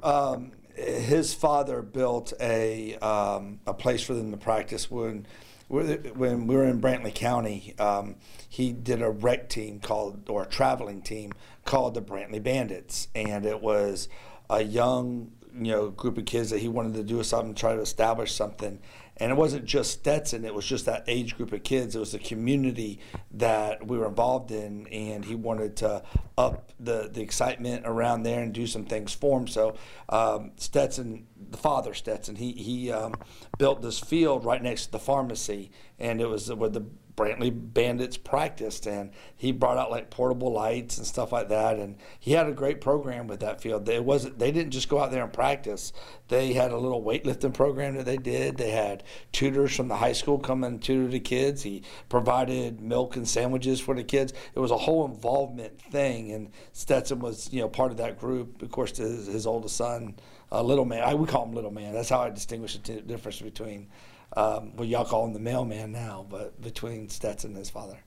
Um, 0.03 0.51
his 0.75 1.33
father 1.33 1.81
built 1.81 2.33
a, 2.41 2.95
um, 2.97 3.59
a 3.65 3.73
place 3.73 4.03
for 4.03 4.13
them 4.13 4.31
to 4.31 4.37
practice 4.37 4.91
when 4.91 5.25
when 5.73 6.47
we 6.47 6.55
were 6.55 6.65
in 6.65 6.79
Brantley 6.79 7.13
County, 7.13 7.73
um, 7.79 8.15
he 8.47 8.71
did 8.71 9.01
a 9.01 9.09
rec 9.09 9.49
team 9.49 9.79
called, 9.79 10.29
or 10.29 10.43
a 10.43 10.45
traveling 10.45 11.01
team 11.01 11.33
called 11.65 11.95
the 11.95 12.01
Brantley 12.01 12.41
Bandits, 12.41 13.07
and 13.15 13.45
it 13.45 13.61
was 13.61 14.07
a 14.49 14.61
young, 14.61 15.31
you 15.53 15.71
know, 15.71 15.89
group 15.89 16.17
of 16.17 16.25
kids 16.25 16.51
that 16.51 16.59
he 16.59 16.67
wanted 16.67 16.93
to 16.95 17.03
do 17.03 17.23
something, 17.23 17.55
try 17.55 17.73
to 17.73 17.81
establish 17.81 18.33
something, 18.33 18.79
and 19.17 19.31
it 19.31 19.35
wasn't 19.35 19.65
just 19.65 19.91
Stetson; 19.91 20.45
it 20.45 20.53
was 20.53 20.65
just 20.65 20.85
that 20.85 21.03
age 21.07 21.37
group 21.37 21.53
of 21.53 21.63
kids. 21.63 21.95
It 21.95 21.99
was 21.99 22.11
the 22.11 22.19
community 22.19 22.99
that 23.31 23.85
we 23.85 23.97
were 23.97 24.07
involved 24.07 24.51
in, 24.51 24.87
and 24.87 25.23
he 25.25 25.35
wanted 25.35 25.75
to 25.77 26.03
up 26.37 26.71
the 26.79 27.09
the 27.11 27.21
excitement 27.21 27.83
around 27.85 28.23
there 28.23 28.41
and 28.41 28.53
do 28.53 28.65
some 28.65 28.85
things 28.85 29.13
for 29.13 29.39
him. 29.39 29.47
So 29.47 29.75
um, 30.09 30.51
Stetson, 30.55 31.27
the 31.49 31.57
father 31.57 31.93
Stetson, 31.93 32.35
he 32.35 32.51
he 32.53 32.91
um, 32.91 33.13
built 33.57 33.81
this 33.81 33.99
field 33.99 34.45
right 34.45 34.61
next 34.61 34.87
to 34.87 34.91
the 34.93 34.99
pharmacy, 34.99 35.71
and 35.99 36.19
it 36.19 36.27
was 36.27 36.51
where 36.51 36.69
the 36.69 36.85
Brantley 37.15 37.51
Bandits 37.53 38.17
practiced, 38.17 38.87
and 38.87 39.11
he 39.35 39.51
brought 39.51 39.77
out 39.77 39.91
like 39.91 40.09
portable 40.09 40.51
lights 40.51 40.97
and 40.97 41.05
stuff 41.05 41.31
like 41.31 41.49
that. 41.49 41.77
And 41.77 41.97
he 42.19 42.31
had 42.31 42.47
a 42.47 42.53
great 42.53 42.81
program 42.81 43.27
with 43.27 43.39
that 43.41 43.61
field. 43.61 43.87
It 43.87 44.03
wasn't 44.03 44.39
they 44.39 44.51
didn't 44.51 44.71
just 44.71 44.89
go 44.89 44.99
out 44.99 45.11
there 45.11 45.23
and 45.23 45.31
practice. 45.31 45.93
They 46.29 46.53
had 46.53 46.71
a 46.71 46.77
little 46.77 47.03
weightlifting 47.03 47.53
program 47.53 47.95
that 47.95 48.05
they 48.05 48.17
did. 48.17 48.57
They 48.57 48.71
had 48.71 49.03
tutors 49.31 49.75
from 49.75 49.87
the 49.87 49.97
high 49.97 50.13
school 50.13 50.39
come 50.39 50.63
and 50.63 50.81
tutor 50.81 51.07
the 51.07 51.19
kids. 51.19 51.61
He 51.61 51.83
provided 52.09 52.81
milk 52.81 53.15
and 53.15 53.27
sandwiches 53.27 53.79
for 53.79 53.93
the 53.93 54.03
kids. 54.03 54.33
It 54.55 54.59
was 54.59 54.71
a 54.71 54.77
whole 54.77 55.05
involvement 55.05 55.79
thing, 55.79 56.31
and 56.31 56.49
Stetson 56.71 57.19
was 57.19 57.51
you 57.53 57.61
know 57.61 57.69
part 57.69 57.91
of 57.91 57.97
that 57.97 58.19
group. 58.19 58.61
Of 58.61 58.71
course, 58.71 58.97
his, 58.97 59.27
his 59.27 59.45
oldest 59.45 59.77
son, 59.77 60.15
uh, 60.51 60.63
little 60.63 60.85
man. 60.85 61.03
I 61.03 61.13
would 61.13 61.29
call 61.29 61.45
him 61.45 61.53
little 61.53 61.71
man. 61.71 61.93
That's 61.93 62.09
how 62.09 62.21
I 62.21 62.29
distinguish 62.29 62.77
the 62.77 62.79
t- 62.79 63.01
difference 63.01 63.39
between 63.39 63.87
um, 64.35 64.75
well, 64.75 64.87
y'all 64.87 65.05
call 65.05 65.25
him 65.25 65.33
the 65.33 65.39
mailman 65.39 65.91
now, 65.91 66.25
but 66.29 66.59
between 66.61 67.09
Stetson 67.09 67.51
and 67.51 67.57
his 67.57 67.69
father. 67.69 67.97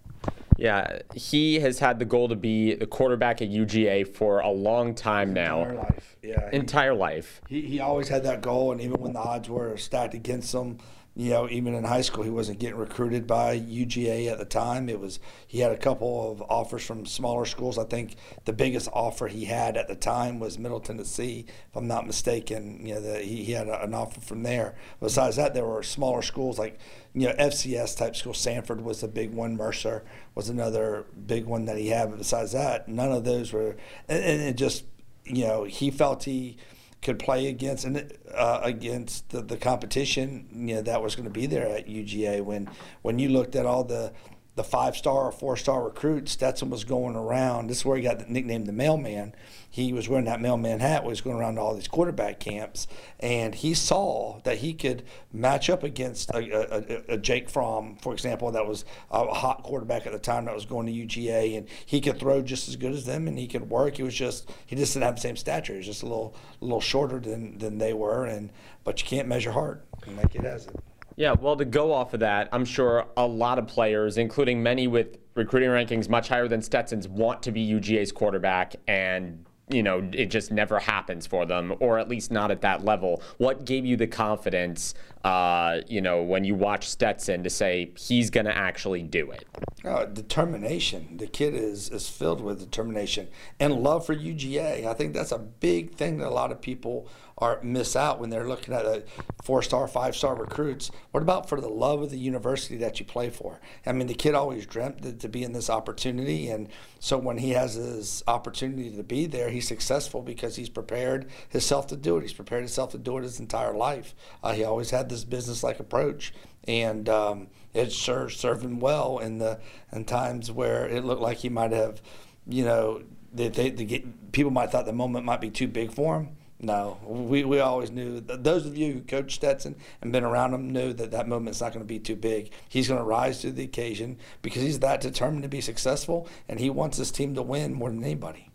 Yeah, 0.59 1.01
he 1.15 1.61
has 1.61 1.79
had 1.79 1.99
the 1.99 2.05
goal 2.05 2.29
to 2.29 2.37
be 2.37 2.75
the 2.75 2.87
quarterback 2.87 3.43
at 3.43 3.51
UGA 3.51 4.09
for 4.15 4.41
a 4.41 4.51
long 4.51 4.95
time 4.95 5.33
now. 5.33 5.63
Entire 5.63 5.77
life, 5.77 6.17
yeah. 6.23 6.51
Entire 6.53 6.95
life. 6.95 7.43
He, 7.49 7.61
he 7.63 7.81
always 7.81 8.09
had 8.09 8.25
that 8.25 8.41
goal, 8.41 8.73
and 8.73 8.81
even 8.81 9.01
when 9.01 9.13
the 9.13 9.19
odds 9.19 9.51
were 9.51 9.77
stacked 9.77 10.15
against 10.15 10.55
him, 10.55 10.79
you 11.19 11.31
know, 11.31 11.49
even 11.49 11.75
in 11.75 11.83
high 11.83 12.03
school, 12.03 12.25
he 12.25 12.31
wasn't 12.31 12.59
getting 12.59 12.77
recruited 12.77 13.27
by 13.27 13.59
UGA 13.59 14.31
at 14.31 14.39
the 14.39 14.45
time. 14.45 14.91
It 14.91 15.01
was 15.01 15.19
he 15.47 15.61
had 15.61 15.73
a 15.73 15.79
couple 15.79 16.31
of 16.31 16.43
offers 16.43 16.85
from 16.85 17.07
smaller 17.07 17.47
schools. 17.47 17.79
I 17.79 17.85
think 17.85 18.17
the 18.45 18.53
biggest 18.53 18.91
offer 18.93 19.27
he 19.27 19.47
had 19.47 19.79
at 19.79 19.89
the 19.89 19.95
time 19.95 20.39
was 20.39 20.59
Middle 20.59 20.79
Tennessee, 20.79 21.47
if 21.49 21.75
I'm 21.75 21.89
not 21.89 22.07
mistaken. 22.07 22.85
You 22.85 22.97
know, 22.97 23.01
the, 23.01 23.21
he, 23.21 23.45
he 23.45 23.53
had 23.53 23.67
a, 23.67 23.83
an 23.83 23.95
offer 23.95 24.21
from 24.21 24.43
there. 24.43 24.77
Besides 25.01 25.37
that, 25.37 25.55
there 25.55 25.65
were 25.65 25.83
smaller 25.83 26.21
schools 26.21 26.59
like 26.59 26.79
you 27.15 27.29
know 27.29 27.35
FCS 27.37 27.97
type 27.97 28.15
schools. 28.15 28.37
Samford 28.37 28.83
was 28.83 29.03
a 29.03 29.09
big 29.09 29.33
one. 29.33 29.57
Mercer 29.57 30.05
was 30.35 30.51
another 30.51 31.07
big 31.27 31.47
one 31.47 31.65
that 31.65 31.79
he 31.79 31.89
had. 31.89 32.11
But 32.11 32.19
besides 32.19 32.53
that, 32.53 32.89
none 32.89 33.11
of 33.11 33.25
those 33.25 33.55
were. 33.55 33.77
And, 34.07 34.23
and 34.23 34.43
it 34.43 34.57
just 34.57 34.85
you 35.25 35.47
know 35.47 35.65
he 35.65 35.91
felt 35.91 36.25
he 36.25 36.59
could 37.03 37.19
play 37.19 37.47
against 37.49 37.85
and 37.85 38.13
uh, 38.35 38.61
against 38.63 39.29
the, 39.31 39.41
the 39.41 39.57
competition 39.57 40.49
you 40.53 40.75
know 40.75 40.83
that 40.83 41.03
was 41.03 41.15
going 41.15 41.25
to 41.25 41.31
be 41.31 41.47
there 41.47 41.69
at 41.69 41.87
UGA 41.87 42.43
when 42.43 42.69
when 43.03 43.19
you 43.19 43.29
looked 43.29 43.55
at 43.55 43.67
all 43.67 43.85
the 43.85 44.13
the 44.57 44.65
five 44.65 44.97
star 44.97 45.27
or 45.27 45.33
four 45.33 45.57
star 45.57 45.85
recruits 45.85 46.33
Stetson 46.33 46.71
was 46.71 46.83
going 46.83 47.15
around. 47.15 47.69
This 47.69 47.79
is 47.79 47.85
where 47.85 47.97
he 47.97 48.03
got 48.03 48.19
the 48.19 48.25
nickname 48.27 48.65
the 48.65 48.73
mailman. 48.73 49.35
He 49.69 49.93
was 49.93 50.09
wearing 50.09 50.25
that 50.25 50.41
mailman 50.41 50.81
hat 50.81 51.03
He 51.03 51.09
was 51.09 51.21
going 51.21 51.37
around 51.37 51.57
to 51.57 51.61
all 51.61 51.75
these 51.75 51.89
quarterback 51.89 52.41
camps 52.41 52.89
and 53.21 53.55
he 53.55 53.75
saw 53.75 54.41
that 54.45 54.59
he 54.59 54.73
could 54.73 55.05
match 55.31 55.69
up 55.69 55.83
against 55.83 56.31
a, 56.31 56.39
a, 56.39 57.15
a 57.15 57.19
Jake 57.19 57.51
Fromm 57.51 57.97
for 58.01 58.15
example 58.15 58.51
that 58.53 58.67
was 58.67 58.87
a 59.11 59.27
hot 59.27 59.63
quarterback 59.63 60.07
at 60.07 60.13
the 60.13 60.19
time 60.19 60.47
that 60.47 60.55
was 60.55 60.65
going 60.65 60.87
to 60.87 60.93
UGA 60.93 61.59
and 61.59 61.69
he 61.85 62.01
could 62.01 62.19
throw 62.19 62.41
just 62.41 62.67
as 62.67 62.77
good 62.77 62.93
as 62.93 63.05
them 63.05 63.29
and 63.29 63.39
he 63.39 63.47
could 63.47 63.69
work. 63.69 63.97
He 63.97 64.03
was 64.03 64.15
just 64.15 64.51
he 64.65 64.75
just 64.75 64.95
didn't 64.95 65.05
have 65.05 65.17
the 65.17 65.21
same 65.21 65.37
stature. 65.37 65.75
He 65.75 65.79
was 65.79 65.87
just 65.87 66.03
a 66.03 66.07
little 66.07 66.35
a 66.63 66.65
little 66.65 66.81
shorter 66.81 67.21
than 67.21 67.59
than 67.59 67.77
they 67.77 67.93
were 67.93 68.25
and 68.25 68.51
but 68.85 69.03
you 69.03 69.07
can't 69.07 69.29
measure 69.29 69.53
heart 69.53 69.85
and 70.07 70.19
that 70.19 70.33
has 70.33 70.67
it 70.67 70.77
yeah, 71.17 71.33
well, 71.33 71.57
to 71.57 71.65
go 71.65 71.93
off 71.93 72.15
of 72.15 72.21
that, 72.21 72.49
I'm 72.53 72.65
sure 72.65 73.07
a 73.17 73.27
lot 73.27 73.59
of 73.59 73.67
players, 73.67 74.19
including 74.19 74.63
many 74.63 74.87
with 74.87 75.19
recruiting 75.35 75.71
rankings 75.71 76.09
much 76.09 76.29
higher 76.29 76.49
than 76.49 76.63
Stetson's, 76.63 77.09
want 77.09 77.43
to 77.43 77.53
be 77.53 77.67
UGA's 77.67 78.13
quarterback 78.13 78.77
and 78.87 79.45
you 79.69 79.83
know, 79.83 80.09
it 80.13 80.27
just 80.27 80.53
never 80.53 80.79
happens 80.79 81.27
for 81.27 81.45
them, 81.45 81.75
or 81.81 81.99
at 81.99 82.09
least 82.09 82.31
not 82.31 82.53
at 82.53 82.61
that 82.61 82.85
level. 82.85 83.21
What 83.39 83.65
gave 83.65 83.85
you 83.85 83.97
the 83.97 84.07
confidence, 84.07 84.95
uh, 85.27 85.81
you 85.89 86.01
know, 86.01 86.23
when 86.23 86.45
you 86.45 86.55
watch 86.55 86.89
Stetson 86.89 87.43
to 87.43 87.51
say 87.51 87.91
he's 87.99 88.31
going 88.31 88.47
to 88.47 88.57
actually 88.57 89.03
do 89.03 89.33
it? 89.33 89.45
Uh, 89.85 90.05
determination. 90.05 91.17
The 91.17 91.27
kid 91.27 91.53
is 91.53 91.89
is 91.91 92.09
filled 92.09 92.41
with 92.41 92.61
determination 92.61 93.27
and 93.59 93.83
love 93.83 94.07
for 94.07 94.15
UGA. 94.15 94.87
I 94.87 94.95
think 94.95 95.15
that's 95.15 95.33
a 95.33 95.39
big 95.39 95.97
thing 95.97 96.19
that 96.19 96.29
a 96.29 96.31
lot 96.31 96.53
of 96.53 96.61
people 96.61 97.09
are 97.39 97.61
miss 97.63 97.95
out 97.95 98.19
when 98.19 98.31
they're 98.31 98.49
looking 98.49 98.73
at 98.73 98.87
a 98.87 99.05
four 99.43 99.63
star, 99.63 99.87
five 99.87 100.17
star 100.17 100.35
recruits. 100.35 100.91
What 101.11 101.23
about 101.23 101.49
for 101.49 101.61
the 101.61 101.69
love 101.69 102.01
of 102.03 102.11
the 102.11 102.19
university 102.19 102.77
that 102.79 102.99
you 102.99 103.05
play 103.05 103.29
for? 103.29 103.61
I 103.85 103.93
mean, 103.93 104.07
the 104.07 104.15
kid 104.15 104.35
always 104.35 104.65
dreamt 104.65 105.03
to, 105.03 105.13
to 105.13 105.29
be 105.29 105.43
in 105.43 105.53
this 105.53 105.69
opportunity, 105.69 106.49
and 106.49 106.69
so 106.99 107.19
when 107.19 107.39
he 107.39 107.51
has 107.51 107.75
his 107.75 108.25
opportunity 108.27 108.91
to 108.91 109.03
be 109.03 109.27
there, 109.27 109.51
he's 109.51 109.69
successful 109.69 110.23
because 110.23 110.57
he's 110.57 110.71
prepared 110.71 111.29
himself 111.51 111.87
to 111.89 111.97
do 111.97 112.17
it. 112.17 112.23
He's 112.23 112.33
prepared 112.33 112.63
himself 112.63 112.93
to 112.93 112.99
do 112.99 113.19
it 113.19 113.23
his 113.23 113.39
entire 113.39 113.75
life. 113.75 114.15
Uh, 114.43 114.53
he 114.53 114.65
always 114.65 114.91
had 114.91 115.11
this 115.11 115.16
business 115.25 115.63
like 115.63 115.81
approach, 115.81 116.33
and 116.67 117.09
um, 117.09 117.49
it 117.75 117.93
sure 117.93 118.29
served 118.29 118.65
him 118.65 118.81
well 118.81 119.19
in 119.19 119.39
the 119.39 119.61
in 119.93 120.05
times 120.05 120.51
where 120.51 120.87
it 120.87 121.05
looked 121.05 121.23
like 121.23 121.39
he 121.39 121.49
might 121.49 121.73
have, 121.73 122.01
you 122.47 122.65
know, 122.65 123.03
they, 123.33 123.49
they, 123.49 123.71
they 123.71 123.85
get, 123.85 124.33
people 124.33 124.51
might 124.51 124.63
have 124.63 124.73
thought 124.73 124.87
the 124.87 124.93
moment 124.93 125.25
might 125.25 125.41
be 125.41 125.51
too 125.51 125.69
big 125.69 125.93
for 125.93 126.17
him 126.17 126.37
No, 126.59 126.99
we, 127.05 127.45
we 127.45 127.61
always 127.61 127.91
knew. 127.91 128.21
Those 128.21 128.65
of 128.65 128.77
you 128.77 128.95
who 128.95 129.01
coached 129.03 129.37
Stetson 129.37 129.77
and 130.01 130.11
been 130.11 130.25
around 130.25 130.55
him 130.55 130.71
knew 130.71 130.93
that 130.95 131.11
that 131.11 131.29
moment's 131.29 131.61
not 131.61 131.73
going 131.73 131.85
to 131.85 131.89
be 131.89 131.99
too 131.99 132.17
big. 132.17 132.51
He's 132.69 132.89
going 132.89 132.99
to 132.99 133.05
rise 133.05 133.43
to 133.43 133.51
the 133.51 133.65
occasion 133.65 134.17
because 134.41 134.63
he's 134.63 134.81
that 134.81 135.03
determined 135.03 135.43
to 135.43 135.49
be 135.49 135.61
successful, 135.61 136.29
and 136.49 136.59
he 136.59 136.71
wants 136.71 136.97
his 136.97 137.11
team 137.11 137.35
to 137.35 137.43
win 137.43 137.75
more 137.75 137.91
than 137.91 138.03
anybody. 138.03 138.49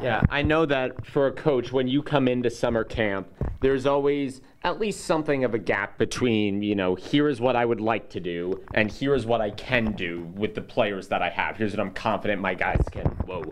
Yeah, 0.00 0.22
I 0.30 0.42
know 0.42 0.64
that 0.66 1.06
for 1.06 1.26
a 1.26 1.32
coach, 1.32 1.72
when 1.72 1.88
you 1.88 2.02
come 2.02 2.28
into 2.28 2.50
summer 2.50 2.84
camp, 2.84 3.28
there's 3.60 3.86
always 3.86 4.40
at 4.62 4.80
least 4.80 5.04
something 5.04 5.44
of 5.44 5.54
a 5.54 5.58
gap 5.58 5.98
between, 5.98 6.62
you 6.62 6.74
know, 6.74 6.94
here 6.94 7.28
is 7.28 7.40
what 7.40 7.56
I 7.56 7.64
would 7.64 7.80
like 7.80 8.10
to 8.10 8.20
do, 8.20 8.62
and 8.74 8.90
here 8.90 9.14
is 9.14 9.26
what 9.26 9.40
I 9.40 9.50
can 9.50 9.92
do 9.92 10.22
with 10.34 10.54
the 10.54 10.62
players 10.62 11.08
that 11.08 11.22
I 11.22 11.28
have. 11.30 11.56
Here's 11.56 11.72
what 11.72 11.80
I'm 11.80 11.92
confident 11.92 12.40
my 12.40 12.54
guys 12.54 12.82
can. 12.90 13.06
Whoa. 13.26 13.44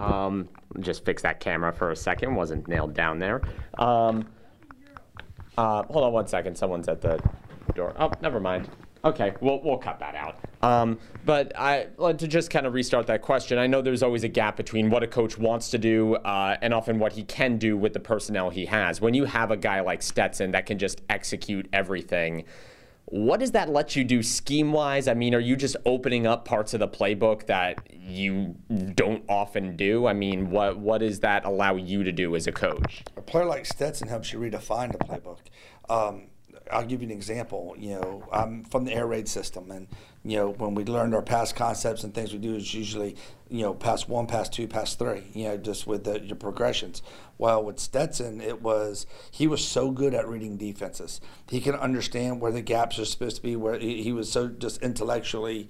Um, 0.00 0.48
just 0.80 1.04
fix 1.04 1.22
that 1.22 1.40
camera 1.40 1.72
for 1.72 1.90
a 1.90 1.96
second. 1.96 2.34
Wasn't 2.34 2.68
nailed 2.68 2.94
down 2.94 3.18
there. 3.18 3.42
Um, 3.78 4.28
uh, 5.56 5.82
hold 5.84 6.04
on 6.04 6.12
one 6.12 6.26
second. 6.28 6.56
Someone's 6.56 6.88
at 6.88 7.00
the 7.00 7.20
door. 7.74 7.94
Oh, 7.98 8.12
never 8.22 8.38
mind. 8.38 8.68
Okay, 9.04 9.34
we'll, 9.40 9.60
we'll 9.62 9.78
cut 9.78 10.00
that 10.00 10.14
out. 10.14 10.36
Um, 10.62 10.98
but 11.24 11.52
I 11.56 11.86
to 11.98 12.26
just 12.26 12.50
kind 12.50 12.66
of 12.66 12.74
restart 12.74 13.06
that 13.06 13.22
question. 13.22 13.58
I 13.58 13.66
know 13.66 13.80
there's 13.80 14.02
always 14.02 14.24
a 14.24 14.28
gap 14.28 14.56
between 14.56 14.90
what 14.90 15.02
a 15.02 15.06
coach 15.06 15.38
wants 15.38 15.70
to 15.70 15.78
do 15.78 16.16
uh, 16.16 16.56
and 16.62 16.74
often 16.74 16.98
what 16.98 17.12
he 17.12 17.22
can 17.22 17.58
do 17.58 17.76
with 17.76 17.92
the 17.92 18.00
personnel 18.00 18.50
he 18.50 18.66
has. 18.66 19.00
When 19.00 19.14
you 19.14 19.24
have 19.24 19.50
a 19.50 19.56
guy 19.56 19.80
like 19.80 20.02
Stetson 20.02 20.50
that 20.52 20.66
can 20.66 20.78
just 20.78 21.00
execute 21.08 21.68
everything, 21.72 22.44
what 23.10 23.40
does 23.40 23.52
that 23.52 23.70
let 23.70 23.96
you 23.96 24.04
do 24.04 24.22
scheme 24.22 24.72
wise? 24.72 25.08
I 25.08 25.14
mean, 25.14 25.34
are 25.34 25.40
you 25.40 25.56
just 25.56 25.76
opening 25.86 26.26
up 26.26 26.44
parts 26.44 26.74
of 26.74 26.80
the 26.80 26.88
playbook 26.88 27.46
that 27.46 27.78
you 27.90 28.54
don't 28.94 29.24
often 29.28 29.76
do? 29.76 30.06
I 30.06 30.12
mean, 30.12 30.50
what 30.50 30.78
what 30.78 30.98
does 30.98 31.20
that 31.20 31.46
allow 31.46 31.76
you 31.76 32.04
to 32.04 32.12
do 32.12 32.36
as 32.36 32.46
a 32.46 32.52
coach? 32.52 33.04
A 33.16 33.22
player 33.22 33.46
like 33.46 33.64
Stetson 33.64 34.08
helps 34.08 34.32
you 34.32 34.38
redefine 34.38 34.92
the 34.92 34.98
playbook. 34.98 35.38
Um, 35.88 36.26
I'll 36.70 36.84
give 36.84 37.02
you 37.02 37.08
an 37.08 37.12
example. 37.12 37.74
You 37.78 38.00
know, 38.00 38.28
I'm 38.32 38.64
from 38.64 38.84
the 38.84 38.92
air 38.92 39.06
raid 39.06 39.28
system, 39.28 39.70
and 39.70 39.88
you 40.24 40.36
know 40.36 40.50
when 40.50 40.74
we 40.74 40.84
learned 40.84 41.14
our 41.14 41.22
pass 41.22 41.52
concepts 41.52 42.04
and 42.04 42.14
things 42.14 42.32
we 42.32 42.38
do 42.38 42.54
is 42.54 42.72
usually 42.72 43.16
you 43.48 43.62
know 43.62 43.74
pass 43.74 44.08
one, 44.08 44.26
pass 44.26 44.48
two, 44.48 44.68
pass 44.68 44.94
three. 44.94 45.24
You 45.34 45.48
know, 45.48 45.56
just 45.56 45.86
with 45.86 46.04
the 46.04 46.20
your 46.20 46.36
progressions. 46.36 47.02
Well, 47.38 47.62
with 47.62 47.78
Stetson, 47.78 48.40
it 48.40 48.62
was 48.62 49.06
he 49.30 49.46
was 49.46 49.66
so 49.66 49.90
good 49.90 50.14
at 50.14 50.28
reading 50.28 50.56
defenses. 50.56 51.20
He 51.48 51.60
could 51.60 51.74
understand 51.74 52.40
where 52.40 52.52
the 52.52 52.62
gaps 52.62 52.98
are 52.98 53.04
supposed 53.04 53.36
to 53.36 53.42
be. 53.42 53.56
Where 53.56 53.78
he, 53.78 54.02
he 54.02 54.12
was 54.12 54.30
so 54.30 54.48
just 54.48 54.82
intellectually 54.82 55.68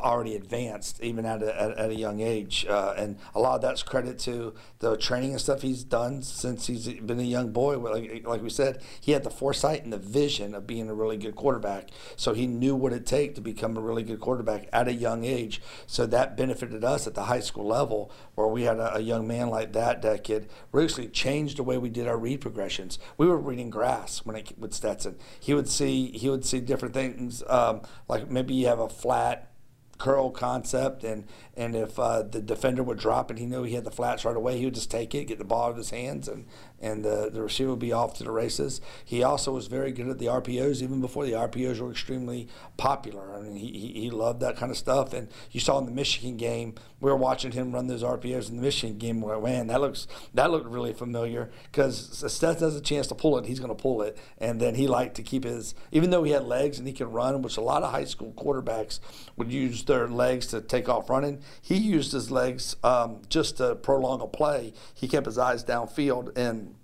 already 0.00 0.36
advanced, 0.36 1.02
even 1.02 1.24
at 1.24 1.42
a, 1.42 1.60
at, 1.60 1.70
at 1.78 1.90
a 1.90 1.94
young 1.94 2.20
age. 2.20 2.66
Uh, 2.68 2.94
and 2.96 3.18
a 3.34 3.40
lot 3.40 3.56
of 3.56 3.62
that's 3.62 3.82
credit 3.82 4.18
to 4.20 4.54
the 4.78 4.96
training 4.96 5.32
and 5.32 5.40
stuff 5.40 5.62
he's 5.62 5.84
done 5.84 6.22
since 6.22 6.66
he's 6.66 6.88
been 6.88 7.20
a 7.20 7.22
young 7.22 7.52
boy. 7.52 7.78
Like, 7.78 8.26
like 8.26 8.42
we 8.42 8.50
said, 8.50 8.82
he 9.00 9.12
had 9.12 9.24
the 9.24 9.30
foresight 9.30 9.84
and 9.84 9.92
the 9.92 9.98
vision 9.98 10.54
of 10.54 10.66
being 10.66 10.88
a 10.88 10.94
really 10.94 11.16
good 11.16 11.36
quarterback. 11.36 11.90
So 12.16 12.34
he 12.34 12.46
knew 12.46 12.74
what 12.74 12.92
it 12.92 13.06
take 13.06 13.34
to 13.34 13.40
become 13.40 13.76
a 13.76 13.80
really 13.80 14.02
good 14.02 14.20
quarterback 14.20 14.68
at 14.72 14.88
a 14.88 14.92
young 14.92 15.24
age. 15.24 15.60
So 15.86 16.06
that 16.06 16.36
benefited 16.36 16.84
us 16.84 17.06
at 17.06 17.14
the 17.14 17.24
high 17.24 17.40
school 17.40 17.66
level, 17.66 18.10
where 18.34 18.48
we 18.48 18.62
had 18.62 18.78
a, 18.78 18.96
a 18.96 19.00
young 19.00 19.26
man 19.26 19.48
like 19.50 19.72
that 19.72 20.02
that 20.02 20.24
could 20.24 20.48
really 20.72 21.08
changed 21.08 21.58
the 21.58 21.62
way 21.62 21.78
we 21.78 21.90
did 21.90 22.08
our 22.08 22.16
read 22.16 22.40
progressions. 22.40 22.98
We 23.16 23.26
were 23.26 23.36
reading 23.36 23.70
grass 23.70 24.24
when 24.24 24.36
it 24.36 24.58
with 24.58 24.74
Stetson. 24.74 25.16
He 25.40 25.54
would 25.54 25.68
see 25.68 26.10
he 26.12 26.28
would 26.28 26.44
see 26.44 26.60
different 26.60 26.94
things, 26.94 27.42
um, 27.48 27.82
like 28.08 28.30
maybe 28.30 28.54
you 28.54 28.66
have 28.66 28.80
a 28.80 28.88
flat 28.88 29.51
curl 29.98 30.30
concept, 30.30 31.04
and 31.04 31.24
and 31.56 31.76
if 31.76 31.98
uh, 31.98 32.22
the 32.22 32.40
defender 32.40 32.82
would 32.82 32.98
drop 32.98 33.30
and 33.30 33.38
he 33.38 33.46
knew 33.46 33.62
he 33.62 33.74
had 33.74 33.84
the 33.84 33.90
flats 33.90 34.24
right 34.24 34.36
away, 34.36 34.58
he 34.58 34.64
would 34.64 34.74
just 34.74 34.90
take 34.90 35.14
it, 35.14 35.26
get 35.26 35.38
the 35.38 35.44
ball 35.44 35.64
out 35.64 35.70
of 35.72 35.76
his 35.76 35.90
hands, 35.90 36.28
and 36.28 36.46
and 36.82 37.04
the, 37.04 37.30
the 37.32 37.40
receiver 37.40 37.70
would 37.70 37.78
be 37.78 37.92
off 37.92 38.14
to 38.14 38.24
the 38.24 38.30
races. 38.32 38.80
He 39.04 39.22
also 39.22 39.52
was 39.52 39.68
very 39.68 39.92
good 39.92 40.08
at 40.08 40.18
the 40.18 40.26
RPOs, 40.26 40.82
even 40.82 41.00
before 41.00 41.24
the 41.24 41.32
RPOs 41.32 41.78
were 41.78 41.90
extremely 41.90 42.48
popular. 42.76 43.32
I 43.32 43.40
mean, 43.40 43.54
he, 43.54 43.92
he, 43.94 44.10
loved 44.10 44.40
that 44.40 44.56
kind 44.56 44.70
of 44.70 44.76
stuff. 44.76 45.12
And 45.12 45.28
you 45.52 45.60
saw 45.60 45.78
in 45.78 45.86
the 45.86 45.92
Michigan 45.92 46.36
game, 46.36 46.74
we 47.00 47.08
were 47.08 47.16
watching 47.16 47.52
him 47.52 47.72
run 47.72 47.86
those 47.86 48.02
RPOs 48.02 48.50
in 48.50 48.56
the 48.56 48.62
Michigan 48.62 48.98
game. 48.98 49.20
Where 49.20 49.40
man, 49.40 49.68
that 49.68 49.80
looks 49.80 50.08
that 50.34 50.50
looked 50.50 50.66
really 50.66 50.92
familiar 50.92 51.50
because 51.70 52.18
Seth 52.32 52.60
has 52.60 52.74
a 52.74 52.80
chance 52.80 53.06
to 53.06 53.14
pull 53.14 53.38
it, 53.38 53.46
he's 53.46 53.60
going 53.60 53.74
to 53.74 53.80
pull 53.80 54.02
it. 54.02 54.18
And 54.38 54.60
then 54.60 54.74
he 54.74 54.88
liked 54.88 55.14
to 55.16 55.22
keep 55.22 55.44
his, 55.44 55.74
even 55.92 56.10
though 56.10 56.24
he 56.24 56.32
had 56.32 56.44
legs 56.44 56.78
and 56.78 56.86
he 56.86 56.92
could 56.92 57.12
run, 57.12 57.42
which 57.42 57.56
a 57.56 57.60
lot 57.62 57.84
of 57.84 57.92
high 57.92 58.04
school 58.04 58.32
quarterbacks 58.32 58.98
would 59.36 59.52
use 59.52 59.84
their 59.92 60.08
legs 60.08 60.46
to 60.48 60.60
take 60.60 60.88
off 60.88 61.10
running. 61.10 61.40
He 61.60 61.76
used 61.76 62.12
his 62.12 62.30
legs 62.30 62.76
um, 62.82 63.22
just 63.28 63.58
to 63.58 63.74
prolong 63.74 64.20
a 64.20 64.26
play. 64.26 64.72
He 64.94 65.08
kept 65.08 65.26
his 65.26 65.38
eyes 65.38 65.64
downfield 65.64 66.36
and 66.36 66.74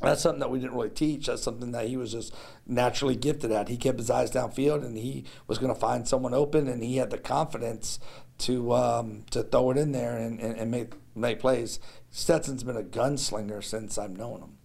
that's 0.00 0.22
something 0.22 0.40
that 0.40 0.50
we 0.50 0.60
didn't 0.60 0.74
really 0.74 0.90
teach. 0.90 1.26
That's 1.26 1.42
something 1.42 1.72
that 1.72 1.86
he 1.86 1.96
was 1.96 2.12
just 2.12 2.34
naturally 2.66 3.16
gifted 3.16 3.52
at. 3.52 3.68
He 3.68 3.76
kept 3.76 3.98
his 3.98 4.10
eyes 4.10 4.30
downfield, 4.30 4.84
and 4.84 4.96
he 4.96 5.24
was 5.46 5.58
going 5.58 5.72
to 5.72 5.78
find 5.78 6.08
someone 6.08 6.32
open, 6.32 6.68
and 6.68 6.82
he 6.82 6.96
had 6.96 7.10
the 7.10 7.18
confidence 7.18 7.98
to 8.38 8.72
um, 8.72 9.24
to 9.30 9.42
throw 9.42 9.70
it 9.70 9.76
in 9.76 9.92
there 9.92 10.16
and, 10.16 10.40
and, 10.40 10.56
and, 10.56 10.70
make 10.70 10.94
make 11.14 11.38
plays. 11.38 11.78
Stetson's 12.10 12.64
been 12.64 12.78
a 12.78 12.82
gunslinger 12.82 13.62
since 13.62 13.98
I've 13.98 14.16
known 14.16 14.40
him. 14.40 14.56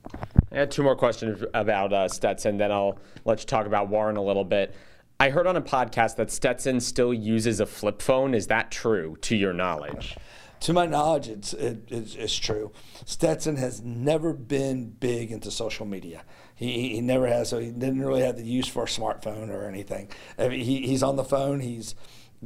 I 0.52 0.60
had 0.60 0.72
two 0.72 0.84
more 0.84 0.96
questions 0.96 1.43
about 1.54 1.91
uh, 1.91 2.08
Stetson, 2.08 2.58
then 2.58 2.72
I'll 2.72 2.98
let 3.26 3.41
you 3.41 3.46
talk 3.46 3.66
about 3.66 3.89
Warren 3.89 4.16
a 4.16 4.24
little 4.24 4.46
bit. 4.46 4.74
I 5.20 5.30
heard 5.30 5.47
on 5.47 5.55
a 5.55 5.61
podcast 5.61 6.18
that 6.18 6.30
Stetson 6.30 6.80
still 6.80 7.13
uses 7.13 7.59
a 7.59 7.66
flip 7.66 8.01
phone. 8.01 8.34
Is 8.34 8.47
that 8.47 8.72
true, 8.72 9.18
to 9.22 9.36
your 9.36 9.53
knowledge? 9.53 10.16
to 10.61 10.74
my 10.74 10.86
knowledge, 10.86 11.28
it's, 11.28 11.53
it, 11.53 11.84
it's, 11.89 12.16
it's, 12.16 12.36
true. 12.36 12.72
Stetson 13.05 13.55
has 13.57 13.82
never 13.82 14.34
been 14.34 14.89
big 14.89 15.32
into 15.32 15.51
social 15.51 15.86
media. 15.86 16.24
He, 16.55 16.89
he 16.89 17.01
never 17.01 17.28
has, 17.28 17.49
so 17.49 17.59
he 17.59 17.72
didn't 17.72 18.01
really 18.01 18.22
have 18.22 18.38
the 18.38 18.43
use 18.43 18.68
for 18.68 18.84
a 18.84 18.88
smartphone 18.88 19.49
or 19.49 19.68
anything. 19.68 20.09
I 20.38 20.47
mean, 20.47 20.61
he, 20.61 20.88
he's 20.88 21.03
on 21.03 21.18
the 21.18 21.24
phone. 21.24 21.59
He's 21.59 21.93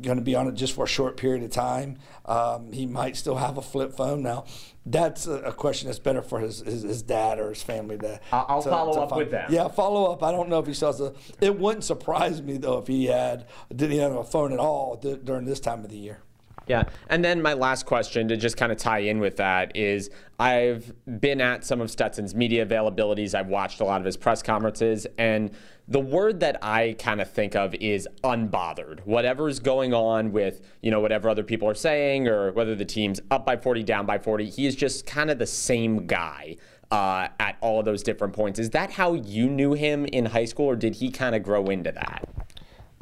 going 0.02 0.18
to 0.18 0.24
be 0.24 0.36
on 0.36 0.48
it 0.48 0.54
just 0.54 0.74
for 0.74 0.86
a 0.86 0.88
short 0.88 1.18
period 1.18 1.44
of 1.44 1.52
time. 1.52 1.98
Um, 2.26 2.72
he 2.72 2.86
might 2.86 3.16
still 3.16 3.36
have 3.36 3.58
a 3.58 3.62
flip 3.62 3.94
phone 3.94 4.22
now. 4.22 4.46
That's 4.86 5.28
a, 5.28 5.34
a 5.42 5.54
question 5.54 5.88
that's 5.88 6.00
better 6.00 6.22
for 6.22 6.40
his, 6.40 6.60
his, 6.60 6.84
his, 6.84 7.02
dad 7.02 7.40
or 7.40 7.50
his 7.50 7.62
family 7.62 7.98
to. 8.00 8.20
I'll 8.32 8.62
to, 8.62 8.70
follow 8.70 8.94
to 8.94 9.02
up 9.02 9.10
find. 9.10 9.20
with 9.20 9.32
that. 9.32 9.50
Yeah, 9.50 9.68
follow 9.68 10.12
up. 10.12 10.24
I 10.24 10.32
don't 10.32 10.50
know 10.50 10.60
if 10.60 10.68
he 10.68 10.74
still 10.74 10.92
has 10.92 11.02
a. 11.02 11.14
It 11.42 11.60
wouldn't 11.60 11.84
surprise 11.84 12.42
me 12.42 12.58
though 12.58 12.78
if 12.80 12.88
he 12.88 13.06
had 13.06 13.46
didn't 13.76 14.00
have 14.00 14.16
a 14.16 14.24
phone 14.24 14.54
at 14.54 14.60
all 14.60 14.96
during 14.98 15.46
this 15.46 15.60
time 15.60 15.84
of 15.84 15.90
the 15.90 15.98
year. 15.98 16.20
Yeah. 16.68 16.84
And 17.10 17.26
then 17.26 17.42
my 17.42 17.54
last 17.54 17.86
question 17.86 18.28
to 18.28 18.38
just 18.38 18.56
kind 18.56 18.72
of 18.72 18.78
tie 18.78 19.00
in 19.00 19.20
with 19.20 19.38
that 19.38 19.76
is 19.76 20.12
I've 20.40 20.94
been 21.20 21.42
at 21.42 21.66
some 21.66 21.82
of 21.82 21.92
Stetson's 21.92 22.34
media 22.34 22.66
availabilities. 22.66 23.36
I've 23.36 23.50
watched 23.50 23.82
a 23.82 23.84
lot 23.84 24.00
of 24.00 24.06
his 24.06 24.16
press 24.16 24.42
conferences. 24.42 25.06
And 25.18 25.52
the 25.88 26.00
word 26.00 26.40
that 26.40 26.64
I 26.64 26.96
kind 26.98 27.20
of 27.20 27.30
think 27.30 27.56
of 27.56 27.76
is 27.76 28.08
unbothered. 28.24 29.02
Whatever's 29.02 29.60
going 29.60 29.94
on 29.94 30.32
with, 30.32 30.62
you 30.82 30.92
know, 30.92 31.02
whatever 31.02 31.30
other 31.30 31.44
people 31.44 31.68
are 31.68 31.76
saying 31.76 32.30
or 32.30 32.54
whether 32.54 32.74
the 32.74 32.86
team's 32.86 33.20
up 33.30 33.46
by 33.46 33.58
40, 33.58 33.84
down 33.84 34.06
by 34.06 34.18
40, 34.18 34.50
he 34.50 34.66
is 34.66 34.78
just 34.78 35.06
kind 35.06 35.30
of 35.30 35.40
the 35.40 35.48
same 35.48 36.08
guy. 36.08 36.56
Uh, 36.92 37.28
at 37.40 37.56
all 37.62 37.78
of 37.78 37.86
those 37.86 38.02
different 38.02 38.34
points. 38.34 38.58
Is 38.58 38.72
that 38.72 38.90
how 38.90 39.14
you 39.14 39.48
knew 39.48 39.74
him 39.74 40.06
in 40.06 40.26
high 40.26 40.46
school, 40.46 40.66
or 40.66 40.76
did 40.76 40.96
he 40.96 41.12
kind 41.12 41.36
of 41.36 41.44
grow 41.44 41.66
into 41.66 41.92
that? 41.92 42.28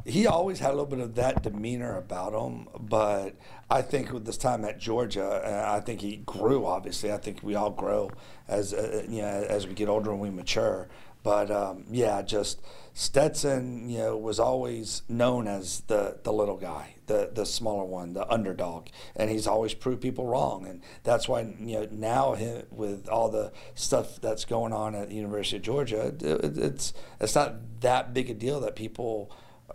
he 0.08 0.26
always 0.26 0.58
had 0.58 0.68
a 0.68 0.72
little 0.72 0.86
bit 0.86 1.00
of 1.00 1.14
that 1.16 1.42
demeanor 1.42 1.96
about 1.96 2.32
him, 2.32 2.68
but 2.80 3.34
I 3.70 3.82
think 3.82 4.12
with 4.12 4.24
this 4.24 4.38
time 4.38 4.64
at 4.64 4.78
Georgia, 4.78 5.24
uh, 5.24 5.76
I 5.76 5.80
think 5.80 6.00
he 6.00 6.16
grew. 6.16 6.64
Obviously, 6.64 7.12
I 7.12 7.18
think 7.18 7.42
we 7.42 7.54
all 7.54 7.70
grow 7.70 8.10
as 8.46 8.72
uh, 8.72 9.04
you 9.08 9.20
know 9.20 9.28
as 9.48 9.66
we 9.66 9.74
get 9.74 9.88
older 9.88 10.10
and 10.10 10.20
we 10.20 10.30
mature. 10.30 10.88
But 11.22 11.50
um, 11.50 11.84
yeah, 11.90 12.22
just 12.22 12.62
Stetson, 12.94 13.90
you 13.90 13.98
know, 13.98 14.16
was 14.16 14.40
always 14.40 15.02
known 15.08 15.46
as 15.46 15.80
the 15.86 16.18
the 16.22 16.32
little 16.32 16.56
guy, 16.56 16.94
the 17.06 17.30
the 17.32 17.44
smaller 17.44 17.84
one, 17.84 18.14
the 18.14 18.26
underdog, 18.32 18.88
and 19.14 19.28
he's 19.28 19.46
always 19.46 19.74
proved 19.74 20.00
people 20.00 20.26
wrong. 20.26 20.66
And 20.66 20.80
that's 21.02 21.28
why 21.28 21.42
you 21.42 21.80
know 21.80 21.88
now 21.90 22.34
him, 22.34 22.64
with 22.70 23.08
all 23.08 23.28
the 23.28 23.52
stuff 23.74 24.18
that's 24.22 24.46
going 24.46 24.72
on 24.72 24.94
at 24.94 25.10
the 25.10 25.16
University 25.16 25.58
of 25.58 25.62
Georgia, 25.62 26.06
it, 26.06 26.22
it's 26.58 26.94
it's 27.20 27.34
not 27.34 27.80
that 27.80 28.14
big 28.14 28.30
a 28.30 28.34
deal 28.34 28.60
that 28.60 28.76
people 28.76 29.30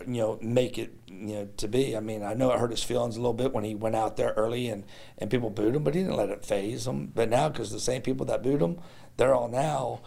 you 0.08 0.22
know, 0.22 0.40
make 0.42 0.78
it, 0.78 0.94
you 1.08 1.36
know, 1.36 1.50
to 1.58 1.68
be. 1.68 1.96
I 1.96 2.00
mean, 2.00 2.24
I 2.24 2.34
know 2.34 2.52
it 2.52 2.60
hurt 2.60 2.72
his 2.72 2.84
feelings 2.84 3.16
a 3.16 3.20
little 3.20 3.34
bit 3.34 3.54
when 3.54 3.64
he 3.64 3.76
went 3.76 3.96
out 3.96 4.18
there 4.18 4.34
early 4.36 4.70
and, 4.70 4.84
and 5.18 5.30
people 5.30 5.50
booed 5.50 5.76
him, 5.76 5.84
but 5.84 5.96
he 5.96 6.02
didn't 6.02 6.18
let 6.18 6.30
it 6.30 6.46
phase 6.46 6.88
him. 6.88 7.12
But 7.14 7.30
now, 7.30 7.50
because 7.50 7.72
the 7.72 7.80
same 7.80 8.02
people 8.02 8.26
that 8.28 8.44
booed 8.44 8.62
him, 8.62 8.80
they're 9.18 9.36
all 9.36 9.48
now 9.48 10.02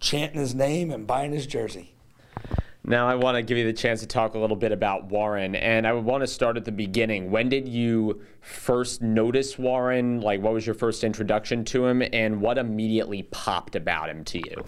chanting 0.00 0.40
his 0.40 0.54
name 0.54 0.90
and 0.90 1.06
buying 1.06 1.32
his 1.32 1.46
jersey. 1.46 1.94
Now, 2.82 3.06
I 3.06 3.14
want 3.14 3.36
to 3.36 3.42
give 3.42 3.58
you 3.58 3.66
the 3.66 3.74
chance 3.74 4.00
to 4.00 4.06
talk 4.06 4.34
a 4.34 4.38
little 4.38 4.56
bit 4.56 4.72
about 4.72 5.04
Warren, 5.04 5.54
and 5.54 5.86
I 5.86 5.92
would 5.92 6.04
want 6.04 6.22
to 6.22 6.26
start 6.26 6.56
at 6.56 6.64
the 6.64 6.72
beginning. 6.72 7.30
When 7.30 7.50
did 7.50 7.68
you 7.68 8.22
first 8.40 9.02
notice 9.02 9.58
Warren? 9.58 10.22
Like, 10.22 10.40
what 10.40 10.54
was 10.54 10.66
your 10.66 10.74
first 10.74 11.04
introduction 11.04 11.64
to 11.66 11.86
him, 11.86 12.02
and 12.12 12.40
what 12.40 12.56
immediately 12.56 13.24
popped 13.24 13.76
about 13.76 14.08
him 14.08 14.24
to 14.24 14.38
you? 14.38 14.64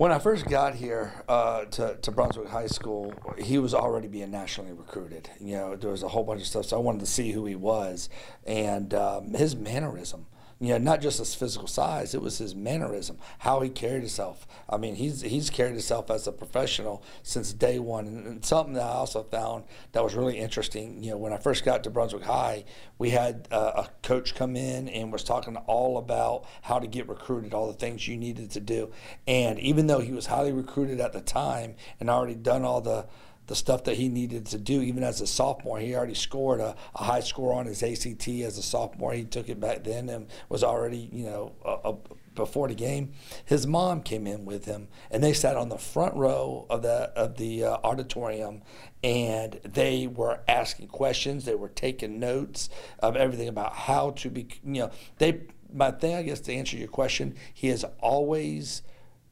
When 0.00 0.12
I 0.12 0.18
first 0.18 0.46
got 0.46 0.76
here 0.76 1.12
uh, 1.28 1.66
to, 1.66 1.98
to 2.00 2.10
Brunswick 2.10 2.48
High 2.48 2.68
School, 2.68 3.12
he 3.36 3.58
was 3.58 3.74
already 3.74 4.08
being 4.08 4.30
nationally 4.30 4.72
recruited. 4.72 5.28
You 5.38 5.56
know, 5.56 5.76
there 5.76 5.90
was 5.90 6.02
a 6.02 6.08
whole 6.08 6.24
bunch 6.24 6.40
of 6.40 6.46
stuff, 6.46 6.64
so 6.64 6.78
I 6.78 6.80
wanted 6.80 7.00
to 7.00 7.06
see 7.06 7.32
who 7.32 7.44
he 7.44 7.54
was. 7.54 8.08
And 8.46 8.94
um, 8.94 9.34
his 9.34 9.54
mannerism 9.54 10.24
You 10.62 10.74
know, 10.74 10.78
not 10.78 11.00
just 11.00 11.18
his 11.18 11.34
physical 11.34 11.66
size; 11.66 12.14
it 12.14 12.20
was 12.20 12.36
his 12.36 12.54
mannerism, 12.54 13.16
how 13.38 13.60
he 13.60 13.70
carried 13.70 14.00
himself. 14.00 14.46
I 14.68 14.76
mean, 14.76 14.94
he's 14.94 15.22
he's 15.22 15.48
carried 15.48 15.72
himself 15.72 16.10
as 16.10 16.26
a 16.26 16.32
professional 16.32 17.02
since 17.22 17.54
day 17.54 17.78
one. 17.78 18.06
And, 18.06 18.26
and 18.26 18.44
something 18.44 18.74
that 18.74 18.82
I 18.84 18.90
also 18.90 19.22
found 19.22 19.64
that 19.92 20.04
was 20.04 20.14
really 20.14 20.36
interesting. 20.36 21.02
You 21.02 21.12
know, 21.12 21.16
when 21.16 21.32
I 21.32 21.38
first 21.38 21.64
got 21.64 21.82
to 21.84 21.90
Brunswick 21.90 22.24
High, 22.24 22.64
we 22.98 23.08
had 23.08 23.48
uh, 23.50 23.84
a 23.84 23.88
coach 24.02 24.34
come 24.34 24.54
in 24.54 24.90
and 24.90 25.10
was 25.10 25.24
talking 25.24 25.56
all 25.56 25.96
about 25.96 26.44
how 26.60 26.78
to 26.78 26.86
get 26.86 27.08
recruited, 27.08 27.54
all 27.54 27.66
the 27.66 27.72
things 27.72 28.06
you 28.06 28.18
needed 28.18 28.50
to 28.50 28.60
do. 28.60 28.92
And 29.26 29.58
even 29.60 29.86
though 29.86 30.00
he 30.00 30.12
was 30.12 30.26
highly 30.26 30.52
recruited 30.52 31.00
at 31.00 31.14
the 31.14 31.22
time 31.22 31.74
and 31.98 32.10
already 32.10 32.34
done 32.34 32.66
all 32.66 32.82
the 32.82 33.06
the 33.46 33.56
stuff 33.56 33.84
that 33.84 33.96
he 33.96 34.08
needed 34.08 34.46
to 34.46 34.58
do, 34.58 34.80
even 34.80 35.02
as 35.02 35.20
a 35.20 35.26
sophomore. 35.26 35.80
He 35.80 35.94
already 35.94 36.14
scored 36.14 36.60
a, 36.60 36.76
a, 36.94 37.04
high 37.04 37.20
score 37.20 37.52
on 37.52 37.66
his 37.66 37.82
ACT 37.82 38.28
as 38.28 38.56
a 38.58 38.62
sophomore. 38.62 39.12
He 39.12 39.24
took 39.24 39.48
it 39.48 39.58
back 39.58 39.82
then 39.82 40.08
and 40.08 40.28
was 40.48 40.62
already, 40.62 41.08
you 41.12 41.24
know, 41.24 41.52
a, 41.64 41.90
a, 41.90 41.96
before 42.34 42.68
the 42.68 42.74
game. 42.74 43.12
His 43.44 43.66
mom 43.66 44.02
came 44.02 44.26
in 44.26 44.44
with 44.44 44.66
him, 44.66 44.88
and 45.10 45.22
they 45.22 45.32
sat 45.32 45.56
on 45.56 45.68
the 45.68 45.78
front 45.78 46.14
row 46.14 46.66
of 46.70 46.82
the 46.82 47.12
of 47.16 47.36
the 47.36 47.64
uh, 47.64 47.78
auditorium, 47.82 48.62
and 49.02 49.60
they 49.64 50.06
were 50.06 50.40
asking 50.46 50.88
questions. 50.88 51.44
They 51.44 51.54
were 51.54 51.68
taking 51.68 52.20
notes 52.20 52.68
of 53.00 53.16
everything 53.16 53.48
about 53.48 53.74
how 53.74 54.10
to 54.10 54.30
be, 54.30 54.48
you 54.64 54.82
know, 54.82 54.90
they. 55.18 55.42
My 55.72 55.92
thing, 55.92 56.16
I 56.16 56.22
guess, 56.22 56.40
to 56.40 56.52
answer 56.52 56.76
your 56.76 56.88
question, 56.88 57.36
he 57.54 57.68
has 57.68 57.84
always 58.00 58.82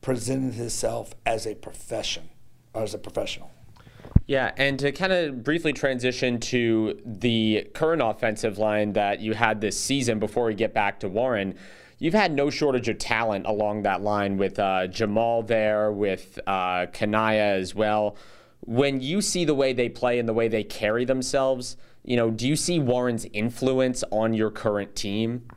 presented 0.01 0.55
himself 0.55 1.13
as 1.27 1.47
a 1.47 1.57
profession, 1.57 2.29
as 2.77 2.95
a 2.95 2.99
professional. 2.99 3.51
Yeah, 4.29 4.53
and 4.59 4.79
to 4.81 4.93
kind 4.93 5.11
of 5.11 5.43
briefly 5.43 5.73
transition 5.73 6.39
to 6.41 7.01
the 7.03 7.67
current 7.73 8.03
offensive 8.05 8.59
line 8.59 8.93
that 8.93 9.21
you 9.21 9.33
had 9.33 9.63
this 9.63 9.81
season 9.81 10.19
before 10.19 10.45
we 10.45 10.55
get 10.55 10.75
back 10.75 11.01
to 11.01 11.09
Warren, 11.09 11.55
you've 11.99 12.13
had 12.13 12.33
no 12.33 12.51
shortage 12.51 12.91
of 12.91 12.99
talent 12.99 13.47
along 13.47 13.85
that 13.85 14.03
line 14.03 14.37
with 14.37 14.59
uh, 14.59 14.87
Jamal 14.87 15.43
there, 15.43 15.91
with 15.91 16.39
uh, 16.47 16.89
Kanaya 16.93 17.55
as 17.55 17.75
well. 17.75 18.17
When 18.61 19.01
you 19.01 19.23
see 19.23 19.47
the 19.47 19.55
way 19.55 19.73
they 19.73 19.89
play 19.89 20.19
and 20.19 20.29
the 20.29 20.35
way 20.35 20.47
they 20.47 20.63
carry 20.63 21.07
themselves, 21.07 21.79
you 22.05 22.17
know, 22.17 22.31
do 22.31 22.47
you 22.47 22.55
see 22.55 22.79
Warren's 22.79 23.25
influence 23.33 24.05
on 24.13 24.35
your 24.35 24.51
current 24.51 24.95
team? 24.95 25.49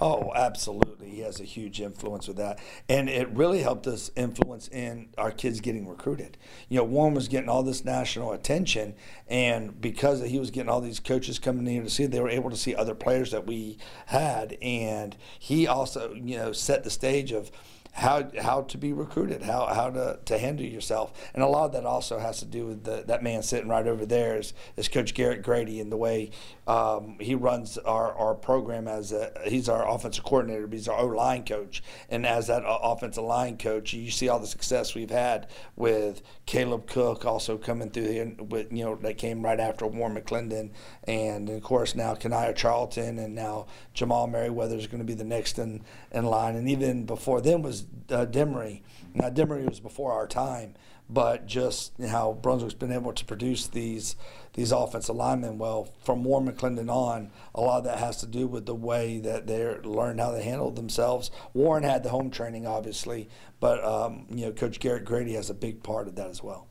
Oh, 0.00 0.32
absolutely. 0.34 1.10
He 1.10 1.20
has 1.20 1.40
a 1.40 1.44
huge 1.44 1.80
influence 1.80 2.28
with 2.28 2.36
that. 2.36 2.60
And 2.88 3.08
it 3.08 3.28
really 3.30 3.62
helped 3.62 3.86
us 3.88 4.12
influence 4.14 4.68
in 4.68 5.08
our 5.18 5.32
kids 5.32 5.60
getting 5.60 5.88
recruited. 5.88 6.36
You 6.68 6.78
know, 6.78 6.84
Warren 6.84 7.14
was 7.14 7.26
getting 7.26 7.48
all 7.48 7.64
this 7.64 7.84
national 7.84 8.32
attention, 8.32 8.94
and 9.26 9.80
because 9.80 10.22
he 10.22 10.38
was 10.38 10.50
getting 10.50 10.68
all 10.70 10.80
these 10.80 11.00
coaches 11.00 11.38
coming 11.40 11.66
in 11.66 11.82
to 11.82 11.90
see, 11.90 12.06
they 12.06 12.20
were 12.20 12.28
able 12.28 12.50
to 12.50 12.56
see 12.56 12.74
other 12.74 12.94
players 12.94 13.32
that 13.32 13.46
we 13.46 13.78
had. 14.06 14.56
And 14.62 15.16
he 15.38 15.66
also, 15.66 16.14
you 16.14 16.36
know, 16.36 16.52
set 16.52 16.84
the 16.84 16.90
stage 16.90 17.32
of, 17.32 17.50
how 17.98 18.30
how 18.40 18.62
to 18.62 18.78
be 18.78 18.92
recruited, 18.92 19.42
how 19.42 19.66
how 19.66 19.90
to, 19.90 20.20
to 20.24 20.38
handle 20.38 20.64
yourself, 20.64 21.12
and 21.34 21.42
a 21.42 21.46
lot 21.46 21.66
of 21.66 21.72
that 21.72 21.84
also 21.84 22.18
has 22.20 22.38
to 22.38 22.44
do 22.44 22.64
with 22.64 22.84
the, 22.84 23.02
that 23.08 23.24
man 23.24 23.42
sitting 23.42 23.68
right 23.68 23.86
over 23.88 24.06
there 24.06 24.36
is, 24.38 24.54
is 24.76 24.86
Coach 24.86 25.14
Garrett 25.14 25.42
Grady 25.42 25.80
and 25.80 25.90
the 25.90 25.96
way 25.96 26.30
um, 26.68 27.16
he 27.18 27.34
runs 27.34 27.76
our, 27.78 28.12
our 28.14 28.34
program 28.34 28.86
as 28.86 29.10
a, 29.10 29.32
he's 29.46 29.68
our 29.68 29.88
offensive 29.88 30.22
coordinator, 30.22 30.68
but 30.68 30.74
he's 30.74 30.86
our 30.86 30.98
O 30.98 31.06
line 31.06 31.44
coach, 31.44 31.82
and 32.08 32.24
as 32.24 32.46
that 32.46 32.62
offensive 32.64 33.24
line 33.24 33.58
coach, 33.58 33.92
you 33.92 34.12
see 34.12 34.28
all 34.28 34.38
the 34.38 34.46
success 34.46 34.94
we've 34.94 35.10
had 35.10 35.48
with 35.74 36.22
Caleb 36.46 36.86
Cook 36.86 37.24
also 37.24 37.58
coming 37.58 37.90
through 37.90 38.12
here 38.12 38.32
with 38.38 38.72
you 38.72 38.84
know 38.84 38.94
that 38.94 39.18
came 39.18 39.44
right 39.44 39.58
after 39.58 39.86
Warren 39.88 40.16
McClendon, 40.16 40.70
and 41.04 41.48
of 41.48 41.62
course 41.64 41.96
now 41.96 42.14
Kanaya 42.14 42.54
Charlton 42.54 43.18
and 43.18 43.34
now 43.34 43.66
Jamal 43.92 44.28
Merriweather 44.28 44.76
is 44.76 44.86
going 44.86 45.00
to 45.00 45.04
be 45.04 45.14
the 45.14 45.24
next 45.24 45.58
in 45.58 45.82
in 46.12 46.26
line, 46.26 46.54
and 46.54 46.68
even 46.68 47.04
before 47.04 47.40
then 47.40 47.62
was 47.62 47.87
uh, 48.10 48.26
Demery. 48.26 48.82
Now 49.14 49.30
Demery 49.30 49.68
was 49.68 49.80
before 49.80 50.12
our 50.12 50.26
time, 50.26 50.74
but 51.08 51.46
just 51.46 51.92
how 52.02 52.32
Brunswick's 52.32 52.74
been 52.74 52.92
able 52.92 53.12
to 53.12 53.24
produce 53.24 53.66
these 53.66 54.16
these 54.54 54.72
offensive 54.72 55.14
linemen. 55.14 55.58
Well, 55.58 55.88
from 56.02 56.24
Warren 56.24 56.50
McClendon 56.50 56.90
on, 56.90 57.30
a 57.54 57.60
lot 57.60 57.78
of 57.78 57.84
that 57.84 57.98
has 57.98 58.18
to 58.18 58.26
do 58.26 58.46
with 58.46 58.66
the 58.66 58.74
way 58.74 59.18
that 59.20 59.46
they 59.46 59.64
learned 59.84 60.20
how 60.20 60.32
to 60.32 60.42
handle 60.42 60.70
themselves. 60.70 61.30
Warren 61.54 61.84
had 61.84 62.02
the 62.02 62.10
home 62.10 62.30
training, 62.30 62.66
obviously, 62.66 63.28
but 63.60 63.84
um, 63.84 64.26
you 64.30 64.46
know, 64.46 64.52
Coach 64.52 64.80
Garrett 64.80 65.04
Grady 65.04 65.34
has 65.34 65.48
a 65.48 65.54
big 65.54 65.82
part 65.82 66.08
of 66.08 66.16
that 66.16 66.28
as 66.28 66.42
well. 66.42 66.66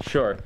Sure. 0.00 0.38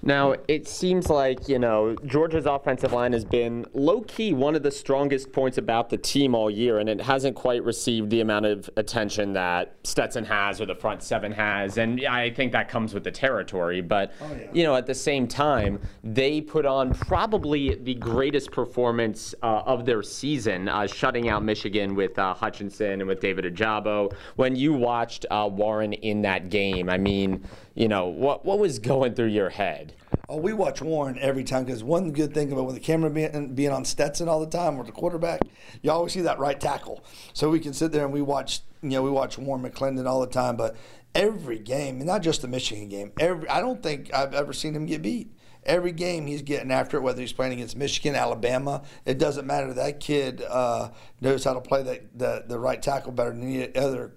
Now, 0.00 0.36
it 0.46 0.68
seems 0.68 1.10
like, 1.10 1.48
you 1.48 1.58
know, 1.58 1.96
Georgia's 2.06 2.46
offensive 2.46 2.92
line 2.92 3.12
has 3.12 3.24
been 3.24 3.66
low 3.74 4.02
key 4.02 4.32
one 4.32 4.54
of 4.54 4.62
the 4.62 4.70
strongest 4.70 5.32
points 5.32 5.58
about 5.58 5.90
the 5.90 5.96
team 5.96 6.34
all 6.34 6.48
year, 6.48 6.78
and 6.78 6.88
it 6.88 7.00
hasn't 7.00 7.34
quite 7.34 7.64
received 7.64 8.10
the 8.10 8.20
amount 8.20 8.46
of 8.46 8.70
attention 8.76 9.32
that 9.32 9.74
Stetson 9.82 10.24
has 10.24 10.60
or 10.60 10.66
the 10.66 10.74
front 10.74 11.02
seven 11.02 11.32
has. 11.32 11.78
And 11.78 12.06
I 12.06 12.30
think 12.30 12.52
that 12.52 12.68
comes 12.68 12.94
with 12.94 13.02
the 13.02 13.10
territory. 13.10 13.80
But, 13.80 14.12
oh, 14.20 14.30
yeah. 14.32 14.46
you 14.52 14.62
know, 14.62 14.76
at 14.76 14.86
the 14.86 14.94
same 14.94 15.26
time, 15.26 15.80
they 16.04 16.40
put 16.40 16.64
on 16.64 16.94
probably 16.94 17.74
the 17.74 17.94
greatest 17.94 18.52
performance 18.52 19.34
uh, 19.42 19.62
of 19.66 19.84
their 19.84 20.04
season, 20.04 20.68
uh, 20.68 20.86
shutting 20.86 21.28
out 21.28 21.42
Michigan 21.42 21.96
with 21.96 22.16
uh, 22.18 22.34
Hutchinson 22.34 23.00
and 23.00 23.08
with 23.08 23.20
David 23.20 23.52
Ojabo. 23.52 24.14
When 24.36 24.54
you 24.54 24.74
watched 24.74 25.26
uh, 25.28 25.48
Warren 25.52 25.92
in 25.92 26.22
that 26.22 26.50
game, 26.50 26.88
I 26.88 26.98
mean, 26.98 27.44
you 27.78 27.86
know, 27.86 28.06
what 28.08 28.44
what 28.44 28.58
was 28.58 28.80
going 28.80 29.14
through 29.14 29.28
your 29.28 29.50
head? 29.50 29.94
Oh, 30.28 30.36
we 30.36 30.52
watch 30.52 30.82
Warren 30.82 31.16
every 31.20 31.44
time 31.44 31.64
because 31.64 31.84
one 31.84 32.10
good 32.10 32.34
thing 32.34 32.50
about 32.50 32.66
with 32.66 32.74
the 32.74 32.80
camera 32.80 33.08
being, 33.08 33.54
being 33.54 33.70
on 33.70 33.84
Stetson 33.84 34.28
all 34.28 34.40
the 34.40 34.50
time 34.50 34.76
or 34.76 34.84
the 34.84 34.90
quarterback, 34.90 35.40
you 35.80 35.90
always 35.90 36.12
see 36.12 36.20
that 36.22 36.40
right 36.40 36.60
tackle. 36.60 37.04
So 37.32 37.48
we 37.48 37.60
can 37.60 37.72
sit 37.72 37.92
there 37.92 38.04
and 38.04 38.12
we 38.12 38.20
watch, 38.20 38.60
you 38.82 38.90
know, 38.90 39.02
we 39.02 39.10
watch 39.10 39.38
Warren 39.38 39.62
McClendon 39.62 40.06
all 40.06 40.20
the 40.20 40.26
time. 40.26 40.56
But 40.56 40.76
every 41.14 41.60
game, 41.60 41.98
and 41.98 42.06
not 42.06 42.22
just 42.22 42.42
the 42.42 42.48
Michigan 42.48 42.88
game, 42.88 43.12
every 43.20 43.48
I 43.48 43.60
don't 43.60 43.80
think 43.80 44.12
I've 44.12 44.34
ever 44.34 44.52
seen 44.52 44.74
him 44.74 44.84
get 44.86 45.00
beat. 45.00 45.32
Every 45.62 45.92
game 45.92 46.26
he's 46.26 46.42
getting 46.42 46.72
after 46.72 46.96
it, 46.96 47.02
whether 47.02 47.20
he's 47.20 47.32
playing 47.32 47.52
against 47.52 47.76
Michigan, 47.76 48.16
Alabama, 48.16 48.82
it 49.04 49.18
doesn't 49.18 49.46
matter. 49.46 49.72
That 49.72 50.00
kid 50.00 50.42
uh, 50.42 50.90
knows 51.20 51.44
how 51.44 51.54
to 51.54 51.60
play 51.60 51.84
that 51.84 52.18
the, 52.18 52.44
the 52.44 52.58
right 52.58 52.82
tackle 52.82 53.12
better 53.12 53.30
than 53.30 53.42
any 53.42 53.76
other 53.76 54.14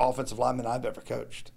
offensive 0.00 0.38
lineman 0.38 0.66
I've 0.66 0.86
ever 0.86 1.02
coached. 1.02 1.52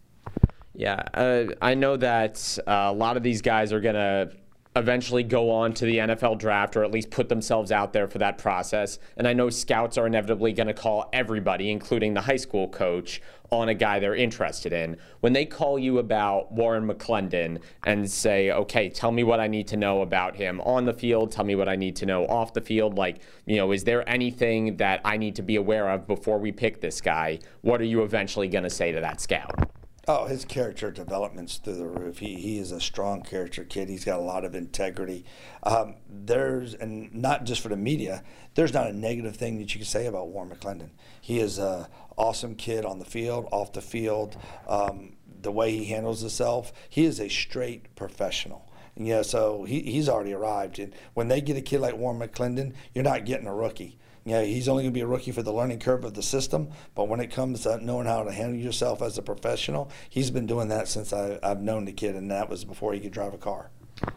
Yeah, 0.73 1.01
uh, 1.13 1.45
I 1.61 1.75
know 1.75 1.97
that 1.97 2.57
uh, 2.65 2.71
a 2.71 2.93
lot 2.93 3.17
of 3.17 3.23
these 3.23 3.41
guys 3.41 3.73
are 3.73 3.81
going 3.81 3.95
to 3.95 4.31
eventually 4.75 5.23
go 5.23 5.51
on 5.51 5.73
to 5.73 5.85
the 5.85 5.97
NFL 5.97 6.37
draft 6.37 6.77
or 6.77 6.83
at 6.83 6.91
least 6.91 7.09
put 7.09 7.27
themselves 7.27 7.73
out 7.73 7.91
there 7.91 8.07
for 8.07 8.19
that 8.19 8.37
process. 8.37 8.99
And 9.17 9.27
I 9.27 9.33
know 9.33 9.49
scouts 9.49 9.97
are 9.97 10.07
inevitably 10.07 10.53
going 10.53 10.67
to 10.67 10.73
call 10.73 11.09
everybody, 11.11 11.71
including 11.71 12.13
the 12.13 12.21
high 12.21 12.37
school 12.37 12.69
coach, 12.69 13.21
on 13.49 13.67
a 13.67 13.73
guy 13.73 13.99
they're 13.99 14.15
interested 14.15 14.71
in. 14.71 14.95
When 15.19 15.33
they 15.33 15.45
call 15.45 15.77
you 15.77 15.97
about 15.97 16.53
Warren 16.53 16.87
McClendon 16.87 17.61
and 17.85 18.09
say, 18.09 18.49
okay, 18.51 18.87
tell 18.87 19.11
me 19.11 19.25
what 19.25 19.41
I 19.41 19.47
need 19.47 19.67
to 19.69 19.77
know 19.77 20.03
about 20.03 20.37
him 20.37 20.61
on 20.61 20.85
the 20.85 20.93
field, 20.93 21.33
tell 21.33 21.43
me 21.43 21.55
what 21.55 21.67
I 21.67 21.75
need 21.75 21.97
to 21.97 22.05
know 22.05 22.25
off 22.27 22.53
the 22.53 22.61
field, 22.61 22.97
like, 22.97 23.21
you 23.45 23.57
know, 23.57 23.73
is 23.73 23.83
there 23.83 24.07
anything 24.07 24.77
that 24.77 25.01
I 25.03 25.17
need 25.17 25.35
to 25.35 25.41
be 25.41 25.57
aware 25.57 25.89
of 25.89 26.07
before 26.07 26.39
we 26.39 26.53
pick 26.53 26.79
this 26.79 27.01
guy? 27.01 27.39
What 27.59 27.81
are 27.81 27.85
you 27.85 28.03
eventually 28.03 28.47
going 28.47 28.63
to 28.63 28.69
say 28.69 28.93
to 28.93 29.01
that 29.01 29.19
scout? 29.19 29.69
Oh, 30.13 30.25
his 30.25 30.43
character 30.43 30.91
development's 30.91 31.55
through 31.55 31.75
the 31.75 31.87
roof. 31.87 32.19
He 32.19 32.35
he 32.35 32.59
is 32.59 32.73
a 32.73 32.81
strong 32.81 33.21
character 33.21 33.63
kid. 33.63 33.87
He's 33.87 34.03
got 34.03 34.19
a 34.19 34.21
lot 34.21 34.43
of 34.43 34.53
integrity. 34.53 35.23
Um, 35.63 35.95
there's 36.09 36.73
and 36.73 37.15
not 37.15 37.45
just 37.45 37.61
for 37.61 37.69
the 37.69 37.77
media. 37.77 38.21
There's 38.55 38.73
not 38.73 38.87
a 38.87 38.93
negative 38.93 39.37
thing 39.37 39.57
that 39.59 39.73
you 39.73 39.79
can 39.79 39.85
say 39.85 40.07
about 40.07 40.27
Warren 40.27 40.49
McClendon. 40.49 40.89
He 41.21 41.39
is 41.39 41.57
a 41.57 41.87
awesome 42.17 42.55
kid 42.55 42.83
on 42.83 42.99
the 42.99 43.05
field, 43.05 43.47
off 43.53 43.71
the 43.71 43.81
field. 43.81 44.35
Um, 44.67 45.13
the 45.41 45.51
way 45.51 45.71
he 45.71 45.85
handles 45.85 46.19
himself, 46.19 46.73
he 46.89 47.05
is 47.05 47.21
a 47.21 47.29
straight 47.29 47.95
professional. 47.95 48.69
Yeah, 48.97 49.21
so 49.21 49.63
he, 49.63 49.79
he's 49.79 50.09
already 50.09 50.33
arrived. 50.33 50.77
And 50.77 50.93
when 51.13 51.29
they 51.29 51.39
get 51.39 51.55
a 51.55 51.61
kid 51.61 51.79
like 51.79 51.95
Warren 51.95 52.19
McClendon, 52.19 52.73
you're 52.93 53.05
not 53.05 53.25
getting 53.25 53.47
a 53.47 53.55
rookie 53.55 53.97
you 54.25 54.33
know, 54.33 54.43
he's 54.43 54.67
only 54.67 54.83
going 54.83 54.93
to 54.93 54.97
be 54.97 55.01
a 55.01 55.07
rookie 55.07 55.31
for 55.31 55.41
the 55.41 55.53
learning 55.53 55.79
curve 55.79 56.03
of 56.03 56.13
the 56.13 56.21
system. 56.21 56.69
But 56.95 57.07
when 57.07 57.19
it 57.19 57.31
comes 57.31 57.61
to 57.63 57.83
knowing 57.83 58.05
how 58.05 58.23
to 58.23 58.31
handle 58.31 58.59
yourself 58.59 59.01
as 59.01 59.17
a 59.17 59.21
professional, 59.21 59.91
he's 60.09 60.29
been 60.29 60.45
doing 60.45 60.67
that 60.67 60.87
since 60.87 61.11
I, 61.11 61.39
have 61.41 61.61
known 61.61 61.85
the 61.85 61.93
kid, 61.93 62.15
and 62.15 62.29
that 62.29 62.49
was 62.49 62.63
before 62.63 62.93
he 62.93 62.99
could 62.99 63.11
drive 63.11 63.33
a 63.33 63.37
car. 63.37 63.71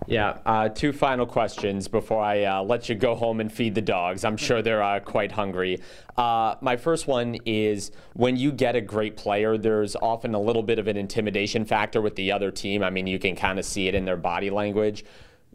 Yeah, 0.06 0.38
uh, 0.46 0.68
two 0.68 0.92
final 0.92 1.26
questions 1.26 1.88
before 1.88 2.22
I 2.22 2.44
uh, 2.44 2.62
let 2.62 2.88
you 2.88 2.94
go 2.94 3.14
home 3.14 3.40
and 3.40 3.52
feed 3.52 3.74
the 3.74 3.82
dogs. 3.82 4.24
I'm 4.24 4.36
sure 4.36 4.62
they're 4.62 4.82
uh, 4.82 5.00
quite 5.00 5.32
hungry. 5.32 5.80
Uh, 6.16 6.54
my 6.60 6.76
first 6.76 7.06
one 7.06 7.36
is 7.44 7.90
when 8.14 8.36
you 8.36 8.52
get 8.52 8.76
a 8.76 8.80
great 8.80 9.16
player, 9.16 9.58
there's 9.58 9.94
often 9.96 10.34
a 10.34 10.40
little 10.40 10.62
bit 10.62 10.78
of 10.78 10.86
an 10.86 10.96
intimidation 10.96 11.64
factor 11.64 12.00
with 12.00 12.16
the 12.16 12.32
other 12.32 12.50
team. 12.50 12.82
I 12.82 12.90
mean, 12.90 13.06
you 13.06 13.18
can 13.18 13.36
kind 13.36 13.58
of 13.58 13.64
see 13.64 13.88
it 13.88 13.94
in 13.94 14.04
their 14.04 14.16
body 14.16 14.48
language. 14.48 15.04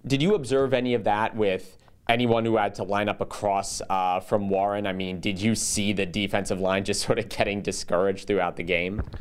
Did 0.06 0.22
you 0.22 0.36
observe 0.36 0.74
any 0.74 0.94
of 0.94 1.06
that 1.06 1.36
with 1.36 1.79
anyone 2.10 2.44
who 2.44 2.58
had 2.58 2.76
to 2.76 2.84
line 2.84 3.08
up 3.08 3.22
across 3.22 3.82
uh, 3.90 4.20
from 4.20 4.50
Warren? 4.50 4.86
I 4.88 4.94
mean, 4.94 5.22
did 5.22 5.40
you 5.40 5.56
see 5.56 5.94
the 5.94 6.06
defensive 6.06 6.60
line 6.60 6.84
just 6.84 7.02
sort 7.06 7.20
of 7.20 7.30
getting 7.30 7.62
discouraged 7.62 8.28
throughout 8.28 8.58
the 8.58 8.64
game? 8.64 9.04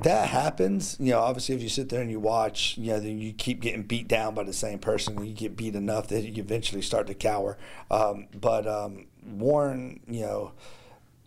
That 0.00 0.30
happens, 0.30 0.96
you 0.98 1.10
know. 1.10 1.18
Obviously, 1.18 1.54
if 1.54 1.60
you 1.60 1.68
sit 1.68 1.90
there 1.90 2.00
and 2.00 2.10
you 2.10 2.18
watch, 2.18 2.78
you 2.78 2.94
know, 2.94 3.00
you 3.00 3.34
keep 3.34 3.60
getting 3.60 3.82
beat 3.82 4.08
down 4.08 4.34
by 4.34 4.44
the 4.44 4.52
same 4.54 4.78
person, 4.78 5.18
and 5.18 5.28
you 5.28 5.34
get 5.34 5.56
beat 5.56 5.74
enough 5.74 6.08
that 6.08 6.22
you 6.22 6.42
eventually 6.42 6.80
start 6.80 7.06
to 7.08 7.12
cower. 7.12 7.58
Um, 7.90 8.28
but 8.34 8.66
um, 8.66 9.08
Warren, 9.22 10.00
you 10.08 10.22
know, 10.22 10.52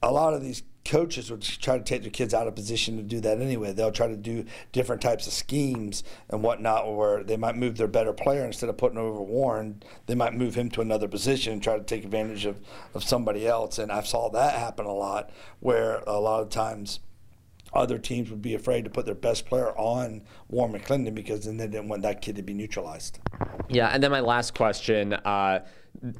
a 0.01 0.11
lot 0.11 0.33
of 0.33 0.41
these 0.41 0.63
coaches 0.85 1.31
would 1.31 1.41
try 1.41 1.77
to 1.77 1.83
take 1.83 2.01
their 2.01 2.11
kids 2.11 2.33
out 2.33 2.47
of 2.47 2.55
position 2.55 2.97
to 2.97 3.03
do 3.03 3.19
that 3.21 3.39
anyway. 3.39 3.73
They'll 3.73 3.91
try 3.91 4.07
to 4.07 4.17
do 4.17 4.45
different 4.71 5.01
types 5.01 5.27
of 5.27 5.33
schemes 5.33 6.03
and 6.29 6.43
whatnot, 6.43 6.93
where 6.93 7.23
they 7.23 7.37
might 7.37 7.55
move 7.55 7.77
their 7.77 7.87
better 7.87 8.13
player 8.13 8.45
instead 8.45 8.69
of 8.69 8.77
putting 8.77 8.97
over 8.97 9.21
Warren, 9.21 9.81
they 10.07 10.15
might 10.15 10.33
move 10.33 10.55
him 10.55 10.69
to 10.71 10.81
another 10.81 11.07
position 11.07 11.53
and 11.53 11.63
try 11.63 11.77
to 11.77 11.83
take 11.83 12.03
advantage 12.03 12.45
of, 12.45 12.59
of 12.93 13.03
somebody 13.03 13.47
else. 13.47 13.77
And 13.77 13.91
I 13.91 14.01
saw 14.01 14.29
that 14.29 14.59
happen 14.59 14.85
a 14.85 14.93
lot, 14.93 15.31
where 15.59 16.03
a 16.05 16.19
lot 16.19 16.41
of 16.41 16.49
times 16.49 16.99
other 17.73 17.97
teams 17.97 18.29
would 18.29 18.41
be 18.41 18.53
afraid 18.53 18.83
to 18.83 18.89
put 18.89 19.05
their 19.05 19.15
best 19.15 19.45
player 19.45 19.69
on 19.77 20.21
Warren 20.49 20.73
McClendon 20.73 21.15
because 21.15 21.45
then 21.45 21.57
they 21.57 21.67
didn't 21.67 21.87
want 21.87 22.03
that 22.03 22.21
kid 22.21 22.35
to 22.35 22.43
be 22.43 22.53
neutralized. 22.53 23.19
Yeah, 23.69 23.87
and 23.87 24.03
then 24.03 24.11
my 24.11 24.19
last 24.19 24.53
question. 24.53 25.13
Uh, 25.13 25.65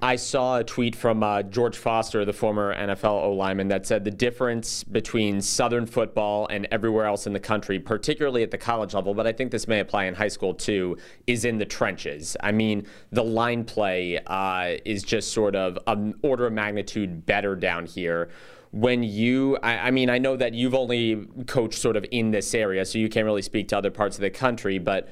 I 0.02 0.16
saw 0.16 0.60
a 0.60 0.64
tweet 0.64 0.96
from 0.96 1.24
uh, 1.24 1.44
George 1.44 1.76
Foster, 1.76 2.24
the 2.24 2.32
former 2.32 2.74
NFL 2.74 3.24
O 3.24 3.34
lineman, 3.34 3.68
that 3.68 3.86
said 3.86 4.06
the 4.06 4.12
difference 4.12 4.82
between 4.84 5.42
Southern 5.42 5.86
football 5.86 6.48
and 6.48 6.68
everywhere 6.72 7.06
else 7.06 7.28
in 7.28 7.34
the 7.34 7.40
country, 7.40 7.80
particularly 7.80 8.44
at 8.44 8.52
the 8.52 8.58
college 8.58 8.94
level, 8.94 9.14
but 9.14 9.28
I 9.28 9.34
think 9.34 9.52
this 9.52 9.68
may 9.68 9.82
apply 9.82 10.06
in 10.06 10.14
high 10.14 10.30
school 10.30 10.54
too, 10.54 10.98
is 11.28 11.44
in 11.44 11.58
the 11.58 11.66
trenches. 11.66 12.38
I 12.42 12.54
mean, 12.54 12.88
the 13.12 13.24
line 13.26 13.66
play 13.66 14.20
uh, 14.26 14.78
is 14.86 15.04
just 15.04 15.34
sort 15.34 15.54
of 15.56 15.78
an 15.86 16.14
order 16.22 16.46
of 16.46 16.54
magnitude 16.54 17.26
better 17.26 17.56
down 17.56 17.86
here 17.86 18.30
when 18.72 19.04
you 19.04 19.56
I, 19.62 19.78
I, 19.78 19.92
mean 19.92 20.10
i 20.10 20.18
know 20.18 20.36
that 20.36 20.56
you've 20.56 20.74
only 20.74 21.28
coached 21.46 21.78
sort 21.78 21.96
of 21.96 22.08
in 22.10 22.32
this 22.32 22.56
area 22.56 22.84
so 22.86 22.98
you 22.98 23.08
can't 23.08 23.26
really 23.26 23.44
speak 23.44 23.68
to 23.68 23.78
other 23.78 23.92
parts 23.92 24.18
of 24.18 24.22
the 24.22 24.32
country 24.32 24.80
but 24.80 25.10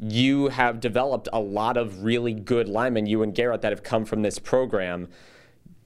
you 0.00 0.48
have 0.48 0.80
developed 0.80 1.28
a 1.32 1.40
lot 1.40 1.76
of 1.76 2.02
really 2.02 2.32
good 2.32 2.68
linemen, 2.68 3.06
you 3.06 3.22
and 3.22 3.34
Garrett, 3.34 3.60
that 3.62 3.72
have 3.72 3.82
come 3.82 4.04
from 4.04 4.22
this 4.22 4.38
program. 4.38 5.08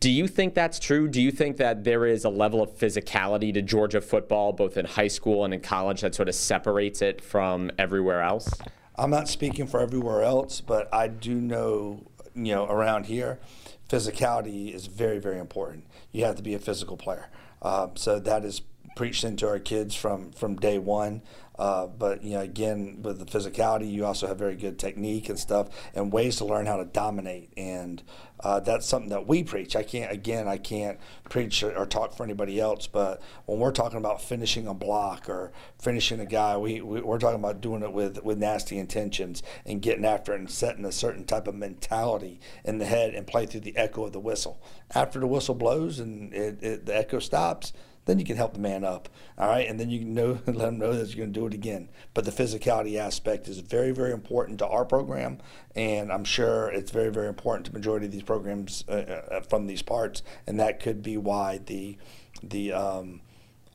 Do 0.01 0.11
you 0.11 0.29
think 0.29 0.55
that's 0.55 0.79
true? 0.79 1.09
Do 1.09 1.21
you 1.21 1.31
think 1.31 1.57
that 1.57 1.85
there 1.85 2.07
is 2.07 2.25
a 2.25 2.29
level 2.29 2.63
of 2.63 2.71
physicality 2.71 3.53
to 3.55 3.63
Georgia 3.63 4.01
football, 4.01 4.53
both 4.53 4.77
in 4.77 4.85
high 4.85 5.09
school 5.09 5.45
and 5.45 5.53
in 5.55 5.61
college, 5.61 6.03
that 6.03 6.15
sort 6.15 6.29
of 6.29 6.35
separates 6.35 7.03
it 7.03 7.21
from 7.21 7.71
everywhere 7.79 8.23
else? 8.23 8.49
I'm 8.97 9.11
not 9.11 9.29
speaking 9.29 9.67
for 9.67 9.81
everywhere 9.81 10.23
else, 10.23 10.61
but 10.61 10.93
I 10.95 11.09
do 11.09 11.35
know, 11.35 12.05
you 12.35 12.55
know, 12.55 12.67
around 12.67 13.07
here, 13.07 13.41
physicality 13.89 14.73
is 14.73 14.87
very, 14.87 15.19
very 15.19 15.39
important. 15.39 15.87
You 16.13 16.25
have 16.25 16.37
to 16.37 16.43
be 16.43 16.55
a 16.55 16.59
physical 16.59 16.97
player. 16.97 17.29
Um, 17.63 17.97
so 17.97 18.21
that 18.21 18.45
is 18.45 18.63
preached 18.95 19.25
into 19.25 19.49
our 19.49 19.59
kids 19.59 19.95
from 19.95 20.31
from 20.33 20.57
day 20.57 20.79
one. 20.79 21.23
Uh, 21.59 21.87
but 21.87 22.23
you 22.25 22.35
know, 22.35 22.41
again, 22.41 22.99
with 23.03 23.19
the 23.19 23.25
physicality, 23.25 23.91
you 23.91 24.05
also 24.05 24.27
have 24.27 24.39
very 24.39 24.57
good 24.57 24.79
technique 24.79 25.29
and 25.29 25.39
stuff, 25.39 25.69
and 25.95 26.13
ways 26.13 26.37
to 26.37 26.45
learn 26.45 26.67
how 26.67 26.77
to 26.77 26.85
dominate. 26.85 27.53
And 27.57 28.03
uh, 28.41 28.61
that's 28.61 28.87
something 28.87 29.11
that 29.11 29.27
we 29.27 29.45
preach. 29.45 29.77
I 29.77 29.85
can't, 29.85 30.11
again, 30.13 30.49
I 30.49 30.59
can't 30.59 30.99
preach 31.31 31.63
or, 31.63 31.75
or, 31.77 31.87
talk 31.87 32.15
for 32.15 32.25
anybody 32.25 32.61
else. 32.61 32.87
But 32.87 33.23
when 33.47 33.59
we're 33.59 33.73
talking 33.73 33.99
about 33.99 34.21
finishing 34.21 34.67
a 34.67 34.75
block 34.75 35.29
or 35.29 35.53
finishing 35.81 36.21
a 36.21 36.27
guy, 36.27 36.57
we, 36.57 36.81
we 36.81 37.01
are 37.01 37.19
talking 37.19 37.39
about 37.39 37.61
doing 37.61 37.83
it 37.83 37.93
with 37.93 38.23
with 38.25 38.39
nasty 38.39 38.79
intentions 38.79 39.43
and 39.65 39.81
getting 39.81 40.05
after 40.05 40.35
it 40.35 40.41
and 40.41 40.51
setting 40.51 40.85
a 40.85 40.93
certain 40.93 41.25
type 41.25 41.47
of 41.47 41.55
mentality 41.55 42.41
in 42.65 42.79
the 42.79 42.85
head 42.85 43.15
and 43.15 43.27
play 43.27 43.47
through 43.47 43.61
the 43.61 43.77
echo 43.77 44.05
of 44.05 44.13
the 44.13 44.21
whistle. 44.21 44.61
After 44.95 45.21
the 45.21 45.27
whistle 45.27 45.55
blows 45.55 46.01
and 46.01 46.35
it, 46.35 46.63
it, 46.63 46.87
the 46.87 46.97
echo 46.97 47.21
stops 47.21 47.73
then 48.07 48.19
you 48.19 48.25
can 48.25 48.37
help 48.37 48.55
the 48.55 48.61
man 48.61 48.85
up. 48.85 49.09
All 49.39 49.49
right, 49.49 49.69
and 49.69 49.79
then 49.79 49.91
you 49.91 50.05
know 50.05 50.39
let 50.47 50.69
him 50.69 50.79
know 50.79 50.93
that 50.93 51.09
you're 51.09 51.25
going 51.25 51.33
to 51.33 51.41
do 51.41 51.47
it 51.47 51.55
again. 51.55 51.89
But 52.13 52.25
the 52.25 52.31
physicality 52.31 52.97
aspect 52.97 53.49
is 53.49 53.59
very, 53.59 53.93
very 53.93 54.13
important 54.13 54.59
to 54.59 54.67
our 54.67 54.85
program, 54.85 55.39
and 55.75 56.13
I'm 56.13 56.25
sure 56.25 56.69
it's 56.69 56.91
very, 56.91 57.11
very 57.11 57.29
important 57.29 57.67
to 57.67 57.73
majority 57.73 58.07
of 58.07 58.13
these 58.13 58.23
programs 58.23 58.85
uh, 58.89 58.93
uh, 58.93 59.41
from 59.41 59.67
these 59.67 59.83
parts, 59.83 60.23
and 60.47 60.59
that 60.61 60.81
could 60.81 61.03
be 61.03 61.17
why 61.17 61.59
the 61.67 61.97
the 62.43 62.73
um, 62.73 63.21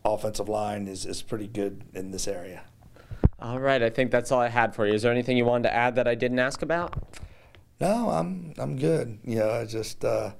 offensive 0.05 0.49
line 0.49 0.87
is 0.87 1.05
is 1.05 1.21
pretty 1.21 1.47
good 1.47 1.83
in 1.93 2.11
this 2.11 2.27
area. 2.27 2.63
All 3.41 3.59
right, 3.59 3.81
I 3.81 3.89
think 3.89 4.11
that's 4.11 4.31
all 4.31 4.41
I 4.41 4.49
had 4.49 4.75
for 4.75 4.85
you. 4.85 4.93
Is 4.93 5.01
there 5.01 5.11
anything 5.11 5.37
you 5.37 5.45
wanted 5.45 5.69
to 5.69 5.73
add 5.73 5.95
that 5.95 6.07
I 6.07 6.15
didn't 6.15 6.39
ask 6.39 6.61
about? 6.61 6.93
No, 7.79 8.09
I'm 8.09 8.53
I'm 8.57 8.77
good. 8.77 9.19
You 9.23 9.37
know, 9.37 9.49
I 9.49 9.65
just 9.65 10.03
uh, 10.03 10.31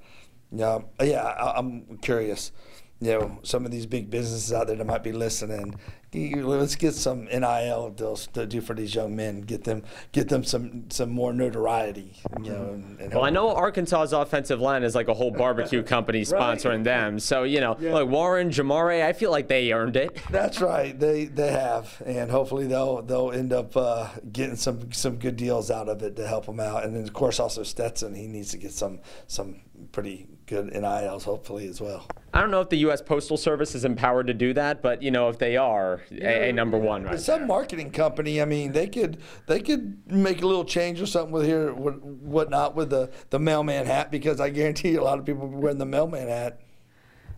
yeah, 0.52 0.80
yeah, 1.00 1.22
I, 1.22 1.58
I'm 1.58 1.98
curious 2.02 2.52
you 3.00 3.10
know 3.10 3.38
some 3.42 3.64
of 3.64 3.70
these 3.70 3.86
big 3.86 4.10
businesses 4.10 4.52
out 4.52 4.66
there 4.66 4.76
that 4.76 4.86
might 4.86 5.02
be 5.02 5.12
listening 5.12 5.74
let's 6.12 6.74
get 6.74 6.92
some 6.92 7.26
nil 7.26 7.90
deals 7.90 8.26
to 8.26 8.44
do 8.44 8.60
for 8.60 8.74
these 8.74 8.94
young 8.94 9.14
men 9.14 9.40
get 9.40 9.64
them 9.64 9.82
get 10.12 10.28
them 10.28 10.42
some 10.42 10.90
some 10.90 11.08
more 11.08 11.32
notoriety 11.32 12.16
you 12.42 12.50
know 12.50 12.70
and, 12.72 13.00
and 13.00 13.14
well 13.14 13.24
i 13.24 13.30
know 13.30 13.54
arkansas's 13.54 14.12
offensive 14.12 14.60
line 14.60 14.82
is 14.82 14.94
like 14.94 15.08
a 15.08 15.14
whole 15.14 15.30
barbecue 15.30 15.82
company 15.82 16.20
sponsoring 16.30 16.76
right. 16.76 16.84
them. 16.84 17.18
So 17.18 17.44
you 17.44 17.60
know 17.60 17.76
yeah. 17.80 17.92
like 17.92 18.08
warren 18.08 18.50
Jamaree 18.50 19.02
i 19.02 19.12
feel 19.12 19.30
like 19.30 19.48
they 19.48 19.72
earned 19.72 19.96
it. 19.96 20.16
That's 20.30 20.60
right. 20.60 20.98
They 20.98 21.26
they 21.26 21.50
have. 21.52 22.02
And 22.04 22.30
hopefully 22.30 22.66
they'll 22.66 23.02
they'll 23.02 23.32
end 23.32 23.52
up 23.52 23.76
uh, 23.76 24.08
getting 24.32 24.56
some 24.56 24.92
some 24.92 25.16
good 25.16 25.36
deals 25.36 25.70
out 25.70 25.88
of 25.88 26.02
it 26.02 26.16
to 26.16 26.26
help 26.26 26.46
them 26.46 26.60
out. 26.60 26.84
And 26.84 26.94
then 26.94 27.02
of 27.02 27.12
course 27.12 27.40
also 27.40 27.62
stetson 27.62 28.14
he 28.14 28.26
needs 28.26 28.50
to 28.50 28.58
get 28.58 28.72
some 28.72 29.00
some 29.26 29.60
pretty 29.92 30.26
good 30.50 30.72
NILs 30.72 31.24
hopefully 31.24 31.68
as 31.68 31.80
well. 31.80 32.06
I 32.34 32.40
don't 32.40 32.50
know 32.50 32.60
if 32.60 32.68
the 32.68 32.78
U.S. 32.78 33.00
Postal 33.00 33.36
Service 33.36 33.74
is 33.74 33.84
empowered 33.84 34.26
to 34.26 34.34
do 34.34 34.52
that, 34.54 34.82
but 34.82 35.02
you 35.02 35.10
know 35.10 35.28
if 35.28 35.38
they 35.38 35.56
are, 35.56 36.02
a, 36.10 36.50
a 36.50 36.52
number 36.52 36.76
one. 36.76 37.04
Right 37.04 37.18
some 37.18 37.40
there. 37.40 37.46
marketing 37.46 37.92
company, 37.92 38.42
I 38.42 38.44
mean, 38.44 38.72
they 38.72 38.88
could 38.88 39.18
they 39.46 39.60
could 39.60 40.02
make 40.10 40.42
a 40.42 40.46
little 40.46 40.64
change 40.64 41.00
or 41.00 41.06
something 41.06 41.32
with 41.32 41.46
here, 41.46 41.72
what 41.72 42.02
whatnot 42.02 42.74
with 42.74 42.90
the 42.90 43.10
the 43.30 43.38
mailman 43.38 43.86
hat 43.86 44.10
because 44.10 44.40
I 44.40 44.50
guarantee 44.50 44.90
you 44.90 45.00
a 45.00 45.04
lot 45.04 45.18
of 45.18 45.24
people 45.24 45.46
will 45.46 45.56
be 45.56 45.62
wearing 45.62 45.78
the 45.78 45.86
mailman 45.86 46.28
hat. 46.28 46.60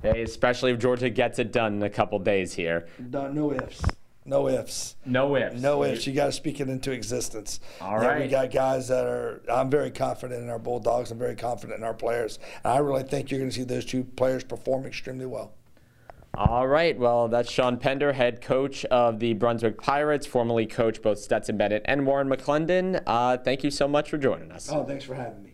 Hey, 0.03 0.23
especially 0.23 0.73
if 0.73 0.81
Georgia 0.81 1.11
gets 1.11 1.39
it 1.39 1.53
done 1.53 1.75
in 1.75 1.83
a 1.83 1.91
couple 1.91 2.19
days 2.19 2.55
here. 2.55 2.89
Done, 3.11 3.35
no 3.37 3.53
ifs. 3.53 3.83
No 4.25 4.49
ifs. 4.49 4.97
No 5.05 5.37
ifs. 5.37 5.61
No 5.61 5.83
ifs. 5.85 6.07
You 6.07 6.13
got 6.13 6.27
to 6.27 6.33
speak 6.33 6.61
it 6.61 6.69
into 6.69 6.93
existence. 6.93 7.59
All 7.81 7.99
right. 7.99 8.23
We 8.23 8.29
got 8.29 8.53
guys 8.53 8.89
that 8.89 9.05
are. 9.05 9.43
I'm 9.51 9.69
very 9.69 9.91
confident 9.91 10.43
in 10.43 10.49
our 10.49 10.61
Bulldogs. 10.61 11.11
I'm 11.11 11.19
very 11.19 11.35
confident 11.35 11.79
in 11.79 11.85
our 11.85 11.95
players. 11.95 12.39
And 12.65 12.73
I 12.73 12.79
really 12.79 13.03
think 13.03 13.31
you're 13.31 13.41
going 13.41 13.51
to 13.51 13.57
see 13.57 13.65
those 13.65 13.85
two 13.85 14.05
players 14.05 14.45
perform 14.45 14.87
extremely 14.87 15.27
well. 15.27 15.55
All 16.35 16.67
right. 16.67 16.99
Well, 16.99 17.29
that's 17.29 17.51
Sean 17.51 17.77
Pender, 17.77 18.13
head 18.13 18.41
coach 18.41 18.85
of 18.87 19.19
the 19.19 19.35
Brunswick 19.35 19.81
Pirates, 19.83 20.25
formerly 20.27 20.67
coached 20.67 21.03
both 21.03 21.19
Stetson 21.19 21.59
Bennett 21.59 21.83
and 21.85 22.07
Warren 22.07 22.29
McClendon. 22.29 23.03
Uh, 23.07 23.37
thank 23.37 23.65
you 23.65 23.71
so 23.71 23.87
much 23.87 24.09
for 24.09 24.19
joining 24.19 24.51
us. 24.51 24.71
Oh, 24.73 24.85
thanks 24.85 25.05
for 25.05 25.15
having 25.15 25.43
me. 25.43 25.52